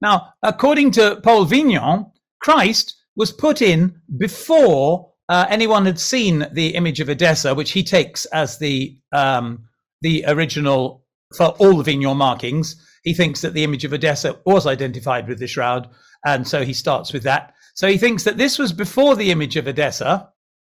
[0.00, 2.06] Now, according to Paul Vignon,
[2.40, 7.82] Christ was put in before uh, anyone had seen the image of Edessa, which he
[7.82, 9.64] takes as the um,
[10.02, 11.04] the original
[11.36, 12.76] for all the Vignon markings.
[13.02, 15.88] He thinks that the image of Edessa was identified with the shroud,
[16.24, 17.54] and so he starts with that.
[17.74, 20.28] So he thinks that this was before the image of Edessa,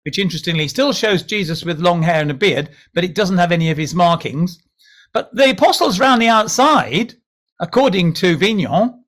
[0.03, 3.51] which interestingly still shows Jesus with long hair and a beard, but it doesn't have
[3.51, 4.59] any of his markings.
[5.15, 7.13] But the apostles round the outside,
[7.61, 9.05] according to Vignon,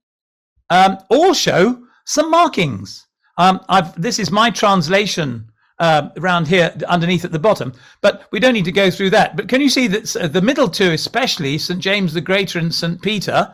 [0.69, 3.05] um, all show some markings.
[3.38, 3.59] Um,
[3.97, 8.63] this is my translation uh, around here underneath at the bottom, but we don't need
[8.63, 9.35] to go through that.
[9.35, 11.81] But can you see that the middle two, especially St.
[11.81, 13.01] James the Greater and St.
[13.01, 13.53] Peter,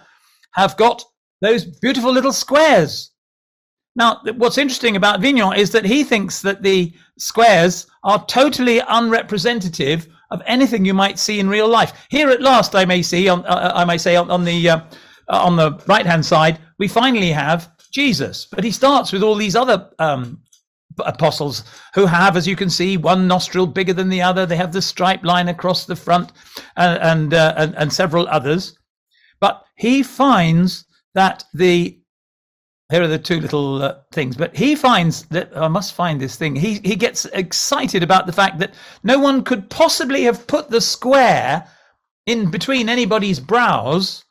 [0.51, 1.03] have got
[1.41, 3.13] those beautiful little squares
[3.95, 10.07] now, what's interesting about Vignon is that he thinks that the squares are totally unrepresentative
[10.33, 12.07] of anything you might see in real life.
[12.09, 14.69] Here at last, I may see on, uh, uh I may say on, on the
[14.69, 14.81] uh,
[15.29, 19.55] on the right hand side, we finally have Jesus, but he starts with all these
[19.55, 20.41] other um,
[21.05, 24.45] apostles who have, as you can see, one nostril bigger than the other.
[24.45, 26.31] They have the stripe line across the front,
[26.75, 28.77] uh, and, uh, and and several others.
[29.39, 31.99] But he finds that the
[32.91, 34.35] here are the two little uh, things.
[34.35, 36.55] But he finds that I must find this thing.
[36.55, 38.73] He he gets excited about the fact that
[39.03, 41.67] no one could possibly have put the square
[42.25, 44.23] in between anybody's brows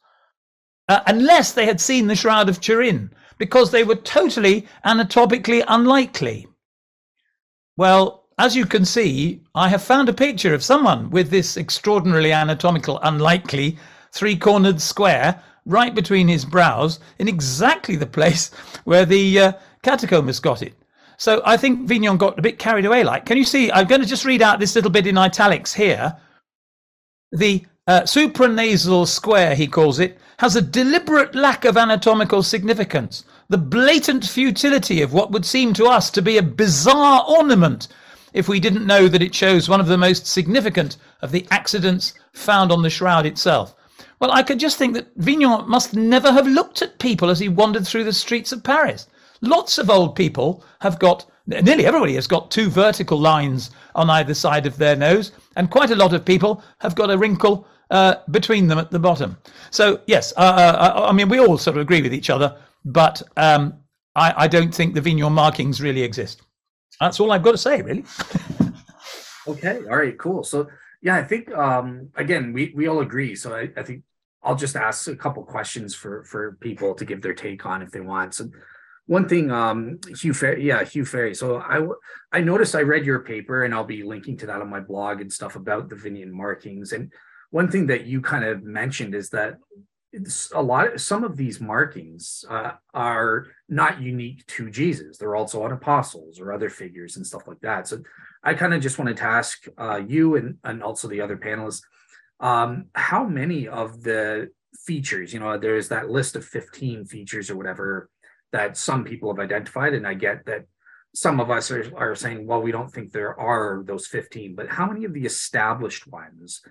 [0.88, 6.46] uh, unless they had seen the Shroud of Turin, because they were totally anatomically unlikely.
[7.76, 12.32] Well, as you can see, I have found a picture of someone with this extraordinarily
[12.32, 13.78] anatomical, unlikely
[14.12, 18.50] three cornered square right between his brows in exactly the place
[18.84, 19.52] where the uh,
[19.84, 20.74] has got it.
[21.18, 23.04] So I think Vignon got a bit carried away.
[23.04, 23.70] Like, can you see?
[23.70, 26.16] I'm going to just read out this little bit in italics here.
[27.30, 33.24] The uh, supranasal square, he calls it, has a deliberate lack of anatomical significance.
[33.48, 37.88] The blatant futility of what would seem to us to be a bizarre ornament
[38.32, 42.14] if we didn't know that it shows one of the most significant of the accidents
[42.32, 43.74] found on the shroud itself.
[44.22, 47.48] Well, I could just think that Vignon must never have looked at people as he
[47.48, 49.08] wandered through the streets of Paris.
[49.40, 54.32] Lots of old people have got, nearly everybody has got two vertical lines on either
[54.32, 58.14] side of their nose, and quite a lot of people have got a wrinkle uh,
[58.30, 59.36] between them at the bottom.
[59.72, 62.56] So, yes, uh, uh, I, I, mean, we all sort of agree with each other,
[62.84, 63.74] but um,
[64.14, 66.42] I, I don't think the Vignon markings really exist.
[67.00, 68.04] That's all I've got to say, really.
[69.48, 70.44] okay, all right, cool.
[70.44, 70.68] So,
[71.00, 73.34] yeah, I think um, again we we all agree.
[73.34, 74.04] So I, I think
[74.42, 77.90] I'll just ask a couple questions for for people to give their take on if
[77.90, 78.34] they want.
[78.34, 78.50] So
[79.06, 81.34] one thing, um, Hugh Farey, yeah, Hugh Farey.
[81.34, 81.86] So I
[82.32, 85.20] I noticed I read your paper, and I'll be linking to that on my blog
[85.20, 86.92] and stuff about the Vignon markings.
[86.92, 87.12] And
[87.50, 89.56] one thing that you kind of mentioned is that
[90.54, 90.94] a lot.
[90.94, 95.18] Of, some of these markings uh, are not unique to Jesus.
[95.18, 97.88] They're also on apostles or other figures and stuff like that.
[97.88, 98.02] So
[98.42, 101.82] I kind of just wanted to ask uh, you and and also the other panelists
[102.42, 104.50] um, how many of the
[104.84, 108.10] features, you know, there's that list of 15 features or whatever
[108.50, 109.94] that some people have identified.
[109.94, 110.66] And I get that
[111.14, 114.68] some of us are, are saying, well, we don't think there are those 15, but
[114.68, 116.62] how many of the established ones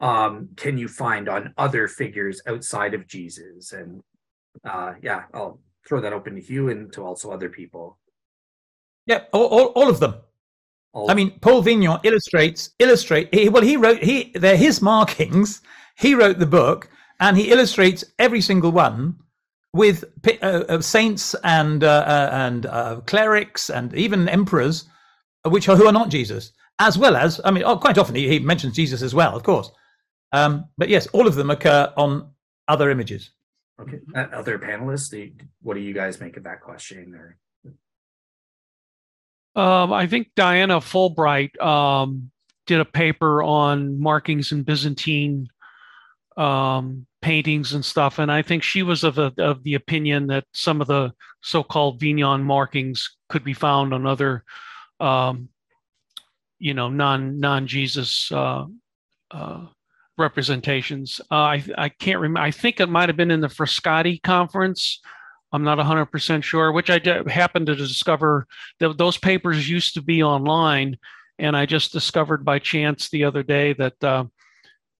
[0.00, 3.72] um, can you find on other figures outside of Jesus?
[3.72, 4.02] And
[4.62, 7.98] uh, yeah, I'll throw that open to you and to also other people.
[9.06, 10.16] Yeah, all, all, all of them.
[10.94, 13.34] I mean, Paul Vignon illustrates illustrate.
[13.34, 15.60] He, well, he wrote he they're his markings.
[15.96, 16.88] He wrote the book,
[17.18, 19.16] and he illustrates every single one
[19.72, 20.04] with
[20.40, 24.84] uh, saints and uh, uh, and uh, clerics and even emperors,
[25.44, 26.52] which are who are not Jesus.
[26.78, 29.42] as well as, I mean, oh, quite often he, he mentions Jesus as well, of
[29.42, 29.70] course.
[30.32, 32.30] Um, but yes, all of them occur on
[32.68, 33.30] other images.
[33.80, 33.98] Okay.
[34.14, 37.14] Uh, other panelists, what do you guys make of that question?
[37.14, 37.38] Or
[39.56, 42.30] um, I think Diana Fulbright um,
[42.66, 45.48] did a paper on markings in Byzantine
[46.36, 50.44] um, paintings and stuff, and I think she was of, a, of the opinion that
[50.52, 51.12] some of the
[51.42, 54.44] so-called Vignon markings could be found on other,
[54.98, 55.48] um,
[56.58, 58.66] you know, non non Jesus uh,
[59.30, 59.66] uh,
[60.18, 61.20] representations.
[61.30, 62.40] Uh, I I can't remember.
[62.40, 65.00] I think it might have been in the Frascati conference.
[65.54, 68.48] I'm not 100% sure, which I happened to discover
[68.80, 70.98] that those papers used to be online.
[71.38, 74.24] And I just discovered by chance the other day that uh,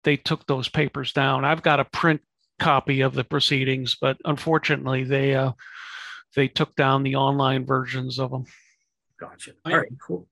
[0.04, 1.44] they took those papers down.
[1.44, 2.20] I've got a print
[2.60, 5.52] copy of the proceedings, but unfortunately, they uh,
[6.36, 8.44] they took down the online versions of them.
[9.18, 9.54] Gotcha.
[9.64, 10.28] All right, cool.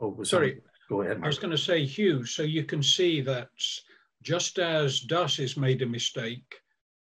[0.00, 0.60] Oh, sorry.
[0.88, 1.18] Go ahead.
[1.18, 1.26] Mark.
[1.26, 2.24] I was going to say, Hugh.
[2.24, 3.48] So you can see that
[4.22, 6.56] just as d'Arcis made a mistake,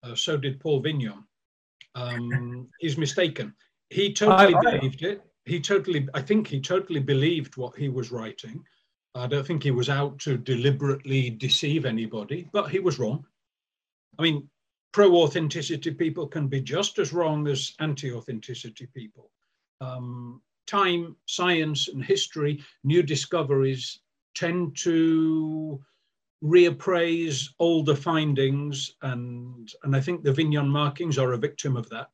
[0.02, 1.22] uh, so did Paul Vignon.
[1.96, 3.54] Um, he's mistaken.
[3.90, 5.22] He totally I, I, believed it.
[5.46, 8.62] He totally, I think he totally believed what he was writing.
[9.14, 13.24] I don't think he was out to deliberately deceive anybody, but he was wrong.
[14.18, 14.48] I mean,
[14.92, 19.30] pro authenticity people can be just as wrong as anti authenticity people.
[19.80, 24.00] Um, time, science, and history, new discoveries
[24.34, 25.80] tend to
[26.42, 32.08] reappraise older findings and and I think the Vignon markings are a victim of that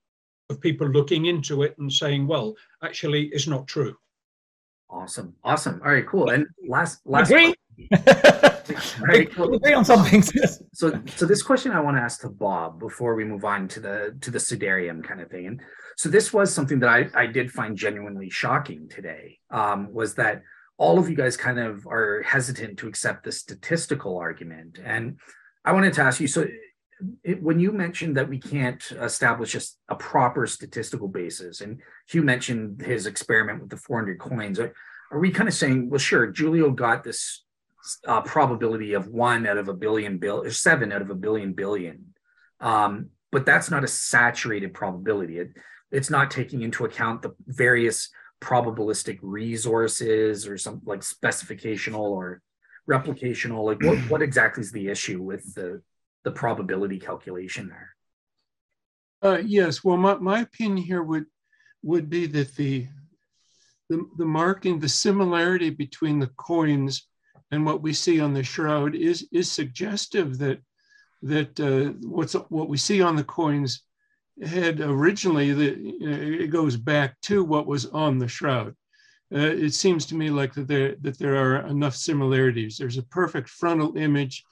[0.49, 3.97] of people looking into it and saying well actually it's not true.
[4.89, 5.35] Awesome.
[5.43, 5.81] Awesome.
[5.85, 6.31] All right cool.
[6.31, 7.55] And last last agree?
[9.01, 9.55] right, cool.
[9.55, 10.23] agree on something.
[10.75, 13.81] So so this question I want to ask to Bob before we move on to
[13.81, 15.47] the to the Sudarium kind of thing.
[15.47, 15.61] And
[15.97, 20.43] so this was something that I I did find genuinely shocking today um, was that
[20.79, 24.79] all of you guys kind of are hesitant to accept the statistical argument.
[24.83, 25.19] And
[25.65, 26.47] I wanted to ask you so
[27.25, 32.23] it, when you mentioned that we can't establish a, a, proper statistical basis, and Hugh
[32.23, 34.73] mentioned his experiment with the 400 coins, are,
[35.11, 37.45] are we kind of saying, well, sure, Giulio got this
[38.07, 41.53] uh, probability of one out of a billion bill, or seven out of a billion
[41.53, 42.15] billion,
[42.61, 45.39] um, but that's not a saturated probability.
[45.39, 45.51] It,
[45.91, 48.09] it's not taking into account the various
[48.43, 52.43] probabilistic resources or some like specificational or
[52.91, 55.81] replicational like what, what exactly is the issue with the
[56.25, 57.95] the probability calculation there?
[59.23, 59.85] Uh, yes.
[59.85, 61.27] Well my, my opinion here would
[61.83, 62.89] would be that the,
[63.89, 67.07] the the marking the similarity between the coins
[67.53, 70.59] and what we see on the shroud is is suggestive that
[71.23, 73.85] that uh, what's what we see on the coins
[74.41, 75.75] had originally, the,
[76.45, 78.75] it goes back to what was on the shroud.
[79.35, 82.77] Uh, it seems to me like that there, that there are enough similarities.
[82.77, 84.45] There's a perfect frontal image,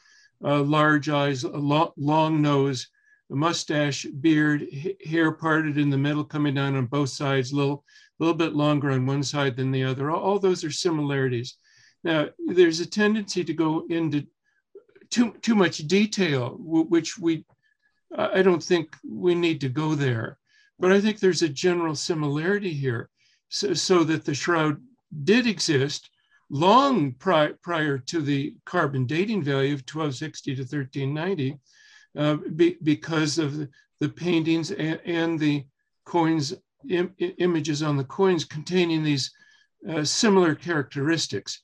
[0.44, 2.88] uh, large eyes, a lo long nose,
[3.30, 4.66] a mustache, beard,
[5.04, 7.84] hair parted in the middle, coming down on both sides, a little,
[8.18, 10.10] little bit longer on one side than the other.
[10.10, 11.56] All, all those are similarities.
[12.02, 14.26] Now, there's a tendency to go into
[15.10, 17.44] too, too much detail, which we
[18.16, 20.38] I don't think we need to go there.
[20.78, 23.10] But I think there's a general similarity here,
[23.48, 24.80] so, so that the shroud
[25.24, 26.10] did exist
[26.50, 31.58] long pri prior to the carbon dating value of 1260 to 1390,
[32.16, 33.68] uh, be, because of
[34.00, 35.64] the, paintings and, and, the
[36.04, 36.54] coins,
[36.88, 39.30] Im images on the coins containing these
[39.88, 41.62] uh, similar characteristics.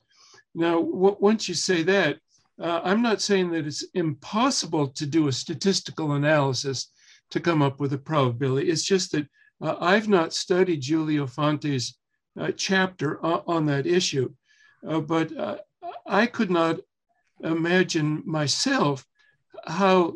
[0.53, 2.19] Now, once you say that,
[2.59, 6.91] uh, I'm not saying that it's impossible to do a statistical analysis
[7.31, 8.69] to come up with a probability.
[8.69, 9.27] It's just that
[9.61, 11.97] uh, I've not studied Giulio Fanti's
[12.39, 14.31] uh, chapter on, on, that issue,
[14.87, 15.57] uh, but uh,
[16.05, 16.79] I could not
[17.43, 19.05] imagine myself
[19.65, 20.13] how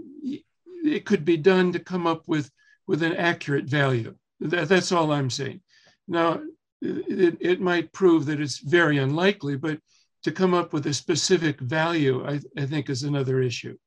[0.84, 2.49] it could be done to come up with,
[2.88, 4.15] with an accurate value.
[4.39, 5.61] That, that's all I'm saying.
[6.07, 6.41] Now,
[6.81, 9.80] it, it might prove that it's very unlikely, but
[10.23, 13.77] to come up with a specific value, I, I, think is another issue.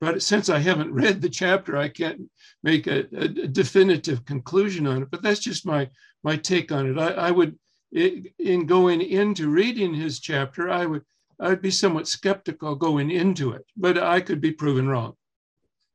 [0.00, 2.22] But since I haven't read the chapter, I can't
[2.62, 5.10] make a, a definitive conclusion on it.
[5.10, 5.88] But that's just my
[6.22, 6.98] my take on it.
[6.98, 7.58] I, I would,
[7.92, 11.02] in going into reading his chapter, I would
[11.38, 15.14] I would be somewhat skeptical going into it, but I could be proven wrong.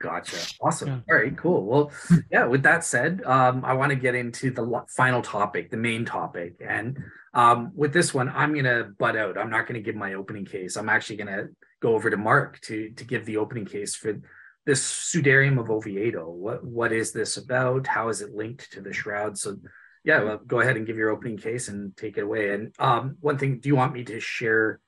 [0.01, 0.37] Gotcha.
[0.61, 0.87] Awesome.
[0.87, 1.13] Yeah.
[1.13, 1.65] All right, cool.
[1.65, 1.91] Well,
[2.31, 6.05] yeah, with that said, um, I want to get into the final topic, the main
[6.05, 6.55] topic.
[6.65, 7.03] And
[7.33, 9.37] um, with this one, I'm going to butt out.
[9.37, 10.75] I'm not going to give my opening case.
[10.75, 11.49] I'm actually going to
[11.81, 14.19] go over to Mark to, to give the opening case for
[14.65, 16.29] this Sudarium of Oviedo.
[16.29, 17.87] What, what is this about?
[17.87, 19.37] How is it linked to the shroud?
[19.37, 19.57] So,
[20.03, 22.53] yeah, well, go ahead and give your opening case and take it away.
[22.53, 24.79] And um, one thing, do you want me to share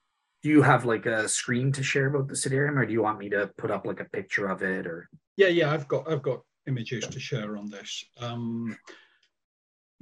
[0.42, 3.20] do you have like a screen to share about the Sudarium, or do you want
[3.20, 4.88] me to put up like a picture of it?
[4.88, 8.06] Or yeah, yeah, I've got I've got images to share on this.
[8.20, 8.78] Um,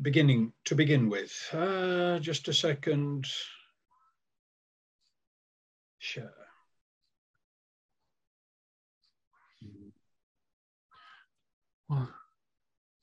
[0.02, 3.28] beginning to begin with, uh, just a second.
[6.00, 6.34] Share.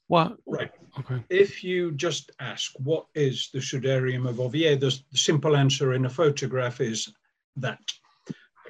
[0.08, 0.36] What?
[0.46, 0.70] Right.
[0.98, 1.22] Okay.
[1.28, 4.76] If you just ask, what is the Sudarium of Oviedo?
[4.76, 7.12] The simple answer in a photograph is
[7.56, 7.80] that.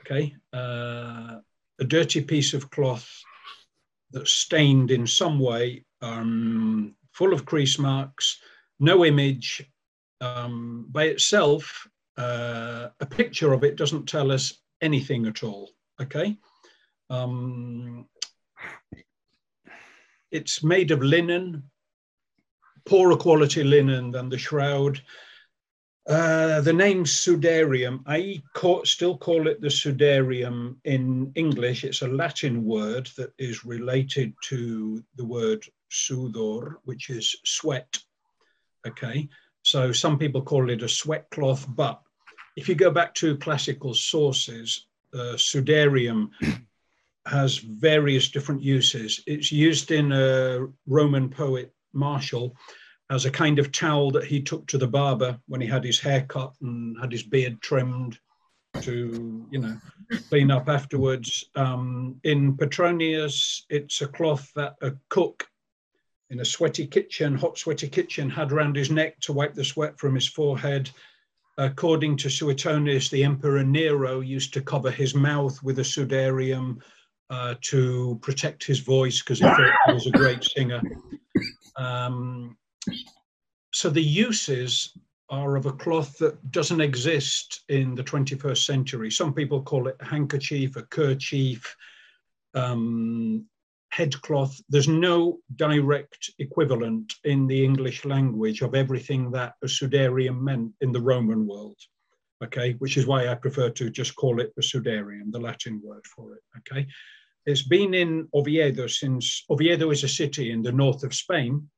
[0.01, 0.35] Okay.
[0.53, 1.41] Uh,
[1.79, 3.09] a dirty piece of cloth
[4.11, 8.39] that's stained in some way, um, full of crease marks,
[8.79, 9.65] no image.
[10.21, 11.89] Um, by itself,
[12.19, 15.71] uh, a picture of it doesn't tell us anything at all.
[16.01, 16.37] Okay.
[17.09, 18.07] Um,
[20.31, 21.63] it's made of linen,
[22.85, 25.01] poorer quality linen than the shroud.
[26.07, 28.43] Uh, the name Sudarium, I
[28.85, 31.83] still call it the Sudarium in English.
[31.83, 37.99] It's a Latin word that is related to the word sudor, which is sweat.
[38.87, 39.29] Okay,
[39.63, 42.01] so some people call it a sweat cloth, but
[42.57, 46.31] if you go back to classical sources, uh, Sudarium
[47.27, 49.23] has various different uses.
[49.27, 52.57] It's used in a Roman poet Martial
[53.11, 56.01] as a kind of towel that he took to the barber when he had his
[56.01, 58.19] hair cut and had his beard trimmed
[58.83, 59.77] to, you know,
[60.29, 61.45] clean up afterwards.
[61.55, 65.49] Um, in Petronius, it's a cloth that a cook
[66.31, 69.99] in a sweaty kitchen, hot sweaty kitchen, had around his neck to wipe the sweat
[69.99, 70.91] from his forehead.
[71.59, 76.83] According to Suetonius, the Emperor Nero used to cover his mouth with a sudarium
[77.31, 80.81] uh, to protect his voice because he thought he was a great singer.
[81.77, 82.57] Um,
[83.73, 84.97] so the uses
[85.29, 89.11] are of a cloth that doesn't exist in the 21st century.
[89.11, 91.77] Some people call it a handkerchief, a kerchief,
[92.55, 93.47] um,
[93.91, 94.55] headcloth.
[94.69, 100.93] There's no direct equivalent in the English language of everything that a sudarium meant in
[100.93, 101.79] the Roman world.
[102.45, 106.05] Okay, which is why I prefer to just call it a sudarium, the Latin word
[106.07, 106.43] for it.
[106.59, 106.87] Okay,
[107.47, 111.71] it's been in Oviedo since Oviedo is a city in the north of Spain.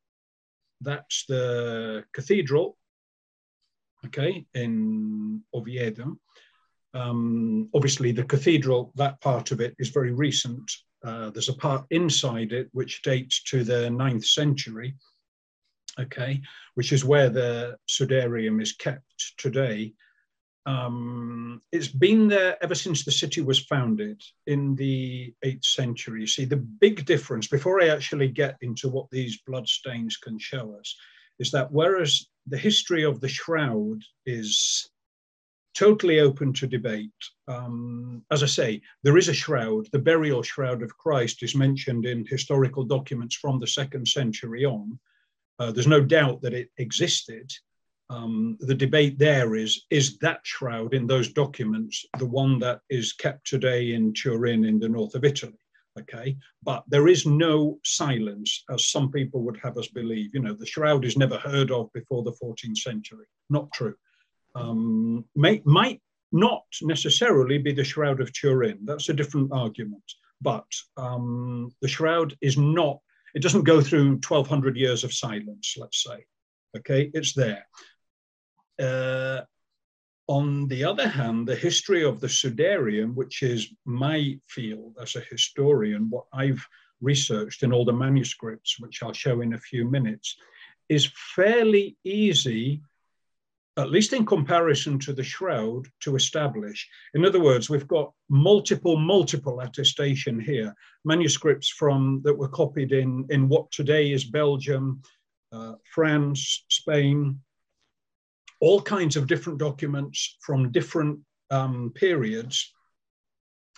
[0.80, 2.76] That's the cathedral,
[4.06, 6.16] okay, in Oviedo.
[6.94, 10.70] Um, obviously, the cathedral, that part of it is very recent.
[11.05, 14.95] Uh, there's a part inside it which dates to the ninth century,
[15.99, 16.41] okay,
[16.75, 19.93] which is where the sudarium is kept today.
[20.66, 26.27] Um, it's been there ever since the city was founded in the 8th century.
[26.27, 30.95] See, the big difference, before I actually get into what these bloodstains can show us,
[31.39, 34.91] is that whereas the history of the shroud is
[35.78, 37.10] totally open to debate,
[37.46, 39.88] um, as I say, there is a shroud.
[39.92, 44.98] The burial shroud of Christ is mentioned in historical documents from the second century on.
[45.59, 47.52] Uh, there's no doubt that it existed
[48.10, 53.12] um, the debate there is is that shroud in those documents the one that is
[53.12, 55.59] kept today in Turin in the north of Italy?
[55.98, 60.32] Okay, but there is no silence, as some people would have us believe.
[60.32, 63.26] You know, the shroud is never heard of before the 14th century.
[63.50, 63.96] Not true.
[64.55, 66.01] Um, may, might
[66.33, 68.79] not necessarily be the shroud of Turin.
[68.85, 70.03] That's a different argument.
[70.41, 70.66] But
[70.97, 73.01] um, the shroud is not.
[73.35, 75.77] It doesn't go through 1,200 years of silence.
[75.79, 76.25] Let's say.
[76.77, 77.66] Okay, it's there.
[78.81, 79.43] Uh,
[80.29, 85.20] on the other hand, the history of the Sudarium, which is my field as a
[85.20, 86.65] historian, what I've
[87.01, 90.37] researched in all the manuscripts, which I'll show in a few minutes,
[90.89, 92.83] is fairly easy,
[93.78, 96.86] at least in comparison to the Shroud, to establish.
[97.14, 100.74] In other words, we've got multiple, multiple attestation here,
[101.05, 105.00] manuscripts from that were copied in, in what today is Belgium,
[105.52, 107.40] uh, France, Spain,
[108.60, 111.20] all kinds of different documents from different
[111.52, 112.74] um, periods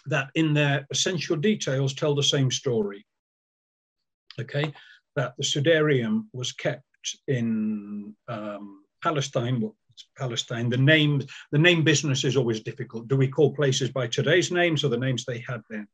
[0.06, 3.04] that in their essential details tell the same story.
[4.40, 4.72] Okay,
[5.16, 6.84] that the Sudarium was kept
[7.28, 9.76] in um, Palestine, well,
[10.16, 10.68] Palestine.
[10.68, 11.22] The name,
[11.52, 13.08] the name business is always difficult.
[13.08, 15.86] Do we call places by today's names or the names they had then?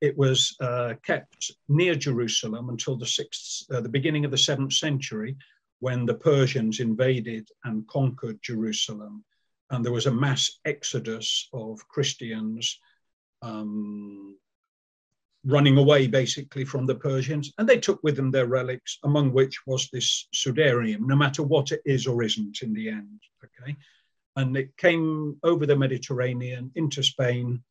[0.00, 4.72] It was uh, kept near Jerusalem until the sixth, uh, the beginning of the seventh
[4.72, 5.36] century,
[5.80, 9.24] when the Persians invaded and conquered Jerusalem.
[9.70, 12.78] And there was a mass exodus of Christians
[13.42, 14.36] um,
[15.44, 17.52] running away basically from the Persians.
[17.58, 21.70] And they took with them their relics, among which was this Sudarium, no matter what
[21.70, 23.20] it is or isn't in the end.
[23.44, 23.76] Okay.
[24.36, 27.62] and it came over the Mediterranean into Spain.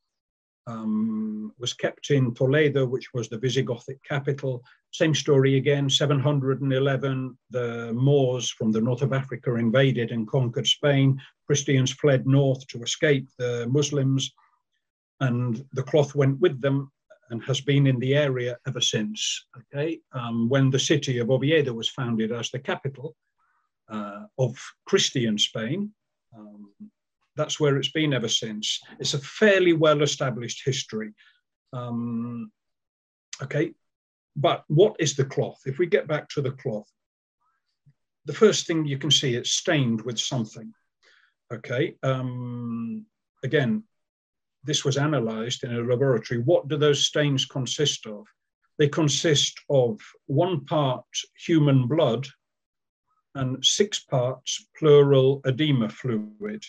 [0.66, 4.64] Um, was kept in Toledo, which was the Visigothic capital.
[4.92, 5.90] Same story again.
[5.90, 11.20] 711, the Moors from the north of Africa invaded and conquered Spain.
[11.46, 14.32] Christians fled north to escape the Muslims,
[15.20, 16.90] and the cloth went with them
[17.34, 19.46] and has been in the area ever since.
[19.58, 23.16] Okay, um, when the city of Oviedo was founded as the capital
[23.90, 24.56] uh, of
[24.86, 25.90] Christian Spain,
[26.36, 26.70] um,
[27.34, 28.80] that's where it's been ever since.
[29.00, 31.12] It's a fairly well established history.
[31.72, 32.52] Um,
[33.42, 33.74] okay,
[34.36, 35.60] but what is the cloth?
[35.66, 36.88] If we get back to the cloth,
[38.26, 40.72] the first thing you can see it's stained with something.
[41.52, 43.06] Okay, um,
[43.42, 43.82] again,
[44.64, 46.40] this was analyzed in a laboratory.
[46.40, 48.26] What do those stains consist of?
[48.78, 51.04] They consist of one part
[51.46, 52.26] human blood
[53.34, 56.64] and six parts pleural edema fluid.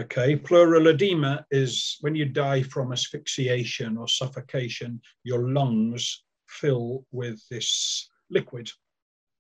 [0.00, 7.42] Okay, pleural edema is when you die from asphyxiation or suffocation, your lungs fill with
[7.50, 8.70] this liquid.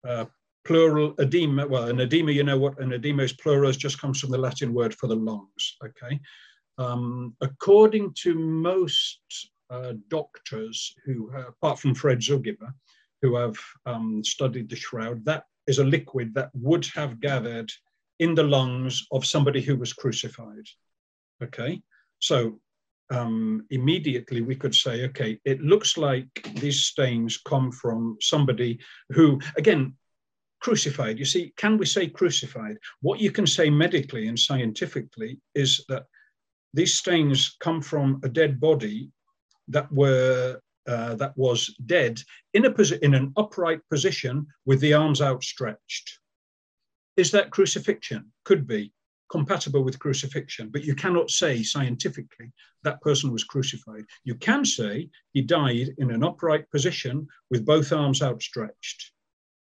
[0.07, 0.27] Uh,
[0.67, 4.31] pleural edema, well, an edema, you know what an edema is, pleural just comes from
[4.31, 6.21] the Latin word for the lungs, okay?
[6.79, 9.21] Um, according to most
[9.71, 12.73] uh, doctors who, uh, apart from Fred Zugibe,
[13.23, 17.73] who have um, studied the shroud, that is a liquid that would have gathered
[18.19, 20.67] in the lungs of somebody who was crucified.
[21.43, 21.83] Okay,
[22.19, 22.61] so
[23.11, 28.79] um, immediately we could say, okay, it looks like these stains come from somebody
[29.11, 29.95] who, again,
[30.61, 31.19] crucified.
[31.19, 32.77] You see, can we say crucified?
[33.01, 36.07] What you can say medically and scientifically is that
[36.77, 39.11] these stains come from a dead body
[39.69, 42.21] that were uh, that was dead
[42.55, 46.21] in a posi- in an upright position with the arms outstretched.
[47.17, 48.31] Is that crucifixion?
[48.45, 48.93] Could be
[49.29, 52.53] compatible with crucifixion, but you cannot say scientifically
[52.85, 54.05] that person was crucified.
[54.23, 59.13] You can say he died in an upright position with both arms outstretched.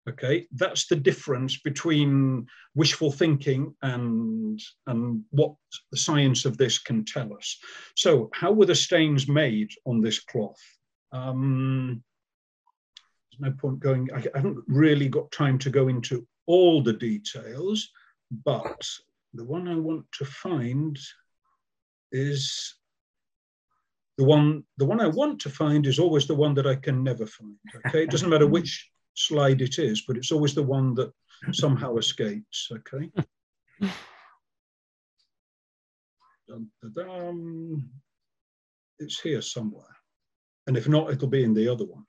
[0.10, 5.54] Okay, that's the difference between wishful thinking and, and what
[5.92, 7.58] the science of this can tell us.
[7.96, 10.60] So, how were the stains made on this cloth?
[11.12, 12.04] Um,
[13.32, 17.90] there's no point going, I haven't really got time to go into all the details,
[18.44, 18.88] but
[19.36, 20.98] the one I want to find
[22.12, 22.76] is
[24.18, 27.04] the one the one I want to find is always the one that I can
[27.04, 27.56] never find.
[27.88, 28.90] Okay, it doesn't matter which
[29.28, 31.12] slide it is, but it's always the one that
[31.52, 32.70] somehow escapes.
[32.72, 33.10] Okay.
[36.48, 37.90] Dun, dun, dun.
[39.00, 39.96] It's here somewhere,
[40.68, 42.06] and if not, it'll be in the other one.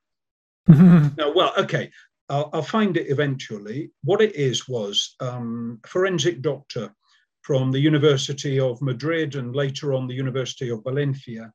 [1.16, 1.90] now, well, okay,
[2.28, 3.90] I'll, I'll, find it eventually.
[4.04, 6.94] What it is was um, a forensic doctor
[7.42, 11.52] from the University of Madrid and later on the University of Valencia,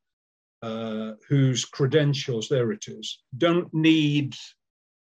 [0.61, 4.35] uh, whose credentials, there it is, don't need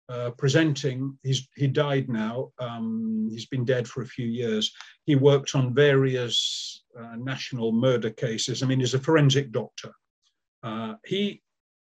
[0.09, 1.19] uh, presenting.
[1.23, 2.53] He's he died now.
[2.59, 4.73] Um, he's been dead for a few years.
[5.07, 8.63] He worked on various uh, national murder cases.
[8.63, 9.93] I mean, he's a forensic doctor.
[10.63, 11.43] Uh, he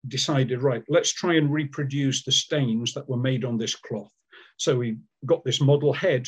[0.08, 4.12] decided, right, let's try and reproduce the stains that were made on this cloth.
[4.56, 6.26] So he got this model head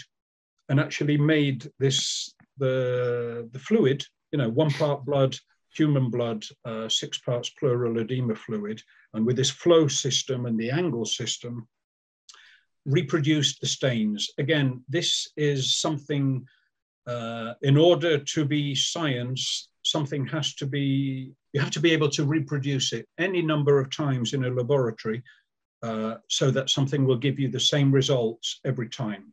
[0.69, 4.05] and actually made this the the fluid.
[4.33, 5.37] You know, one part blood,
[5.75, 8.81] human blood, uh, six parts pleural edema fluid,
[9.13, 11.69] and with this flow system and the angle system,
[12.87, 14.31] reproduced the stains.
[14.39, 16.47] Again, this is something,
[17.07, 22.09] uh, in order to be science, something has to be, you have to be able
[22.11, 25.23] to reproduce it any number of times in a laboratory
[25.83, 29.33] uh, so that something will give you the same results every time.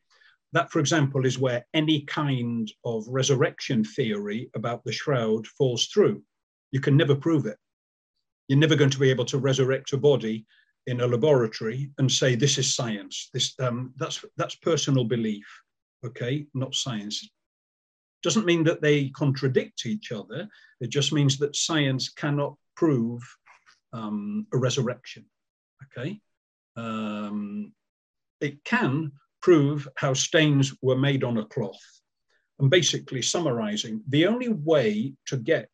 [0.51, 6.23] That, for example, is where any kind of resurrection theory about the shroud falls through.
[6.71, 7.57] You can never prove it.
[8.47, 10.45] You're never going to be able to resurrect a body
[10.89, 13.29] in a laboratory and say this is science.
[13.31, 15.45] This um, that's that's personal belief,
[16.03, 17.29] okay, not science.
[18.23, 20.49] Doesn't mean that they contradict each other.
[20.81, 23.21] It just means that science cannot prove
[23.93, 25.25] um, a resurrection.
[25.85, 26.19] Okay,
[26.75, 27.71] um,
[28.41, 29.11] it can
[29.41, 31.85] prove how stains were made on a cloth.
[32.59, 35.69] And basically, summarizing, the only way to get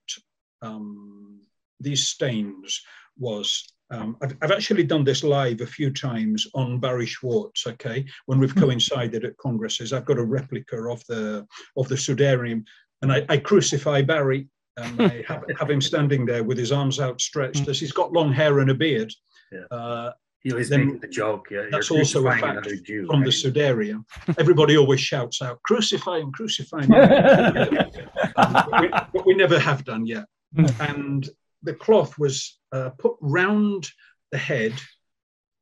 [0.62, 1.40] um,
[1.80, 2.82] these stains
[3.18, 7.68] was um, I've, I've, actually done this live a few times on Barrie Schwortz.
[7.68, 8.62] Okay, when we've hmm.
[8.62, 11.46] coincided at congresses, I've got a replica of the
[11.78, 12.64] of the Sudarium,
[13.02, 14.48] and I, I crucify Barry,
[14.78, 17.70] and I have, have, him standing there with his arms outstretched, hmm.
[17.70, 19.14] as he's got long hair and a beard.
[19.52, 19.78] Yeah.
[19.78, 21.48] Uh, He then, making the joke.
[21.52, 23.26] Yeah, that's also a fact Jew, from right?
[23.26, 24.04] the Sudarium.
[24.40, 26.32] Everybody always shouts out, "Crucify him!
[26.32, 26.90] Crucify him!"
[28.36, 30.26] but, we, but, we, never have done yet.
[30.56, 30.66] Hmm.
[30.80, 31.30] and
[31.66, 33.90] the cloth was uh, put round
[34.32, 34.74] the head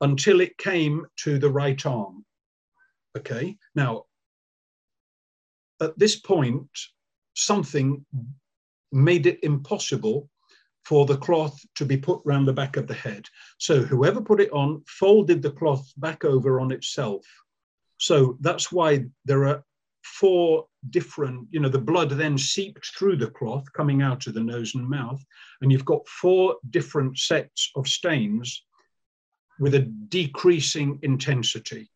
[0.02, 2.26] until it came to the right arm.
[3.18, 3.58] Okay.
[3.76, 4.04] Now,
[5.82, 6.70] at this point,
[7.36, 8.06] something
[8.92, 10.30] made it impossible
[10.86, 13.26] for the cloth to be put round the back of the head.
[13.58, 17.26] So whoever put it on folded the cloth back over on itself.
[17.98, 19.64] So that's why there are
[20.04, 24.42] four different, you know, the blood then seeped through the cloth coming out of the
[24.42, 25.24] nose and mouth.
[25.62, 28.64] And you've got four different sets of stains
[29.60, 31.90] with a decreasing intensity.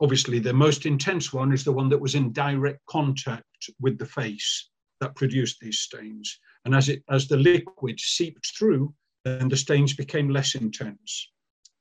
[0.00, 4.06] Obviously, the most intense one is the one that was in direct contact with the
[4.06, 4.70] face
[5.00, 6.38] that produced these stains.
[6.64, 8.94] And as it as the liquid seeped through,
[9.24, 11.30] then the stains became less intense.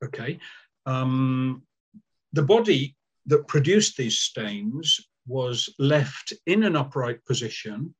[0.03, 0.39] Okay.
[0.85, 1.63] Um,
[2.33, 2.95] the body
[3.27, 4.99] that produced these stains
[5.31, 7.95] was left in an upright position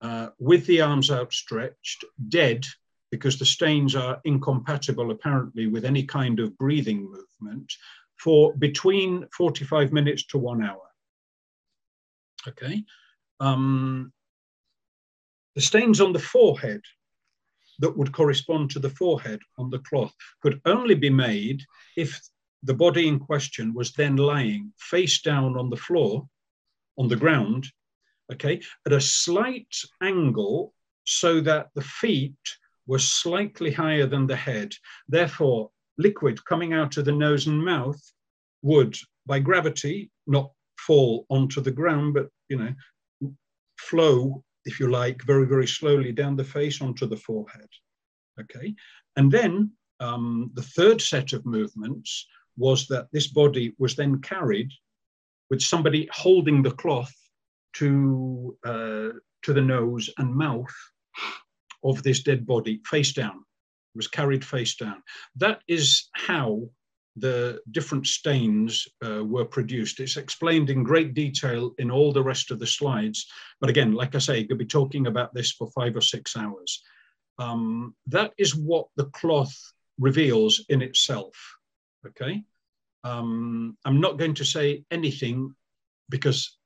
[0.00, 2.64] uh, with the arms outstretched, dead,
[3.10, 7.72] because the stains are incompatible apparently with any kind of breathing movement,
[8.16, 10.86] for between 45 minutes to one hour.
[12.46, 12.84] Okay.
[13.40, 14.12] Um,
[15.54, 16.82] the stains on the forehead
[17.80, 21.62] that would correspond to the forehead on the cloth could only be made
[21.96, 22.20] if
[22.62, 26.28] the body in question was then lying face down on the floor,
[26.98, 27.66] on the ground,
[28.32, 32.36] okay, at a slight angle so that the feet
[32.86, 34.72] were slightly higher than the head.
[35.08, 38.00] Therefore, liquid coming out of the nose and mouth
[38.62, 38.96] would,
[39.26, 42.74] by gravity, not fall onto the ground, but you know,
[43.78, 47.68] flow if you like, very, very slowly down the face onto the forehead.
[48.38, 48.74] Okay.
[49.16, 52.26] And then um, the third set of movements
[52.56, 54.70] was that this body was then carried
[55.50, 57.14] with somebody holding the cloth
[57.74, 59.10] to, uh,
[59.42, 60.74] to the nose and mouth
[61.84, 63.36] of this dead body face down.
[63.36, 65.02] It was carried face down.
[65.36, 66.68] That is how
[67.16, 70.00] the different stains uh, were produced.
[70.00, 73.26] It's explained in great detail in all the rest of the slides.
[73.60, 76.36] But again, like I say, you could be talking about this for five or six
[76.36, 76.82] hours.
[77.38, 79.56] Um, that is what the cloth
[79.98, 81.34] reveals in itself.
[82.06, 82.42] Okay.
[83.08, 85.54] Um, I'm not going to say anything
[86.08, 86.58] because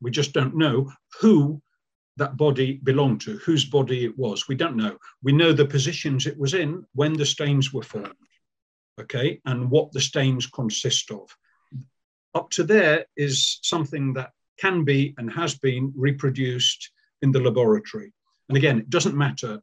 [0.00, 1.62] we just don't know who
[2.16, 4.48] that body belonged to, whose body it was.
[4.48, 4.96] We don't know.
[5.22, 8.14] We know the positions it was in when the stains were formed
[9.00, 11.28] okay, and what the stains consist of.
[12.34, 16.90] Up to there is something that can be and has been reproduced
[17.22, 18.12] in the laboratory.
[18.48, 19.60] And again, it doesn't matter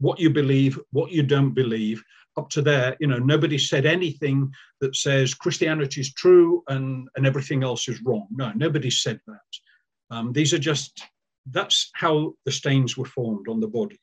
[0.00, 2.02] what you believe, what you don't believe.
[2.36, 7.26] Up to there, you know, nobody said anything that says Christianity is true and, and
[7.26, 8.26] everything else is wrong.
[8.30, 10.16] No, nobody said that.
[10.16, 11.04] Um, these are just,
[11.50, 14.00] that's how the stains were formed on the body.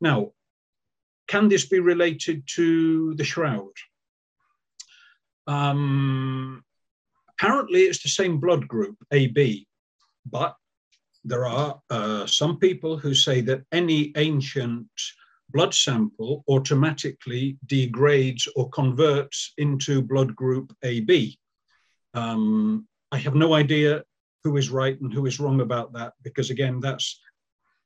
[0.00, 0.32] Now,
[1.26, 3.72] can this be related to the shroud?
[5.46, 6.62] Um,
[7.30, 9.66] apparently, it's the same blood group, AB,
[10.30, 10.54] but
[11.24, 14.88] there are uh, some people who say that any ancient
[15.52, 21.38] blood sample automatically degrades or converts into blood group AB.
[22.14, 24.02] Um, I have no idea
[24.44, 27.20] who is right and who is wrong about that because, again, that's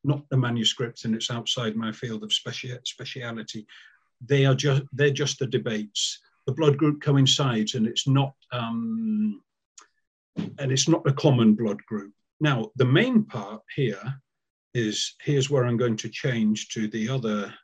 [0.04, 3.66] not the manuscript and it's outside my field of speci- speciality.
[4.24, 9.40] They are just they're just the debates the blood group coincides and it's not um,
[10.58, 12.12] and it's not a common blood group.
[12.40, 14.02] Now, the main part here
[14.74, 17.54] is here's where I'm going to change to the other.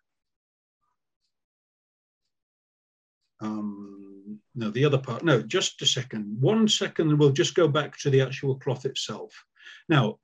[3.40, 5.24] Um, no, the other part.
[5.24, 6.36] No, just a second.
[6.40, 9.32] One second, we'll just go back to the actual cloth itself.
[9.88, 10.18] Now,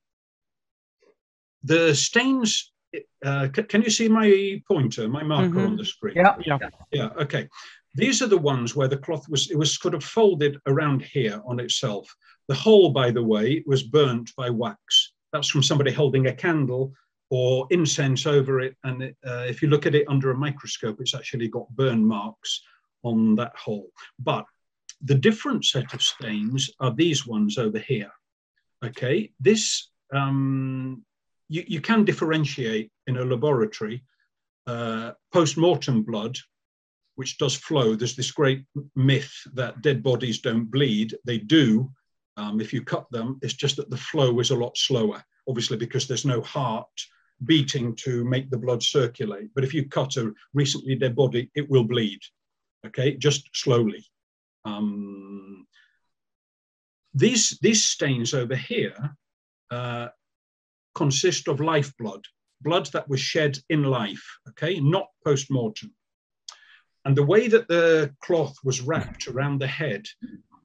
[1.65, 2.73] the stains.
[3.25, 5.67] Uh, can you see my pointer, my marker mm-hmm.
[5.67, 6.15] on the screen?
[6.17, 6.59] Yeah, yeah,
[6.93, 7.09] yeah.
[7.21, 7.49] Okay.
[7.95, 11.41] These are the ones where the cloth was, it was sort of folded around here
[11.47, 12.15] on itself.
[12.47, 15.06] The whole, by the way, was burnt by wax.
[15.32, 16.93] That's from somebody holding a candle
[17.31, 18.77] or incense over it.
[18.85, 22.05] And it, uh, if you look at it under a microscope, it's actually got burn
[22.05, 22.62] marks
[23.03, 23.90] on that hole.
[24.19, 24.44] But
[25.03, 28.11] the different set of stains are these ones over here.
[28.85, 31.05] Okay, this, um,
[31.48, 34.05] you, you can differentiate in a laboratory
[34.66, 36.36] uh, post-mortem blood
[37.16, 37.94] which does flow.
[37.94, 41.16] There's this great myth that dead bodies don't bleed.
[41.24, 41.90] They do.
[42.37, 45.77] Um, if you cut them, it's just that the flow is a lot slower, obviously,
[45.77, 46.87] because there's no heart
[47.45, 49.51] beating to make the blood circulate.
[49.55, 52.21] But if you cut a recently dead body, it will bleed.
[52.87, 54.05] okay, just slowly.
[54.65, 55.67] Um,
[57.15, 59.17] these, these stains over here
[59.71, 60.09] uh,
[60.95, 62.25] consist of lifeblood,
[62.61, 65.93] blood that was shed in life, okay, not post mortem.
[67.05, 70.07] And the way that the cloth was wrapped around the head,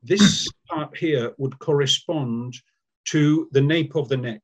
[0.03, 2.56] this part here would correspond
[3.06, 4.41] to the nape of the neck.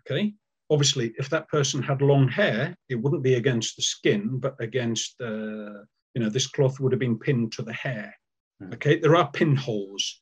[0.00, 0.34] Okay,
[0.70, 5.16] obviously, if that person had long hair, it wouldn't be against the skin, but against
[5.18, 5.84] the, uh,
[6.14, 8.14] you know, this cloth would have been pinned to the hair.
[8.60, 8.72] Hmm.
[8.74, 10.20] Okay, there are pinholes.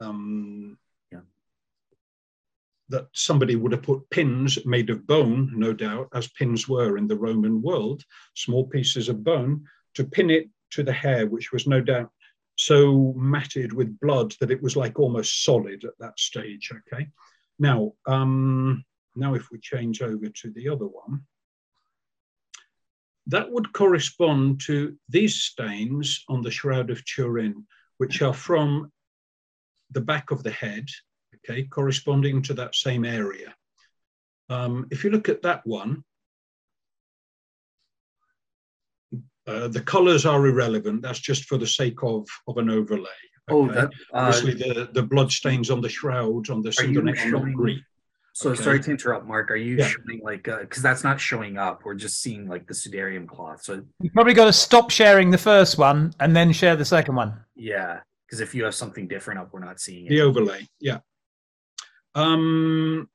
[0.00, 0.78] Um,
[1.10, 1.20] yeah.
[2.88, 7.06] That somebody would have put pins made of bone, no doubt, as pins were in
[7.06, 8.02] the Roman world,
[8.34, 9.64] small pieces of bone,
[9.94, 12.10] to pin it to the hair, which was no doubt
[12.56, 16.70] so matted with blood that it was like almost solid at that stage.
[16.72, 17.08] Okay.
[17.58, 18.84] Now, um,
[19.14, 21.22] now if we change over to the other one,
[23.26, 27.66] that would correspond to these stains on the Shroud of Turin,
[27.98, 28.90] which are from
[29.92, 30.88] the back of the head,
[31.36, 33.54] okay, corresponding to that same area.
[34.48, 36.04] Um, if you look at that one,
[39.46, 41.02] uh, the colors are irrelevant.
[41.02, 43.08] That's just for the sake of, of an overlay.
[43.48, 43.70] Oh, okay?
[43.70, 47.30] Oh, that, uh, obviously the, the blood stains on the shroud on the southern are
[47.30, 47.84] not green.
[48.34, 48.62] So okay.
[48.62, 49.50] sorry to interrupt, Mark.
[49.50, 49.88] Are you yeah.
[49.88, 51.82] showing like because uh, that's not showing up?
[51.84, 53.62] We're just seeing like the sudarium cloth.
[53.62, 57.14] So you probably got to stop sharing the first one and then share the second
[57.14, 57.34] one.
[57.54, 60.08] Yeah, because if you have something different up, we're not seeing it.
[60.08, 61.00] The overlay, yeah.
[62.14, 63.08] Um,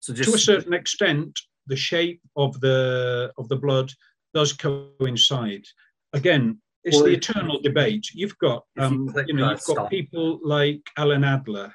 [0.00, 3.90] so just to a certain extent, the shape of the of the blood
[4.34, 5.64] does coincide.
[6.12, 8.06] Again, it's well, the eternal debate.
[8.12, 11.72] You've got um, you, know you've got people like Alan Adler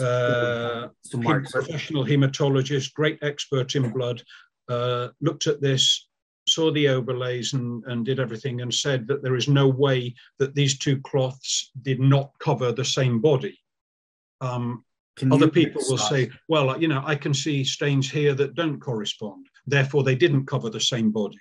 [0.00, 4.22] uh, professional hematologist, great expert in blood,
[4.68, 6.08] uh, looked at this,
[6.48, 10.54] saw the overlays and, and did everything and said that there is no way that
[10.54, 13.58] these two cloths did not cover the same body.
[14.40, 14.84] Um,
[15.30, 19.46] other people will say, well, you know, I can see stains here that don't correspond.
[19.66, 21.36] Therefore, they didn't cover the same body.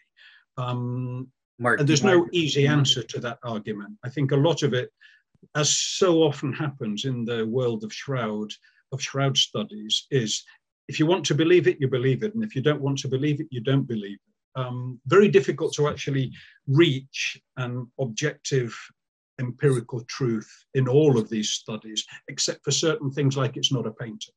[0.60, 1.28] Um,
[1.58, 3.98] Mark, and there's no easy answer to that argument.
[4.04, 4.90] I think a lot of it
[5.56, 8.52] as so often happens in the world of shroud
[8.92, 10.44] of shroud studies, is
[10.88, 13.08] if you want to believe it, you believe it, and if you don't want to
[13.08, 14.60] believe it, you don't believe it.
[14.60, 16.32] Um, very difficult to actually
[16.68, 18.76] reach an objective
[19.40, 23.92] empirical truth in all of these studies, except for certain things like it's not a
[23.92, 24.34] painting.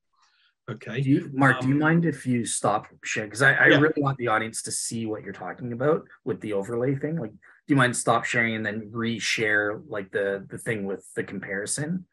[0.71, 1.01] Okay.
[1.01, 3.29] Do you, Mark, um, do you um, mind if you stop sharing?
[3.29, 3.79] Because I, I yeah.
[3.79, 7.17] really want the audience to see what you're talking about with the overlay thing.
[7.17, 11.25] Like, do you mind stop sharing and then reshare like the the thing with the
[11.25, 12.07] comparison?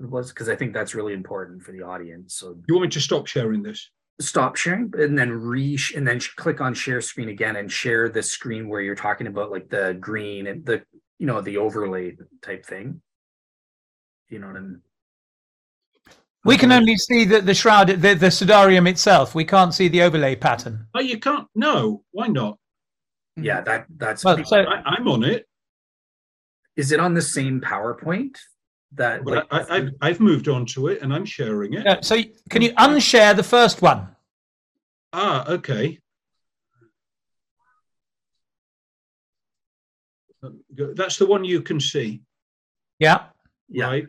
[0.00, 2.34] It was because I think that's really important for the audience.
[2.34, 3.90] So you want me to stop sharing this?
[4.20, 8.22] Stop sharing and then re and then click on share screen again and share the
[8.22, 10.82] screen where you're talking about like the green and the
[11.18, 13.00] you know the overlay type thing.
[14.28, 14.80] You know what I mean?
[16.44, 19.34] We can only see the, the shroud, the, the sudarium itself.
[19.34, 20.86] We can't see the overlay pattern.
[20.94, 21.46] Oh, you can't?
[21.54, 22.58] No, why not?
[23.36, 24.24] Yeah, that that's.
[24.24, 25.46] Well, so, I, am on it.
[26.76, 28.36] Is it on the same PowerPoint?
[28.94, 31.84] That like, I, have I've moved on to it and I'm sharing it.
[31.86, 32.20] Yeah, so
[32.50, 34.08] can you unshare the first one?
[35.14, 35.98] Ah, okay.
[40.70, 42.20] That's the one you can see.
[42.98, 43.26] Yeah.
[43.74, 44.06] Right.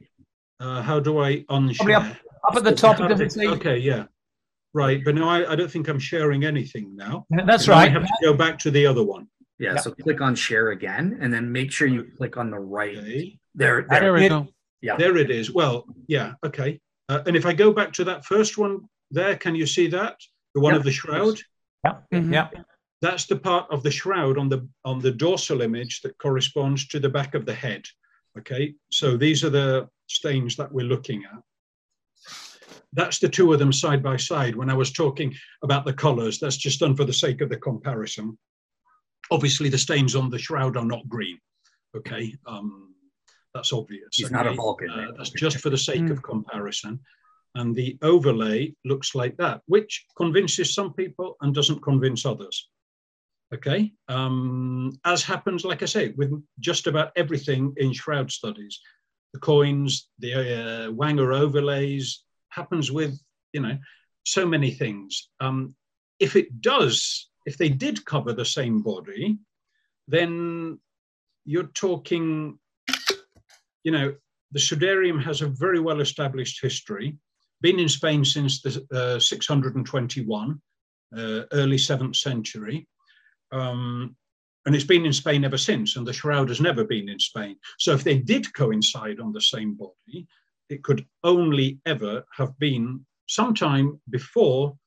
[0.64, 1.95] Uh, how do I unshare?
[1.95, 2.18] Up,
[2.48, 2.99] up, at the top.
[2.99, 3.49] Of the screen.
[3.49, 4.06] Okay, yeah.
[4.73, 7.26] Right, but no, I, I don't think I'm sharing anything now.
[7.45, 7.90] That's right.
[7.90, 9.27] I have to go back to the other one.
[9.60, 12.60] Yeah, yeah, so click on share again, and then make sure you click on the
[12.60, 12.98] right.
[12.98, 13.38] Okay.
[13.53, 14.48] There, there, there we go.
[14.81, 15.52] Yeah, there it is.
[15.52, 16.80] Well, yeah, okay.
[17.07, 20.15] Uh, and if I go back to that first one there, can you see that
[20.56, 21.40] the one of the shroud?
[21.85, 22.34] Yeah, mm-hmm.
[22.34, 22.48] yeah.
[23.02, 26.99] That's the part of the shroud on the on the dorsal image that corresponds to
[26.99, 27.85] the back of the head.
[28.40, 31.41] Okay, so these are the stains that we're looking at
[32.94, 34.56] that's the two of them side by side.
[34.56, 35.34] When I was talking
[35.64, 38.38] about the colors, that's just done for the sake of the comparison.
[39.31, 41.40] Obviously, the stains on the shroud are not green.
[41.95, 42.94] Okay, um,
[43.53, 44.10] that's obvious.
[44.14, 44.35] He's okay?
[44.35, 44.90] not a Vulcan.
[44.90, 46.99] Uh, that's just for the sake of comparison.
[47.56, 52.69] And the overlay looks like that, which convinces some people and doesn't convince others.
[53.53, 58.80] Okay, um, as happens, like I say, with just about everything in shroud studies,
[59.34, 63.19] the coins, the uh, Whanger overlays, happens with
[63.51, 63.77] you know
[64.26, 65.30] so many things.
[65.39, 65.76] Um,
[66.19, 69.38] if it does, if they did cover the same body,
[70.07, 70.80] then
[71.45, 72.57] you're talking,
[73.84, 74.15] you know,
[74.51, 77.18] the Sudarium has a very well established history,
[77.61, 80.61] been in Spain since the uh, 621,
[81.18, 82.88] uh, early 7th century.
[83.51, 84.15] Um,
[84.65, 87.57] and it's been in Spain ever since, and the shroud has never been in Spain.
[87.80, 90.27] So if they did coincide on the same body,
[90.69, 94.77] it could only ever have been sometime before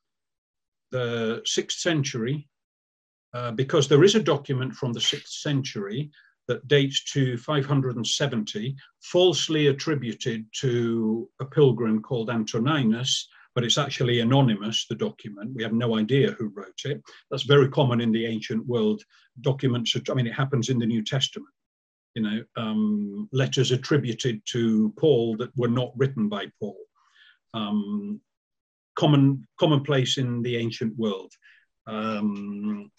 [0.92, 2.48] the sixth century,
[3.34, 6.10] uh, because there is a document from the sixth century
[6.48, 14.84] that dates to 570, falsely attributed to a pilgrim called Antoninus, but it's actually anonymous,
[14.86, 15.54] the document.
[15.54, 17.02] We have no idea who wrote it.
[17.30, 19.02] That's very common in the ancient world.
[19.40, 21.54] Documents, I mean, it happens in the New Testament.
[22.14, 26.76] You know, um, letters attributed to Paul that were not written by Paul.
[27.54, 28.20] Um,
[28.94, 31.32] common commonplace in the ancient world.
[31.86, 32.90] Um,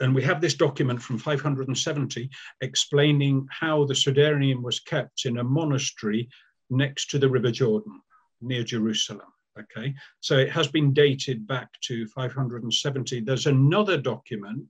[0.00, 2.30] and we have this document from 570
[2.62, 6.30] explaining how the Sudarium was kept in a monastery
[6.70, 8.00] next to the River Jordan
[8.40, 9.28] near Jerusalem.
[9.60, 13.20] Okay, so it has been dated back to 570.
[13.20, 14.68] There's another document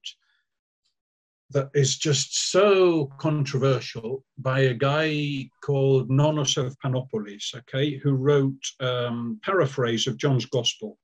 [1.51, 8.65] that is just so controversial by a guy called Nonnos of Panopolis, okay, who wrote
[8.79, 10.97] um, paraphrase of John's Gospel.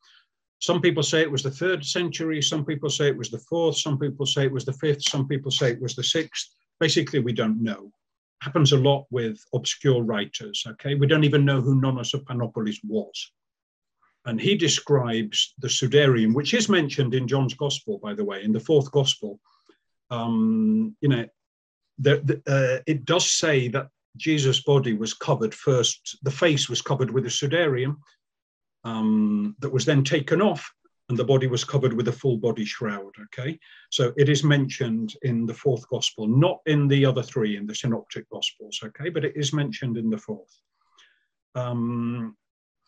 [0.61, 3.77] Some people say it was the third century, some people say it was the fourth,
[3.77, 6.51] some people say it was the fifth, some people say it was the sixth.
[6.79, 7.91] Basically, we don't know.
[8.43, 10.95] Happens a lot with obscure writers, okay?
[10.95, 13.33] We don't even know who Nonnos of Panopolis was.
[14.27, 18.53] And he describes the Sudarium, which is mentioned in John's Gospel, by the way, in
[18.53, 19.39] the fourth Gospel.
[20.11, 21.27] Um, you know,
[21.99, 26.83] the, the, uh, it does say that Jesus' body was covered first, the face was
[26.83, 27.97] covered with a Sudarium,
[28.85, 30.71] um, that was then taken off
[31.09, 33.13] and the body was covered with a full body shroud.
[33.25, 33.59] Okay,
[33.91, 37.75] so it is mentioned in the fourth gospel, not in the other three in the
[37.75, 38.81] synoptic gospels.
[38.83, 40.61] Okay, but it is mentioned in the fourth.
[41.55, 42.37] Um,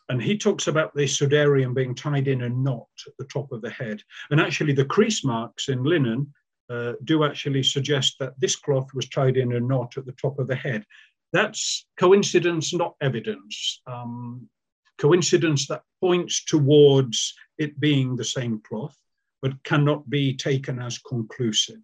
[0.09, 3.61] and he talks about the sudarium being tied in a knot at the top of
[3.61, 4.01] the head.
[4.31, 6.33] And actually, the crease marks in linen
[6.69, 10.39] uh, do actually suggest that this cloth was tied in a knot at the top
[10.39, 10.83] of the head.
[11.31, 13.81] That's coincidence, not evidence.
[13.85, 14.49] Um,
[14.97, 18.97] coincidence that points towards it being the same cloth,
[19.43, 21.81] but cannot be taken as conclusive.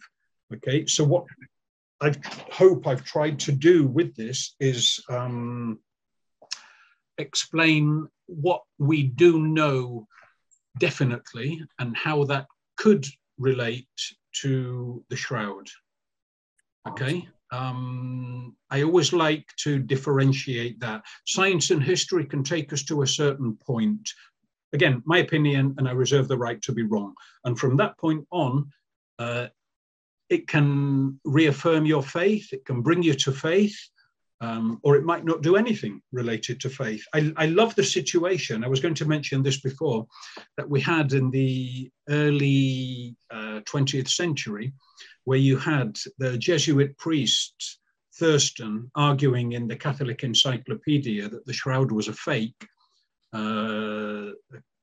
[0.54, 1.26] Okay, so what
[2.02, 2.14] I
[2.52, 5.80] hope I've tried to do with this is um,
[7.18, 10.08] explain what we do know
[10.80, 12.48] definitely and how that
[12.78, 13.06] could
[13.38, 13.88] relate
[14.42, 15.68] to the shroud.
[16.88, 21.04] Okay, um, I always like to differentiate that.
[21.26, 24.10] Science and history can take us to a certain point.
[24.74, 27.14] Again, my opinion, and I reserve the right to be wrong.
[27.46, 28.70] And from that point on,
[29.20, 29.48] uh,
[30.30, 33.78] it can reaffirm your faith, it can bring you to faith,
[34.42, 37.04] um, or it might not do anything related to faith.
[37.14, 38.64] I, I, love the situation.
[38.64, 40.06] I was going to mention this before
[40.58, 44.74] that we had in the early uh, 20th century,
[45.24, 47.80] where you had the Jesuit priest
[48.18, 52.68] Thurston arguing in the Catholic Encyclopedia that the shroud was a fake.
[53.34, 54.32] Uh,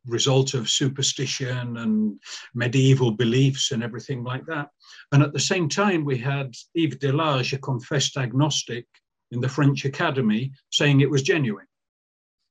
[0.07, 2.21] result of superstition and
[2.55, 4.69] medieval beliefs and everything like that.
[5.13, 8.87] And at the same time, we had Yves Delage, a confessed agnostic,
[9.33, 11.67] in the French Academy saying it was genuine,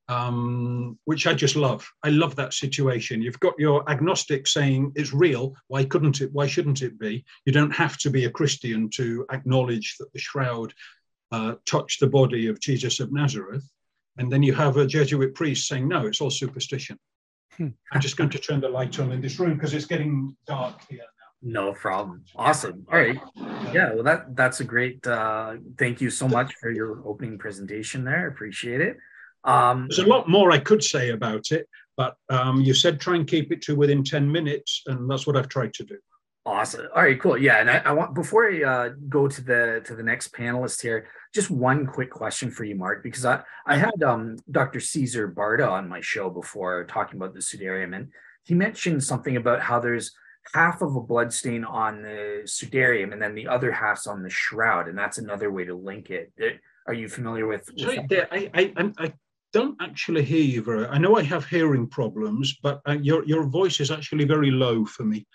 [0.07, 1.87] um, which I just love.
[2.03, 3.21] I love that situation.
[3.21, 5.55] You've got your agnostic saying it's real.
[5.67, 6.31] Why couldn't it?
[6.33, 7.23] Why shouldn't it be?
[7.45, 10.73] You don't have to be a Christian to acknowledge that the shroud
[11.31, 13.63] uh, touched the body of Jesus of Nazareth.
[14.17, 16.99] And then you have a Jesuit priest saying, no, it's all superstition.
[17.57, 17.69] Hmm.
[17.91, 20.81] I'm just going to turn the light on in this room because it's getting dark
[20.89, 21.05] here.
[21.41, 22.23] No problem.
[22.35, 22.85] Awesome.
[22.91, 23.19] All right.
[23.73, 28.03] Yeah, well that that's a great uh thank you so much for your opening presentation
[28.03, 28.27] there.
[28.27, 28.97] Appreciate it.
[29.43, 33.15] Um there's a lot more I could say about it, but um you said try
[33.15, 35.97] and keep it to within 10 minutes and that's what I've tried to do.
[36.45, 36.87] Awesome.
[36.95, 37.37] All right, cool.
[37.37, 40.81] Yeah, and I, I want before I uh, go to the to the next panelist
[40.81, 44.79] here, just one quick question for you, Mark, because I I had um Dr.
[44.79, 48.09] Caesar Barta on my show before talking about the Sudarium, and
[48.43, 50.13] he mentioned something about how there's
[50.53, 54.29] half of a blood stain on the sudarium and then the other half's on the
[54.29, 56.31] shroud and that's another way to link it
[56.87, 59.13] are you familiar with, with Sorry, I, I, I
[59.53, 63.45] don't actually hear you very i know i have hearing problems but uh, your, your
[63.45, 65.25] voice is actually very low for me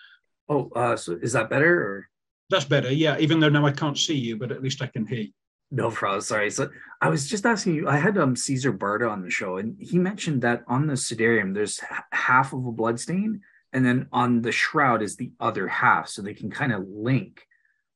[0.49, 2.09] oh uh, so is that better or
[2.51, 5.07] that's better yeah even though now i can't see you but at least i can
[5.07, 5.33] hear you
[5.71, 6.21] no problem.
[6.21, 6.51] Sorry.
[6.51, 6.71] So
[7.01, 7.89] I was just asking you.
[7.89, 11.55] I had um Caesar Barta on the show, and he mentioned that on the sudarium,
[11.55, 11.81] there's
[12.13, 13.41] half of a blood stain,
[13.73, 17.43] and then on the shroud is the other half so they can kind of link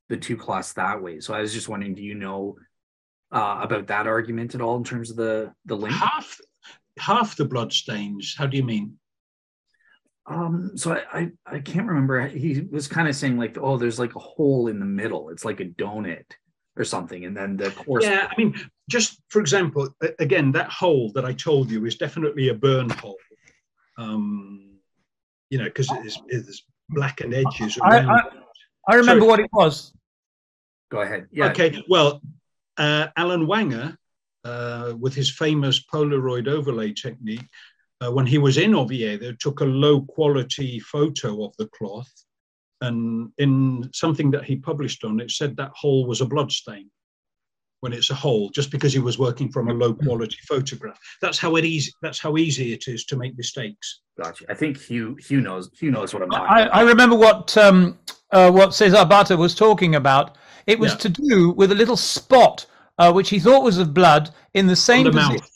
[0.08, 2.56] the two cloths that way so i was just wondering do you know
[3.32, 6.38] uh, about that argument at all in terms of the the link half
[6.98, 8.98] half the blood stains how do you mean
[10.26, 12.28] Um, so I, I, I can't remember.
[12.28, 15.30] He was kind of saying like, oh, there's like a hole in the middle.
[15.30, 16.24] It's like a donut
[16.76, 18.04] or something, and then the course.
[18.04, 18.54] Yeah, I mean,
[18.88, 19.88] just for example,
[20.20, 23.16] again, that hole that I told you is definitely a burn hole.
[23.98, 24.69] Um,
[25.50, 27.78] you know, because it is, it is blackened edges.
[27.82, 28.20] I, I,
[28.88, 29.30] I, remember Sorry.
[29.30, 29.92] what it was.
[30.90, 31.26] Go ahead.
[31.30, 31.50] Yeah.
[31.50, 31.82] Okay.
[31.88, 32.20] Well,
[32.78, 33.96] uh, Alan Whanger,
[34.44, 37.46] uh, with his famous Polaroid overlay technique,
[38.00, 42.10] uh, when he was in Oviedo, took a low quality photo of the cloth.
[42.80, 46.90] And in something that he published on it, said that hole was a blood stain
[47.80, 50.98] when it's a hole, just because he was working from a low quality photograph.
[51.20, 51.92] That's how it easy.
[52.02, 54.00] That's how easy it is to make mistakes.
[54.22, 54.44] Gotcha.
[54.48, 56.74] I think Hugh Hugh knows Hugh knows what I'm talking I, about.
[56.74, 57.98] I remember what um,
[58.30, 60.36] uh, what Cesar Barta was talking about.
[60.66, 60.98] It was yeah.
[60.98, 62.66] to do with a little spot
[63.00, 65.36] uh, which he thought was of blood in the same the position.
[65.36, 65.50] Mouth.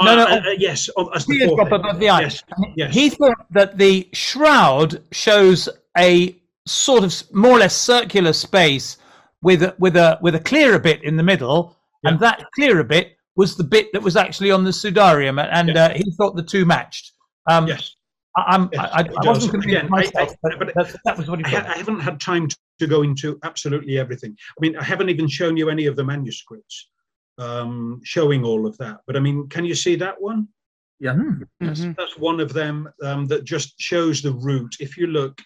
[0.00, 2.20] No, no, uh, uh, yes, as the drop above the eye.
[2.20, 2.42] Yes,
[2.76, 2.94] yes.
[2.94, 6.36] He thought that the shroud shows a
[6.66, 8.96] sort of more or less circular space
[9.42, 12.10] with a, with a with a clearer bit in the middle, yeah.
[12.10, 15.90] and that clearer bit was the bit that was actually on the sudarium, and uh,
[15.94, 17.12] he thought the two matched.
[17.46, 17.94] Um, yes.
[18.36, 21.72] I, yes, I, I wasn't convinced myself, I, but, but that was what he I,
[21.72, 22.46] I haven't had time
[22.78, 24.36] to go into absolutely everything.
[24.50, 26.88] I mean, I haven't even shown you any of the manuscripts
[27.38, 28.98] um, showing all of that.
[29.06, 30.48] But I mean, can you see that one?
[31.00, 31.42] Yeah, mm-hmm.
[31.66, 34.76] that's, that's, one of them um, that just shows the route.
[34.80, 35.40] If you look,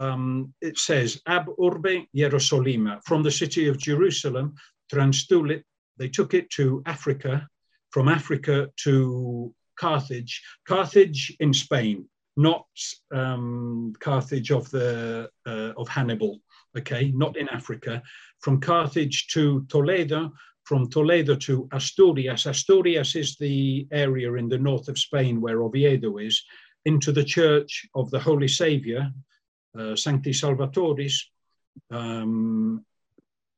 [0.00, 4.54] um, it says Ab Urbe Jerusalem, from the city of Jerusalem,
[4.92, 5.62] transtulit.
[5.98, 7.46] They took it to Africa,
[7.90, 12.66] from Africa to Carthage, Carthage in Spain, not
[13.12, 16.40] um, Carthage of the uh, of Hannibal.
[16.76, 18.02] Okay, not in Africa.
[18.40, 20.32] From Carthage to Toledo,
[20.64, 22.46] from Toledo to Asturias.
[22.46, 26.42] Asturias is the area in the north of Spain where Oviedo is,
[26.84, 29.10] into the Church of the Holy Saviour,
[29.94, 31.14] Sancti Salvatoris,
[31.90, 32.84] um,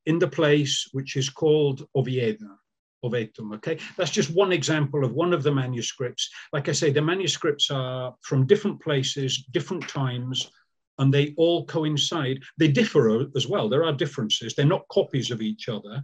[0.06, 2.58] in the place which is called Oviedo.
[3.04, 3.78] Ovetum, okay?
[3.96, 6.30] That's just one example of one of the manuscripts.
[6.52, 10.50] Like I say, the manuscripts are from different places, different times,
[10.98, 12.38] and they all coincide.
[12.58, 13.68] They differ as well.
[13.68, 14.54] There are differences.
[14.54, 16.02] They're not copies of each other,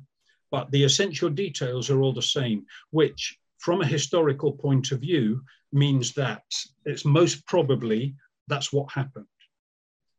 [0.50, 5.42] but the essential details are all the same, which, from a historical point of view,
[5.72, 6.42] means that
[6.84, 8.14] it's most probably
[8.48, 9.26] that's what happened.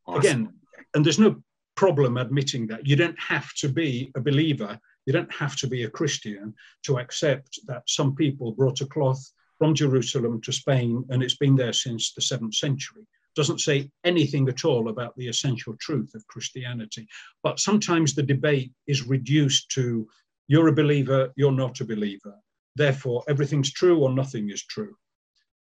[0.07, 0.19] Awesome.
[0.19, 0.53] Again,
[0.93, 1.41] and there's no
[1.75, 2.85] problem admitting that.
[2.85, 6.53] You don't have to be a believer, you don't have to be a Christian
[6.83, 11.55] to accept that some people brought a cloth from Jerusalem to Spain and it's been
[11.55, 13.05] there since the seventh century
[13.35, 17.07] doesn't say anything at all about the essential truth of Christianity.
[17.43, 20.07] But sometimes the debate is reduced to
[20.47, 22.35] you're a believer, you're not a believer.
[22.75, 24.95] Therefore, everything's true or nothing is true.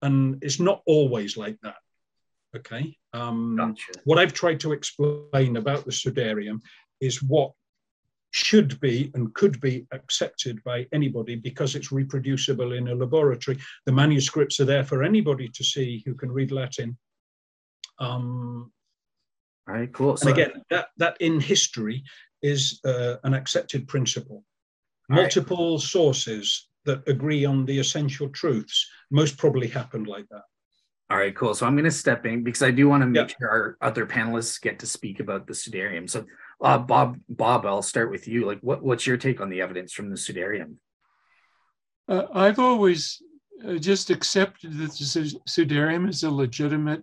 [0.03, 1.77] And it's not always like that.
[2.57, 2.97] Okay.
[3.13, 3.93] Um, gotcha.
[4.05, 6.61] What I've tried to explain about the Sudarium
[7.01, 7.53] is what
[8.33, 13.59] should be and could be accepted by anybody because it's reproducible in a laboratory.
[13.87, 16.97] The manuscripts are there for anybody to see who can read Latin
[18.01, 18.73] um,
[19.69, 20.17] All right, cool.
[20.17, 22.03] So, and again, that, that in history
[22.43, 24.43] is uh, an accepted principle.
[25.09, 25.83] Multiple right.
[25.83, 30.45] sources that agree on the essential truths most probably happened like that.
[31.11, 31.55] All right, cool.
[31.55, 34.07] So I'm going to step in because I do want to make sure our other
[34.07, 36.09] panelists get to speak about the Sudarium.
[36.09, 36.25] So,
[36.63, 38.47] uh, Bob, Bob, I'll start with you.
[38.47, 40.77] Like, what, what's your take on the evidence from the Sudarium?
[42.09, 43.21] Uh, I've always
[43.67, 47.03] uh, just accepted that the Sudarium is a legitimate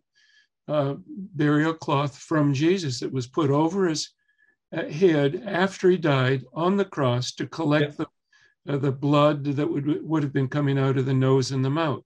[0.70, 4.12] uh, burial cloth from Jesus that was put over his
[4.72, 8.06] uh, head after he died on the cross to collect yeah.
[8.66, 11.64] the, uh, the blood that would, would have been coming out of the nose and
[11.64, 12.04] the mouth.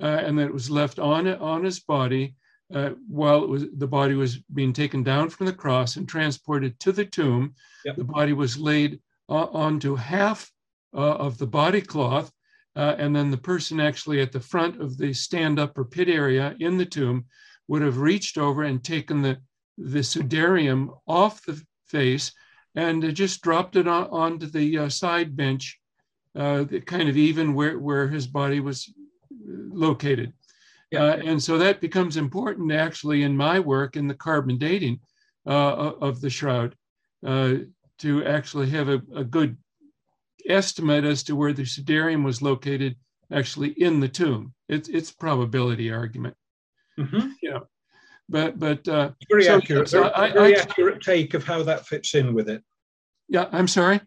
[0.00, 2.34] Uh, and that it was left on, on his body
[2.74, 6.78] uh, while it was, the body was being taken down from the cross and transported
[6.80, 7.52] to the tomb.
[7.84, 7.96] Yep.
[7.96, 10.50] The body was laid onto half
[10.92, 12.32] of the body cloth
[12.76, 16.08] uh, and then the person actually at the front of the stand up or pit
[16.08, 17.24] area in the tomb
[17.68, 19.38] would have reached over and taken the,
[19.78, 22.32] the sudarium off the face
[22.76, 25.78] and just dropped it on, onto the uh, side bench,
[26.36, 28.92] uh, kind of even where, where his body was
[29.30, 30.32] located.
[30.90, 31.04] Yeah.
[31.04, 35.00] Uh, and so that becomes important actually in my work in the carbon dating
[35.46, 36.74] uh, of the shroud
[37.24, 37.54] uh,
[37.98, 39.56] to actually have a, a, good
[40.48, 42.96] estimate as to where the sudarium was located
[43.32, 44.52] actually in the tomb.
[44.68, 46.34] It's, it's probability argument.
[46.98, 47.28] Mm-hmm.
[47.42, 47.60] Yeah,
[48.28, 49.88] but but uh, very so, accurate.
[49.88, 52.62] So very, I, very I, accurate take of how that fits in with it.
[53.28, 54.00] Yeah, I'm sorry.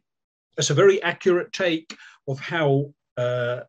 [0.58, 1.95] It's a very accurate take
[2.28, 3.62] of how uh,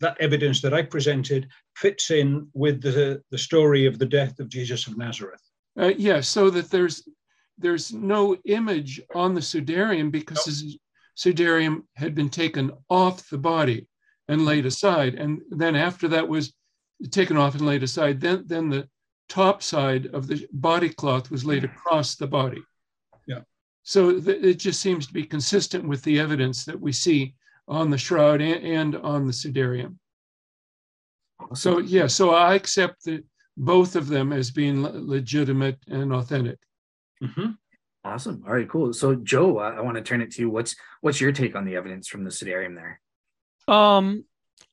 [0.00, 4.48] that evidence that I presented fits in with the, the story of the death of
[4.48, 5.42] Jesus of Nazareth.
[5.78, 7.08] Uh, yeah, so that there's
[7.58, 10.78] there's no image on the sudarium because the
[11.16, 13.86] sudarium had been taken off the body
[14.28, 16.54] and laid aside, and then after that was
[17.10, 18.88] taken off and laid aside, then then the
[19.28, 22.62] top side of the body cloth was laid across the body.
[23.26, 23.40] Yeah.
[23.82, 27.34] So th- it just seems to be consistent with the evidence that we see
[27.70, 29.96] on the shroud and, and on the sudarium.
[31.54, 33.22] So yeah, so I accept the,
[33.56, 36.58] both of them as being legitimate and authentic.
[37.22, 37.52] Mm-hmm.
[38.04, 38.42] Awesome.
[38.46, 38.92] All right, cool.
[38.92, 40.50] So Joe, I, I want to turn it to you.
[40.50, 43.00] What's what's your take on the evidence from the sudarium there?
[43.74, 44.24] Um,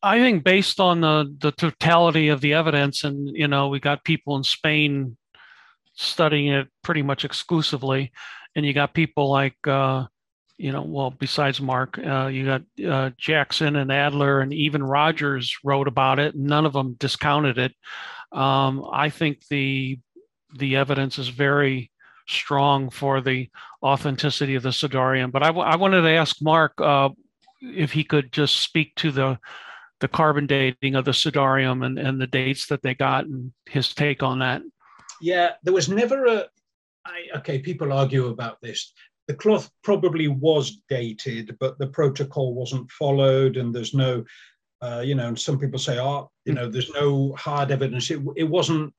[0.02, 4.04] I think based on the the totality of the evidence, and you know, we got
[4.04, 5.18] people in Spain
[5.94, 8.12] studying it pretty much exclusively,
[8.56, 10.06] and you got people like uh,
[10.58, 15.56] you know, well, besides Mark, uh, you got uh, Jackson and Adler, and even Rogers
[15.64, 16.36] wrote about it.
[16.36, 17.74] None of them discounted it.
[18.32, 20.00] Um, I think the
[20.58, 21.92] the evidence is very
[22.28, 23.50] strong for the
[23.84, 25.32] authenticity of the Sudarium.
[25.32, 27.10] But I, w- I wanted to ask Mark uh,
[27.62, 29.40] if he could just speak to the
[30.00, 33.94] the carbon dating of the Sudarium and, and the dates that they got and his
[33.94, 34.62] take on that.
[35.22, 36.46] Yeah, there was never a.
[37.06, 38.94] I, okay, people argue about this
[39.28, 44.24] the cloth probably was dated, but the protocol wasn't followed, and there's no,
[44.82, 48.10] uh, you know, and some people say, oh, you know, there's no hard evidence.
[48.10, 48.94] It, it wasn't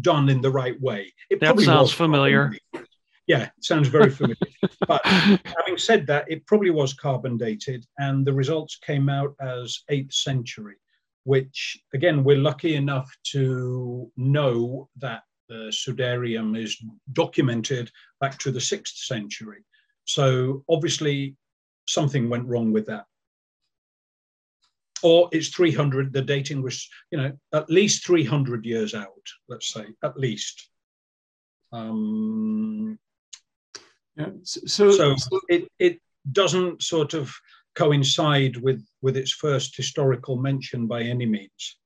[0.00, 1.12] done in the right way.
[1.30, 2.52] It that sounds familiar.
[3.26, 4.36] Yeah, it sounds very familiar.
[4.88, 9.80] but having said that, it probably was carbon dated, and the results came out as
[9.90, 10.76] 8th century,
[11.24, 16.82] which, again, we're lucky enough to know that the Sudarium is
[17.12, 17.90] documented
[18.20, 19.64] back to the sixth century.
[20.04, 21.36] So obviously
[21.86, 23.04] something went wrong with that.
[25.02, 29.10] Or it's 300, the dating was, you know, at least 300 years out,
[29.48, 30.68] let's say, at least.
[31.72, 32.98] Um,
[34.16, 35.14] yeah, so, so
[35.48, 36.00] it, it
[36.32, 37.32] doesn't sort of
[37.74, 41.76] coincide with, with its first historical mention by any means.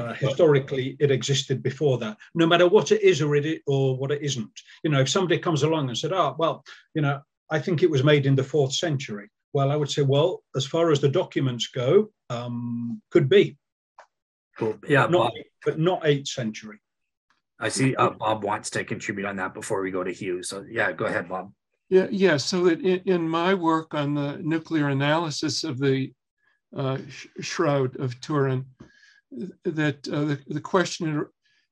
[0.00, 2.16] Uh, historically, it existed before that.
[2.34, 4.50] No matter what it is or it or what it isn't.
[4.82, 6.64] You know, if somebody comes along and said, "Oh, well,
[6.94, 7.20] you know,
[7.50, 10.66] I think it was made in the fourth century," well, I would say, well, as
[10.66, 13.56] far as the documents go, um, could be.
[14.58, 14.78] Cool.
[14.88, 15.32] Yeah, but not,
[15.64, 16.78] but not eighth century.
[17.58, 20.42] I see uh, Bob wants to contribute on that before we go to Hugh.
[20.42, 21.52] So yeah, go ahead, Bob.
[21.88, 22.36] Yeah, yeah.
[22.36, 26.12] So that in, in my work on the nuclear analysis of the
[26.76, 28.66] uh, sh- shroud of Turin,
[29.64, 31.26] that uh, the, the question,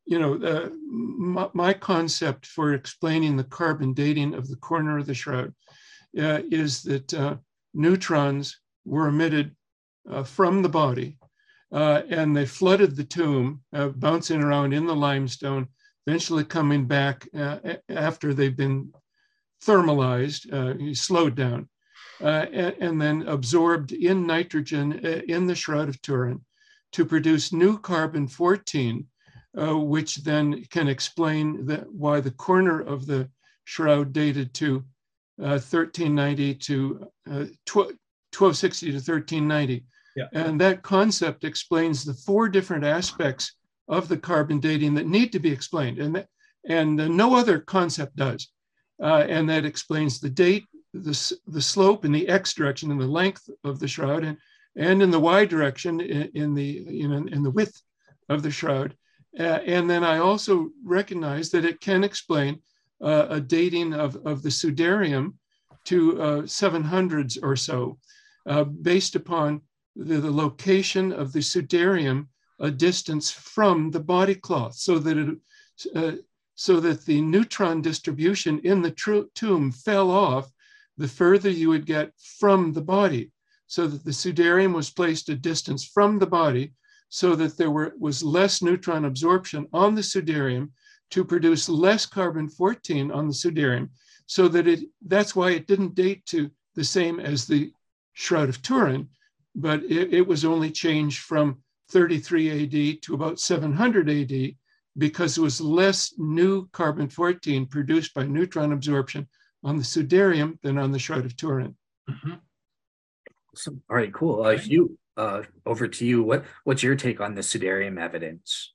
[0.06, 5.06] you know, uh, my, my, concept for explaining the carbon dating of the corner of
[5.06, 5.55] the shroud
[6.18, 7.36] uh, is that uh,
[7.72, 9.55] neutrons were emitted
[10.10, 11.18] uh, from the body
[11.72, 15.66] uh, and they flooded the tomb, bouncing around in the limestone,
[16.06, 17.26] eventually coming back
[17.89, 18.93] after they've been
[19.64, 21.68] thermalized, slowed down,
[22.20, 24.93] and, and, then absorbed in nitrogen
[25.26, 26.44] in the Shroud of Turin
[26.94, 29.04] to produce new carbon 14,
[29.58, 33.28] uh, which then can explain the, why the corner of the
[33.64, 34.76] shroud dated to
[35.40, 39.84] uh, 1390 to uh, 1260 to 1390.
[40.14, 40.26] Yeah.
[40.32, 43.56] And that concept explains the four different aspects
[43.88, 45.98] of the carbon dating that need to be explained.
[45.98, 46.28] And, that,
[46.68, 48.48] and no other concept does.
[49.02, 53.06] Uh, and that explains the date, the, the slope, and the x direction and the
[53.06, 54.22] length of the shroud.
[54.22, 54.38] And
[54.76, 57.82] and in the y direction in, in the know, in the width
[58.28, 58.96] of the shroud.
[59.38, 62.60] Uh, and then I also recognize that it can explain
[63.02, 65.34] uh, a dating of, of the Sudarium
[65.86, 67.98] to uh, 700s or so,
[68.46, 69.60] uh, based upon
[69.96, 72.28] the, the, location of the Sudarium,
[72.60, 75.38] a distance from the body cloth, so that it
[75.94, 76.12] uh,
[76.56, 80.51] so that the neutron distribution in the tomb fell off
[80.96, 83.32] the further you would get from the body
[83.66, 86.73] so that the sudarium was placed a distance from the body
[87.09, 90.70] so that there were, was less neutron absorption on the sudarium
[91.11, 93.89] to produce less carbon 14 on the sudarium
[94.27, 97.73] so that it that's why it didn't date to the same as the
[98.15, 99.09] shroud of turin
[99.55, 101.59] but it, it was only changed from
[101.91, 104.55] 33 AD to about 700 AD
[104.97, 109.28] because there was less new carbon 14 produced by neutron absorption
[109.62, 111.74] on the sudarium than on the shroud of Turin.
[112.09, 112.35] Mm-hmm.
[113.55, 113.82] Awesome.
[113.89, 114.43] All right, cool.
[114.43, 116.22] Uh, Hugh, uh, over to you.
[116.22, 118.72] What what's your take on the Sudarium evidence?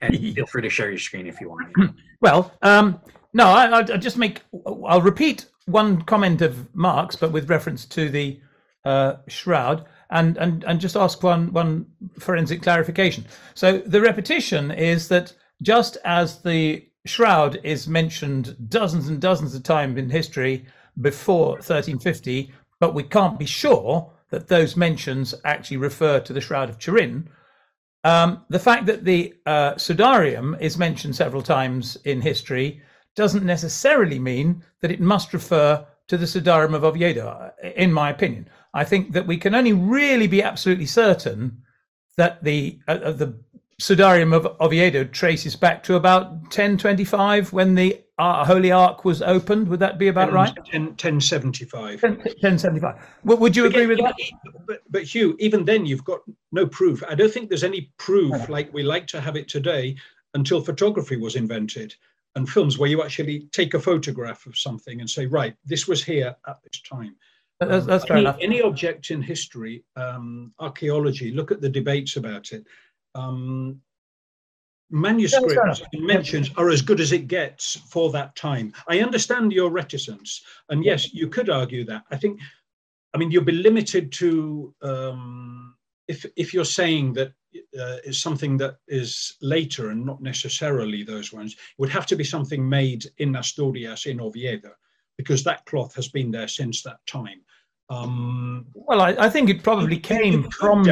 [0.00, 1.72] And feel free to share your screen if you want.
[2.20, 3.00] Well, um,
[3.32, 4.42] no, I, will just make.
[4.64, 8.40] I'll repeat one comment of Mark's, but with reference to the
[8.84, 9.86] uh, shroud.
[10.12, 11.86] and, and, and just ask one, one
[12.18, 13.24] forensic clarification.
[13.54, 19.62] So the repetition is that just as the shroud is mentioned dozens and dozens of
[19.62, 20.66] times in history
[21.00, 22.52] before 1350,
[22.82, 27.28] but we can't be sure that those mentions actually refer to the Shroud of Turin.
[28.02, 32.82] Um, the fact that the uh, Sudarium is mentioned several times in history
[33.14, 38.48] doesn't necessarily mean that it must refer to the Sudarium of Oviedo, in my opinion.
[38.74, 41.62] I think that we can only really be absolutely certain
[42.16, 43.38] that the uh, the
[43.80, 49.68] Sudarium of Oviedo traces back to about 1025 when the uh, Holy Ark was opened.
[49.68, 50.54] Would that be about 10, right?
[50.70, 52.00] 10, 1075.
[52.00, 52.96] 10, 1075.
[53.24, 54.14] Well, would you agree with that?
[54.66, 56.20] But, but Hugh, even then, you've got
[56.52, 57.02] no proof.
[57.08, 59.96] I don't think there's any proof like we like to have it today
[60.34, 61.94] until photography was invented
[62.34, 66.02] and films where you actually take a photograph of something and say, right, this was
[66.02, 67.14] here at this time.
[67.60, 68.38] That's, that's fair any, enough.
[68.40, 72.66] Any object in history, um, archaeology, look at the debates about it
[73.14, 73.80] um,
[74.92, 78.72] manuscripts and mentions are as good as it gets for that time.
[78.88, 82.04] I understand your reticence, and yes, you could argue that.
[82.10, 82.40] I think,
[83.14, 85.74] I mean, you'll be limited to um,
[86.08, 87.32] if if you're saying that
[87.78, 91.52] uh, is something that is later and not necessarily those ones.
[91.52, 94.72] It would have to be something made in Asturias in Oviedo,
[95.16, 97.40] because that cloth has been there since that time.
[97.90, 100.82] Um, well, I, I, think it probably came from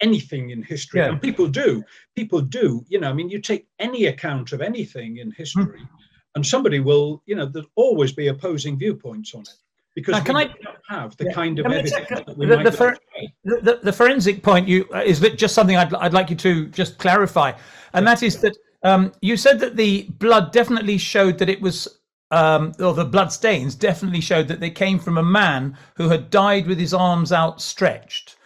[0.00, 1.08] anything in history, yeah.
[1.08, 1.82] and people do.
[2.16, 2.84] People do.
[2.88, 5.88] You know, I mean, you take any account of anything in history, mm.
[6.34, 9.54] and somebody will, you know, there'll always be opposing viewpoints on it
[9.94, 10.54] because uh, can I
[10.88, 11.32] have the yeah.
[11.32, 12.96] kind of evidence that we the, the, for,
[13.44, 16.98] the, the, forensic point you uh, is just something I'd, I'd like you to just
[16.98, 17.52] clarify,
[17.92, 22.00] and that is that um, you said that the blood definitely showed that it was
[22.30, 26.30] um, or the blood stains definitely showed that they came from a man who had
[26.30, 28.36] died with his arms outstretched.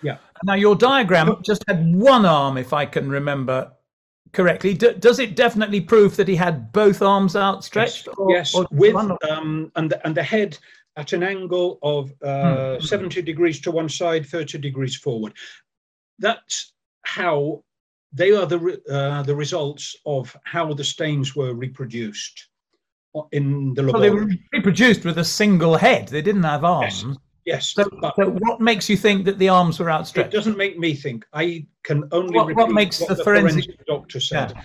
[0.45, 3.73] Now, your diagram just had one arm, if I can remember
[4.33, 4.75] correctly.
[4.75, 8.07] D- does it definitely prove that he had both arms outstretched?
[8.07, 8.55] Yes, or, yes.
[8.55, 10.59] Or with um, and the, and the head
[10.97, 12.85] at an angle of uh, hmm.
[12.85, 15.33] 70 degrees to one side, 30 degrees forward.
[16.19, 17.65] That's how
[18.13, 22.49] they are the re- uh, the results of how the stains were reproduced
[23.33, 23.93] in the laboratory.
[23.93, 26.09] Well, they were reproduced with a single head.
[26.09, 27.05] They didn't have arms.
[27.07, 27.17] Yes.
[27.45, 27.73] Yes.
[27.73, 27.85] So,
[28.17, 30.33] so, what makes you think that the arms were outstretched?
[30.33, 31.27] It doesn't make me think.
[31.33, 33.65] I can only what, what makes what the, the forensic...
[33.65, 33.87] forensic...
[33.87, 34.55] doctor said.
[34.57, 34.65] Yeah.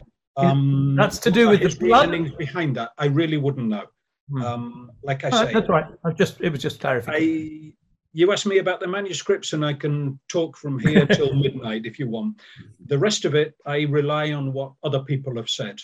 [0.52, 2.92] Um, That's to do with the blood behind that.
[2.98, 3.86] I really wouldn't know.
[4.30, 4.42] Hmm.
[4.42, 5.86] Um, like I say, that's right.
[6.06, 7.74] I just it was just clarification.
[7.74, 7.74] I
[8.14, 12.00] you asked me about the manuscripts, and I can talk from here till midnight if
[12.00, 12.40] you want.
[12.86, 15.80] The rest of it, I rely on what other people have said.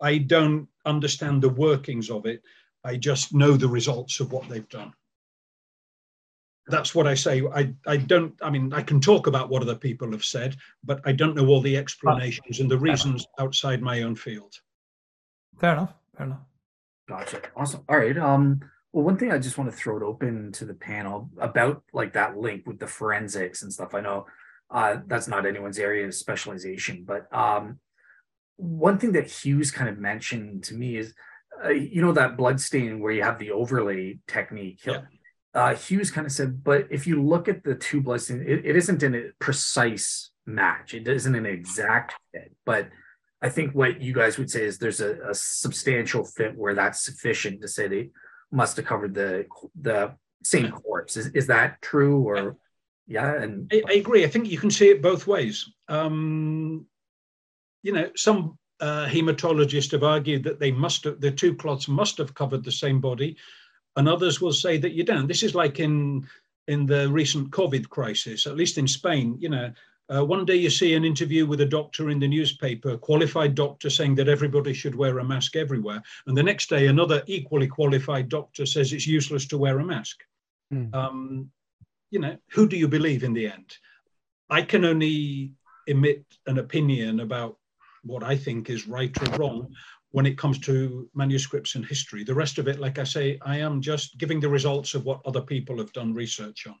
[0.00, 2.42] I don't understand the workings of it.
[2.84, 4.92] I just know the results of what they've done.
[6.66, 7.42] That's what I say.
[7.52, 11.00] I, I don't, I mean, I can talk about what other people have said, but
[11.04, 14.54] I don't know all the explanations and the reasons outside my own field.
[15.58, 15.94] Fair enough.
[16.16, 16.40] Fair enough.
[17.08, 17.42] Gotcha.
[17.56, 17.82] Awesome.
[17.88, 18.16] All right.
[18.16, 18.60] Um,
[18.92, 22.12] well, one thing I just want to throw it open to the panel about like
[22.12, 23.94] that link with the forensics and stuff.
[23.94, 24.26] I know
[24.70, 27.80] uh, that's not anyone's area of specialization, but um,
[28.56, 31.14] one thing that Hugh's kind of mentioned to me is,
[31.64, 34.80] uh, you know, that blood stain where you have the overlay technique.
[34.84, 35.02] Yeah.
[35.52, 38.76] Uh, Hugh's kind of said, but if you look at the two stains, it, it
[38.76, 40.94] isn't in a precise match.
[40.94, 42.54] It isn't an exact fit.
[42.64, 42.88] But
[43.42, 47.04] I think what you guys would say is there's a, a substantial fit where that's
[47.04, 48.10] sufficient to say they
[48.52, 49.46] must have covered the
[49.80, 51.16] the same corpse.
[51.16, 52.56] Is, is that true or?
[53.06, 54.24] Yeah, and I, I agree.
[54.24, 55.68] I think you can see it both ways.
[55.88, 56.86] Um,
[57.82, 62.18] you know, some uh, hematologists have argued that they must have, the two clots must
[62.18, 63.36] have covered the same body,
[63.96, 65.26] and others will say that you don't.
[65.26, 66.26] This is like in
[66.68, 69.36] in the recent COVID crisis, at least in Spain.
[69.40, 69.72] You know,
[70.08, 73.90] uh, one day you see an interview with a doctor in the newspaper, qualified doctor
[73.90, 78.28] saying that everybody should wear a mask everywhere, and the next day another equally qualified
[78.28, 80.22] doctor says it's useless to wear a mask.
[80.72, 80.94] Mm.
[80.94, 81.50] Um,
[82.10, 83.76] you know, who do you believe in the end?
[84.48, 85.52] I can only
[85.86, 87.56] emit an opinion about
[88.02, 89.74] what I think is right or wrong
[90.12, 92.24] when it comes to manuscripts and history.
[92.24, 95.20] The rest of it, like I say, I am just giving the results of what
[95.24, 96.76] other people have done research on.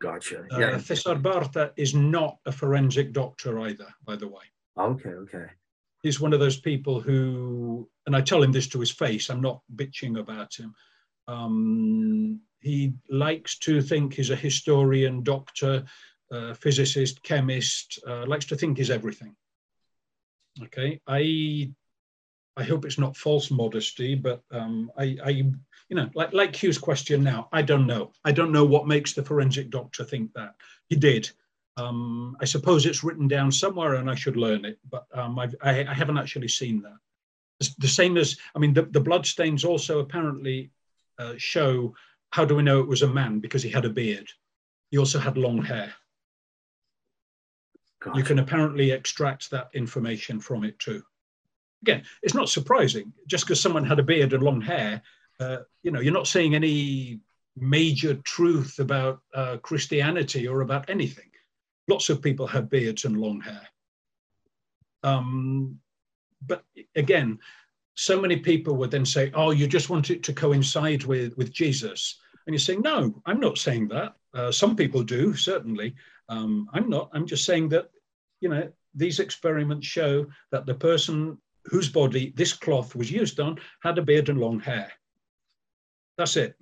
[0.00, 0.46] Gotcha.
[0.52, 0.78] Uh, yeah.
[0.78, 4.44] Cesar Barta is not a forensic doctor either, by the way.
[4.78, 5.46] Okay, okay.
[6.02, 9.40] He's one of those people who, and I tell him this to his face, I'm
[9.40, 10.74] not bitching about him.
[11.28, 15.84] Um, he likes to think he's a historian, doctor,
[16.32, 19.36] uh, physicist, chemist, uh, likes to think he's everything.
[20.60, 21.72] Okay, I
[22.56, 26.76] I hope it's not false modesty, but um, I, I, you know, like like Hugh's
[26.78, 28.12] question now, I don't know.
[28.24, 30.54] I don't know what makes the forensic doctor think that
[30.88, 31.30] he did.
[31.78, 35.48] Um, I suppose it's written down somewhere, and I should learn it, but um, I,
[35.62, 36.98] I haven't actually seen that.
[37.60, 40.70] It's the same as, I mean, the, the blood stains also apparently
[41.18, 41.94] uh, show.
[42.30, 43.40] How do we know it was a man?
[43.40, 44.28] Because he had a beard.
[44.90, 45.94] He also had long hair.
[48.04, 48.18] Gotcha.
[48.18, 51.02] You can apparently extract that information from it too
[51.82, 53.12] again, it's not surprising.
[53.26, 55.02] Just because someone had a beard and long hair,
[55.40, 57.20] uh, you know, you're not saying any
[57.56, 61.28] major truth about uh, Christianity or about anything.
[61.88, 63.68] Lots of people have beards and long hair.
[65.02, 65.78] Um,
[66.46, 66.64] but
[66.94, 67.38] again,
[67.94, 71.52] so many people would then say, "Oh, you just want it to coincide with with
[71.52, 74.14] Jesus," and you're saying, "No, I'm not saying that.
[74.32, 75.94] Uh, some people do, certainly.
[76.28, 77.10] Um, I'm not.
[77.12, 77.90] I'm just saying that,
[78.42, 83.58] you know, these experiments show that the person whose body this cloth was used on
[83.82, 84.92] had a beard and long hair.
[86.18, 86.56] That's it.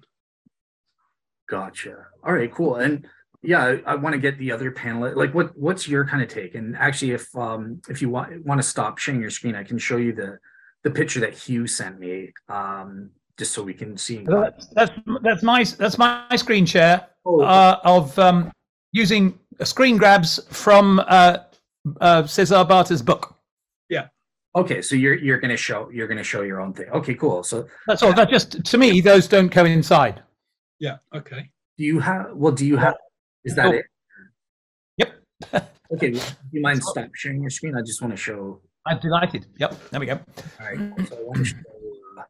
[1.48, 2.06] Gotcha.
[2.22, 2.76] All right, cool.
[2.76, 3.08] And
[3.42, 5.12] yeah, I, I want to get the other panel.
[5.16, 6.54] Like, what what's your kind of take?
[6.54, 9.78] And actually, if um if you want want to stop sharing your screen, I can
[9.78, 10.38] show you the
[10.84, 14.24] the picture that Hugh sent me, um, just so we can see.
[14.26, 14.92] That's that's,
[15.22, 18.52] that's my that's my screen share oh, uh, of um,
[18.92, 21.38] using screen grabs from uh,
[22.00, 23.36] uh, Cesar Barta's book.
[23.88, 24.08] Yeah.
[24.56, 26.88] Okay, so you're you're going to show you're going to show your own thing.
[26.90, 27.42] Okay, cool.
[27.42, 28.12] So that's all.
[28.12, 30.22] That just to me, those don't coincide.
[30.80, 30.96] Yeah.
[31.14, 31.50] Okay.
[31.78, 32.32] Do you have?
[32.34, 32.96] Well, do you have?
[33.44, 33.72] Is that oh.
[33.72, 33.86] it?
[34.96, 35.14] Yep.
[35.94, 36.10] okay.
[36.10, 36.20] Do
[36.52, 37.76] you mind stop sharing your screen?
[37.76, 38.60] I just want to show.
[38.86, 39.46] I'm delighted.
[39.58, 39.90] Yep.
[39.90, 40.18] There we go.
[40.60, 41.08] All right.
[41.08, 41.56] So I want to show.
[42.18, 42.22] Uh,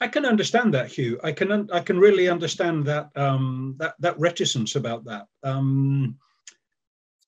[0.00, 1.20] I can understand that, Hugh.
[1.22, 5.26] I can I can really understand that um, that that reticence about that.
[5.42, 6.16] Um,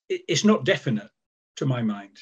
[0.09, 1.09] it, it's not definite
[1.55, 2.17] to my mind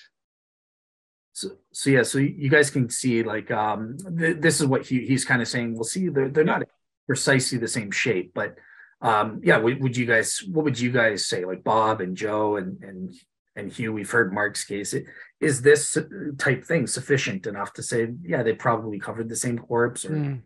[1.34, 5.06] so, so yeah, so you guys can see like um, th- this is what he,
[5.06, 5.74] he's kind of saying.
[5.74, 6.64] We'll see, they're they're not
[7.08, 8.56] precisely the same shape, but
[9.02, 11.45] um, yeah, would, would you guys what would you guys say?
[11.45, 13.14] Like Bob and Joe and and
[13.56, 14.94] and Hugh, we've heard Mark's case.
[14.94, 15.06] It,
[15.40, 15.98] is this
[16.38, 20.41] type thing sufficient enough to say, yeah, they probably covered the same corpse, or mm.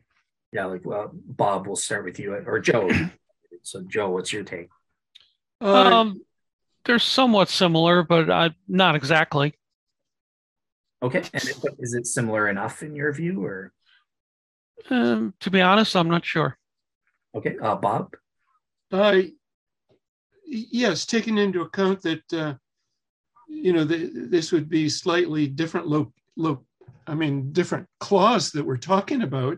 [0.51, 2.89] yeah, like well, Bob, we'll start with you or Joe.
[3.63, 4.69] so Joe, what's your take?
[5.61, 6.21] Um,
[6.85, 9.53] they're somewhat similar, but uh, not exactly.
[11.03, 11.43] Okay, and
[11.79, 13.73] is it similar enough in your view, or?
[14.89, 16.57] Um, to be honest, I'm not sure.
[17.35, 18.15] Okay, uh, Bob.
[18.91, 19.21] Uh,
[20.45, 22.53] yes, taking into account that uh,
[23.47, 26.11] you know the, this would be slightly different look.
[26.37, 26.63] Look,
[27.07, 29.57] I mean, different clause that we're talking about.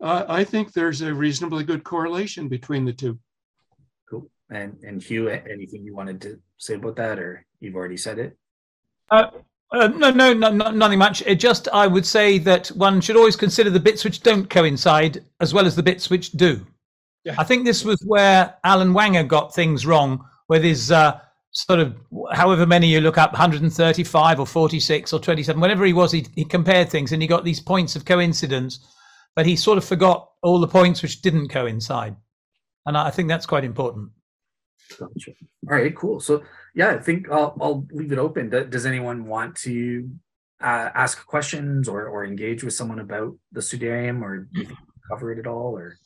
[0.00, 3.18] Uh, I think there's a reasonably good correlation between the two.
[4.50, 4.58] Cool.
[4.58, 8.36] And and Hugh, anything you wanted to say about that, or you've already said it?
[9.10, 9.30] Uh,
[9.70, 11.22] uh, no, no, no, nothing much.
[11.26, 15.24] It just, I would say that one should always consider the bits which don't coincide
[15.40, 16.66] as well as the bits which do.
[17.24, 17.34] Yeah.
[17.36, 21.20] I think this was where Alan Whanger got things wrong with his uh,
[21.50, 21.96] sort of,
[22.32, 26.44] however many you look up, 135 or 46 or 27, whatever he was, he, he
[26.44, 28.78] compared things and he got these points of coincidence,
[29.36, 32.16] but he sort of forgot all the points which didn't coincide.
[32.86, 34.10] And I think that's quite important.
[34.96, 35.32] Gotcha.
[35.68, 36.20] All right, cool.
[36.20, 36.42] So
[36.74, 38.48] yeah, I think I'll, I'll leave it open.
[38.48, 40.08] Does anyone want to
[40.60, 44.48] uh, ask questions or, or engage with someone about the Sudarium or
[45.10, 45.96] cover it at all or?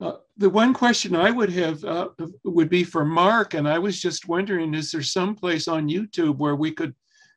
[0.00, 2.08] Uh, the one question I would have uh,
[2.44, 6.38] would be for Mark, and I was just wondering: Is there some place on YouTube
[6.38, 6.94] where we could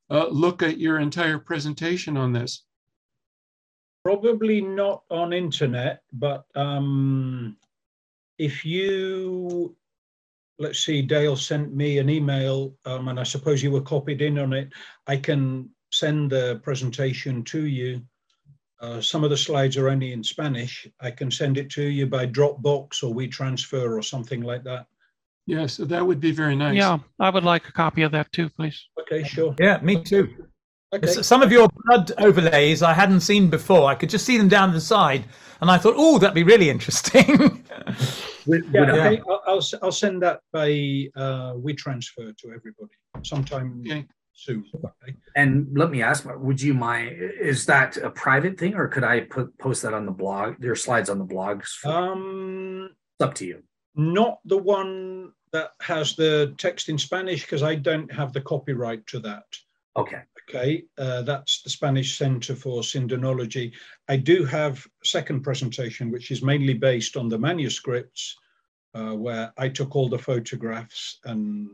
[0.10, 2.64] uh, look at your entire presentation on this?
[4.06, 7.58] Probably not on internet, but um,
[8.38, 9.76] if you
[10.64, 14.40] let's see, Dale sent me an email, um, and I suppose you were copied in
[14.40, 14.70] on it.
[15.06, 18.02] I can send the presentation to you.
[18.82, 20.88] Uh, some of the slides are only in Spanish.
[21.00, 24.88] I can send it to you by Dropbox or WeTransfer or something like that.
[25.46, 26.78] Yeah, so that would be very nice.
[26.78, 28.82] Yeah, I would like a copy of that too, please.
[29.02, 29.54] Okay, sure.
[29.60, 30.48] Yeah, me too.
[30.94, 31.08] Okay.
[31.08, 33.90] Some of your blood overlays I hadn't seen before.
[33.90, 35.26] I could just see them down the side,
[35.60, 37.66] and I thought, oh, that'd be really interesting.
[38.46, 39.22] yeah, okay.
[39.28, 40.68] I'll, I'll, I'll send that by
[41.16, 42.94] uh, WeTransfer to everybody
[43.24, 44.06] sometime okay.
[44.34, 44.66] soon.
[44.76, 45.16] Okay.
[45.36, 47.16] And let me ask, would you mind?
[47.40, 50.62] Is that a private thing, or could I put post that on the blog?
[50.64, 51.68] Your slides on the blogs?
[51.82, 52.90] For, um,
[53.20, 53.64] it's up to you.
[53.96, 59.06] Not the one that has the text in Spanish because I don't have the copyright
[59.08, 59.44] to that.
[59.96, 60.22] Okay.
[60.50, 63.72] Okay, uh, that's the Spanish Center for Sindonology.
[64.10, 68.36] I do have a second presentation, which is mainly based on the manuscripts,
[68.94, 71.70] uh, where I took all the photographs and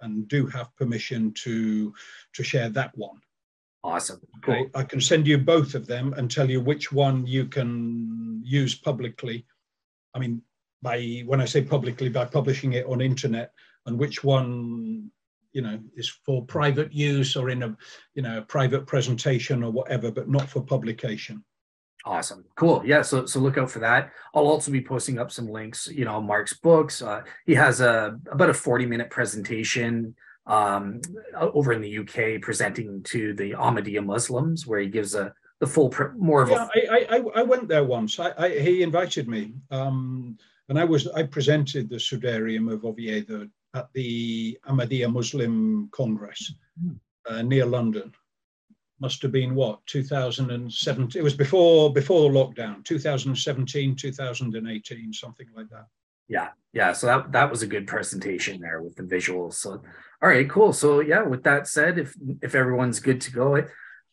[0.00, 1.92] and do have permission to
[2.34, 3.20] to share that one.
[3.84, 4.20] Awesome.
[4.42, 4.54] Cool.
[4.54, 8.42] Okay, I can send you both of them and tell you which one you can
[8.44, 9.46] use publicly.
[10.14, 10.42] I mean,
[10.82, 13.52] by when I say publicly, by publishing it on internet,
[13.86, 15.10] and which one
[15.52, 17.76] you know is for private use or in a
[18.14, 21.44] you know a private presentation or whatever, but not for publication.
[22.04, 22.44] Awesome.
[22.54, 22.82] Cool.
[22.84, 23.02] Yeah.
[23.02, 24.12] So so look out for that.
[24.34, 27.02] I'll also be posting up some links, you know, Mark's books.
[27.02, 30.14] Uh, he has a about a 40 minute presentation
[30.46, 31.00] um,
[31.36, 35.92] over in the UK presenting to the Ahmadiyya Muslims where he gives a the full
[36.16, 38.18] more of yeah, a I, I I went there once.
[38.20, 39.54] I, I he invited me.
[39.70, 40.38] Um
[40.68, 46.92] and I was I presented the Sudarium of Oviedo at the Ahmadiyya Muslim Congress hmm.
[47.28, 48.12] uh, near London
[49.00, 55.68] must have been what 2017 it was before before the lockdown 2017 2018 something like
[55.68, 55.86] that
[56.28, 59.82] yeah yeah so that that was a good presentation there with the visuals so
[60.22, 63.64] all right cool so yeah with that said if if everyone's good to go I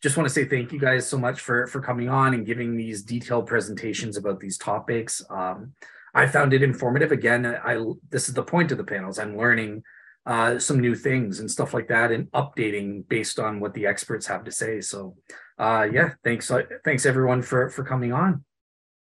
[0.02, 2.76] just want to say thank you guys so much for for coming on and giving
[2.76, 5.72] these detailed presentations about these topics um,
[6.16, 7.80] i found it informative again i
[8.10, 9.82] this is the point of the panels i'm learning
[10.26, 14.26] uh, some new things and stuff like that and updating based on what the experts
[14.26, 14.80] have to say.
[14.80, 15.16] So
[15.58, 16.50] uh, yeah, thanks.
[16.50, 18.44] Uh, thanks everyone for, for coming on.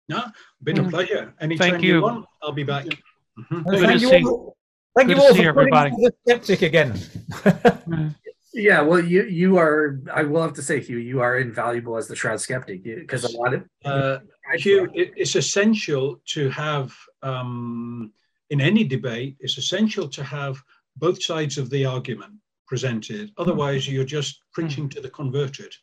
[0.08, 0.24] No,
[0.62, 0.90] been a mm.
[0.90, 1.34] pleasure.
[1.40, 1.96] Anytime Thank you.
[1.96, 2.86] you want, I'll be back.
[2.86, 3.62] Mm-hmm.
[3.64, 4.56] Well, thank, you all,
[4.96, 5.90] thank you all for everybody.
[5.90, 6.98] the skeptic again.
[8.54, 10.00] yeah, well, you you are.
[10.12, 13.36] I will have to say, Hugh, you are invaluable as the shroud skeptic because a
[13.36, 14.18] lot of uh,
[14.54, 18.12] Hugh, it, it's essential to have um,
[18.50, 19.36] in any debate.
[19.40, 20.62] It's essential to have
[20.96, 22.34] both sides of the argument
[22.66, 23.32] presented.
[23.38, 25.74] Otherwise, you're just preaching to the converted,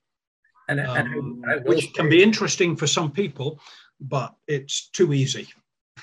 [0.69, 3.59] and, um, and which can be interesting for some people,
[3.99, 5.47] but it's too easy.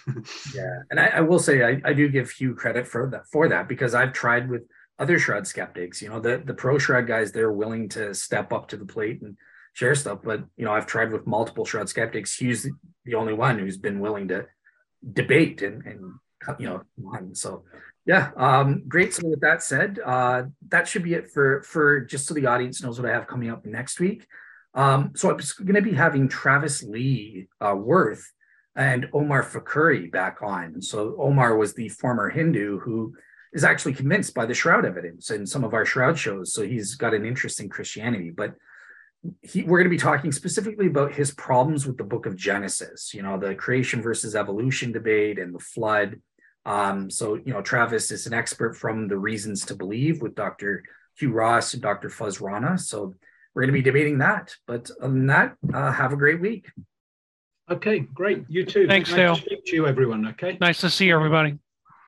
[0.54, 3.48] yeah, and I, I will say I, I, do give Hugh credit for that for
[3.48, 4.62] that because I've tried with
[4.98, 6.00] other shroud skeptics.
[6.00, 9.20] You know, the the pro shroud guys they're willing to step up to the plate
[9.20, 9.36] and
[9.72, 12.36] share stuff, but you know I've tried with multiple shroud skeptics.
[12.36, 12.68] He's
[13.04, 14.46] the only one who's been willing to
[15.12, 16.12] debate and and
[16.58, 16.82] you know
[17.32, 17.64] so
[18.04, 19.14] yeah, um, great.
[19.14, 22.82] So with that said, uh, that should be it for for just so the audience
[22.82, 24.26] knows what I have coming up next week.
[24.74, 28.32] Um, so I'm going to be having Travis Lee uh, Worth
[28.74, 30.80] and Omar Fakuri back on.
[30.80, 33.14] So Omar was the former Hindu who
[33.52, 36.54] is actually convinced by the shroud evidence in some of our shroud shows.
[36.54, 38.54] So he's got an interest in Christianity, but
[39.42, 43.14] he, we're going to be talking specifically about his problems with the book of Genesis,
[43.14, 46.20] you know, the creation versus evolution debate and the flood
[46.64, 50.84] um, so, you know, Travis is an expert from the Reasons to Believe with Dr.
[51.18, 52.08] Hugh Ross and Dr.
[52.08, 52.78] Fuz Rana.
[52.78, 53.14] So
[53.54, 54.54] we're going to be debating that.
[54.66, 56.70] But other than that, uh, have a great week.
[57.70, 58.44] Okay, great.
[58.48, 58.86] You too.
[58.86, 59.36] Thanks, nice Dale.
[59.36, 60.28] To speak to you, everyone.
[60.28, 60.58] Okay.
[60.60, 61.58] Nice to see everybody.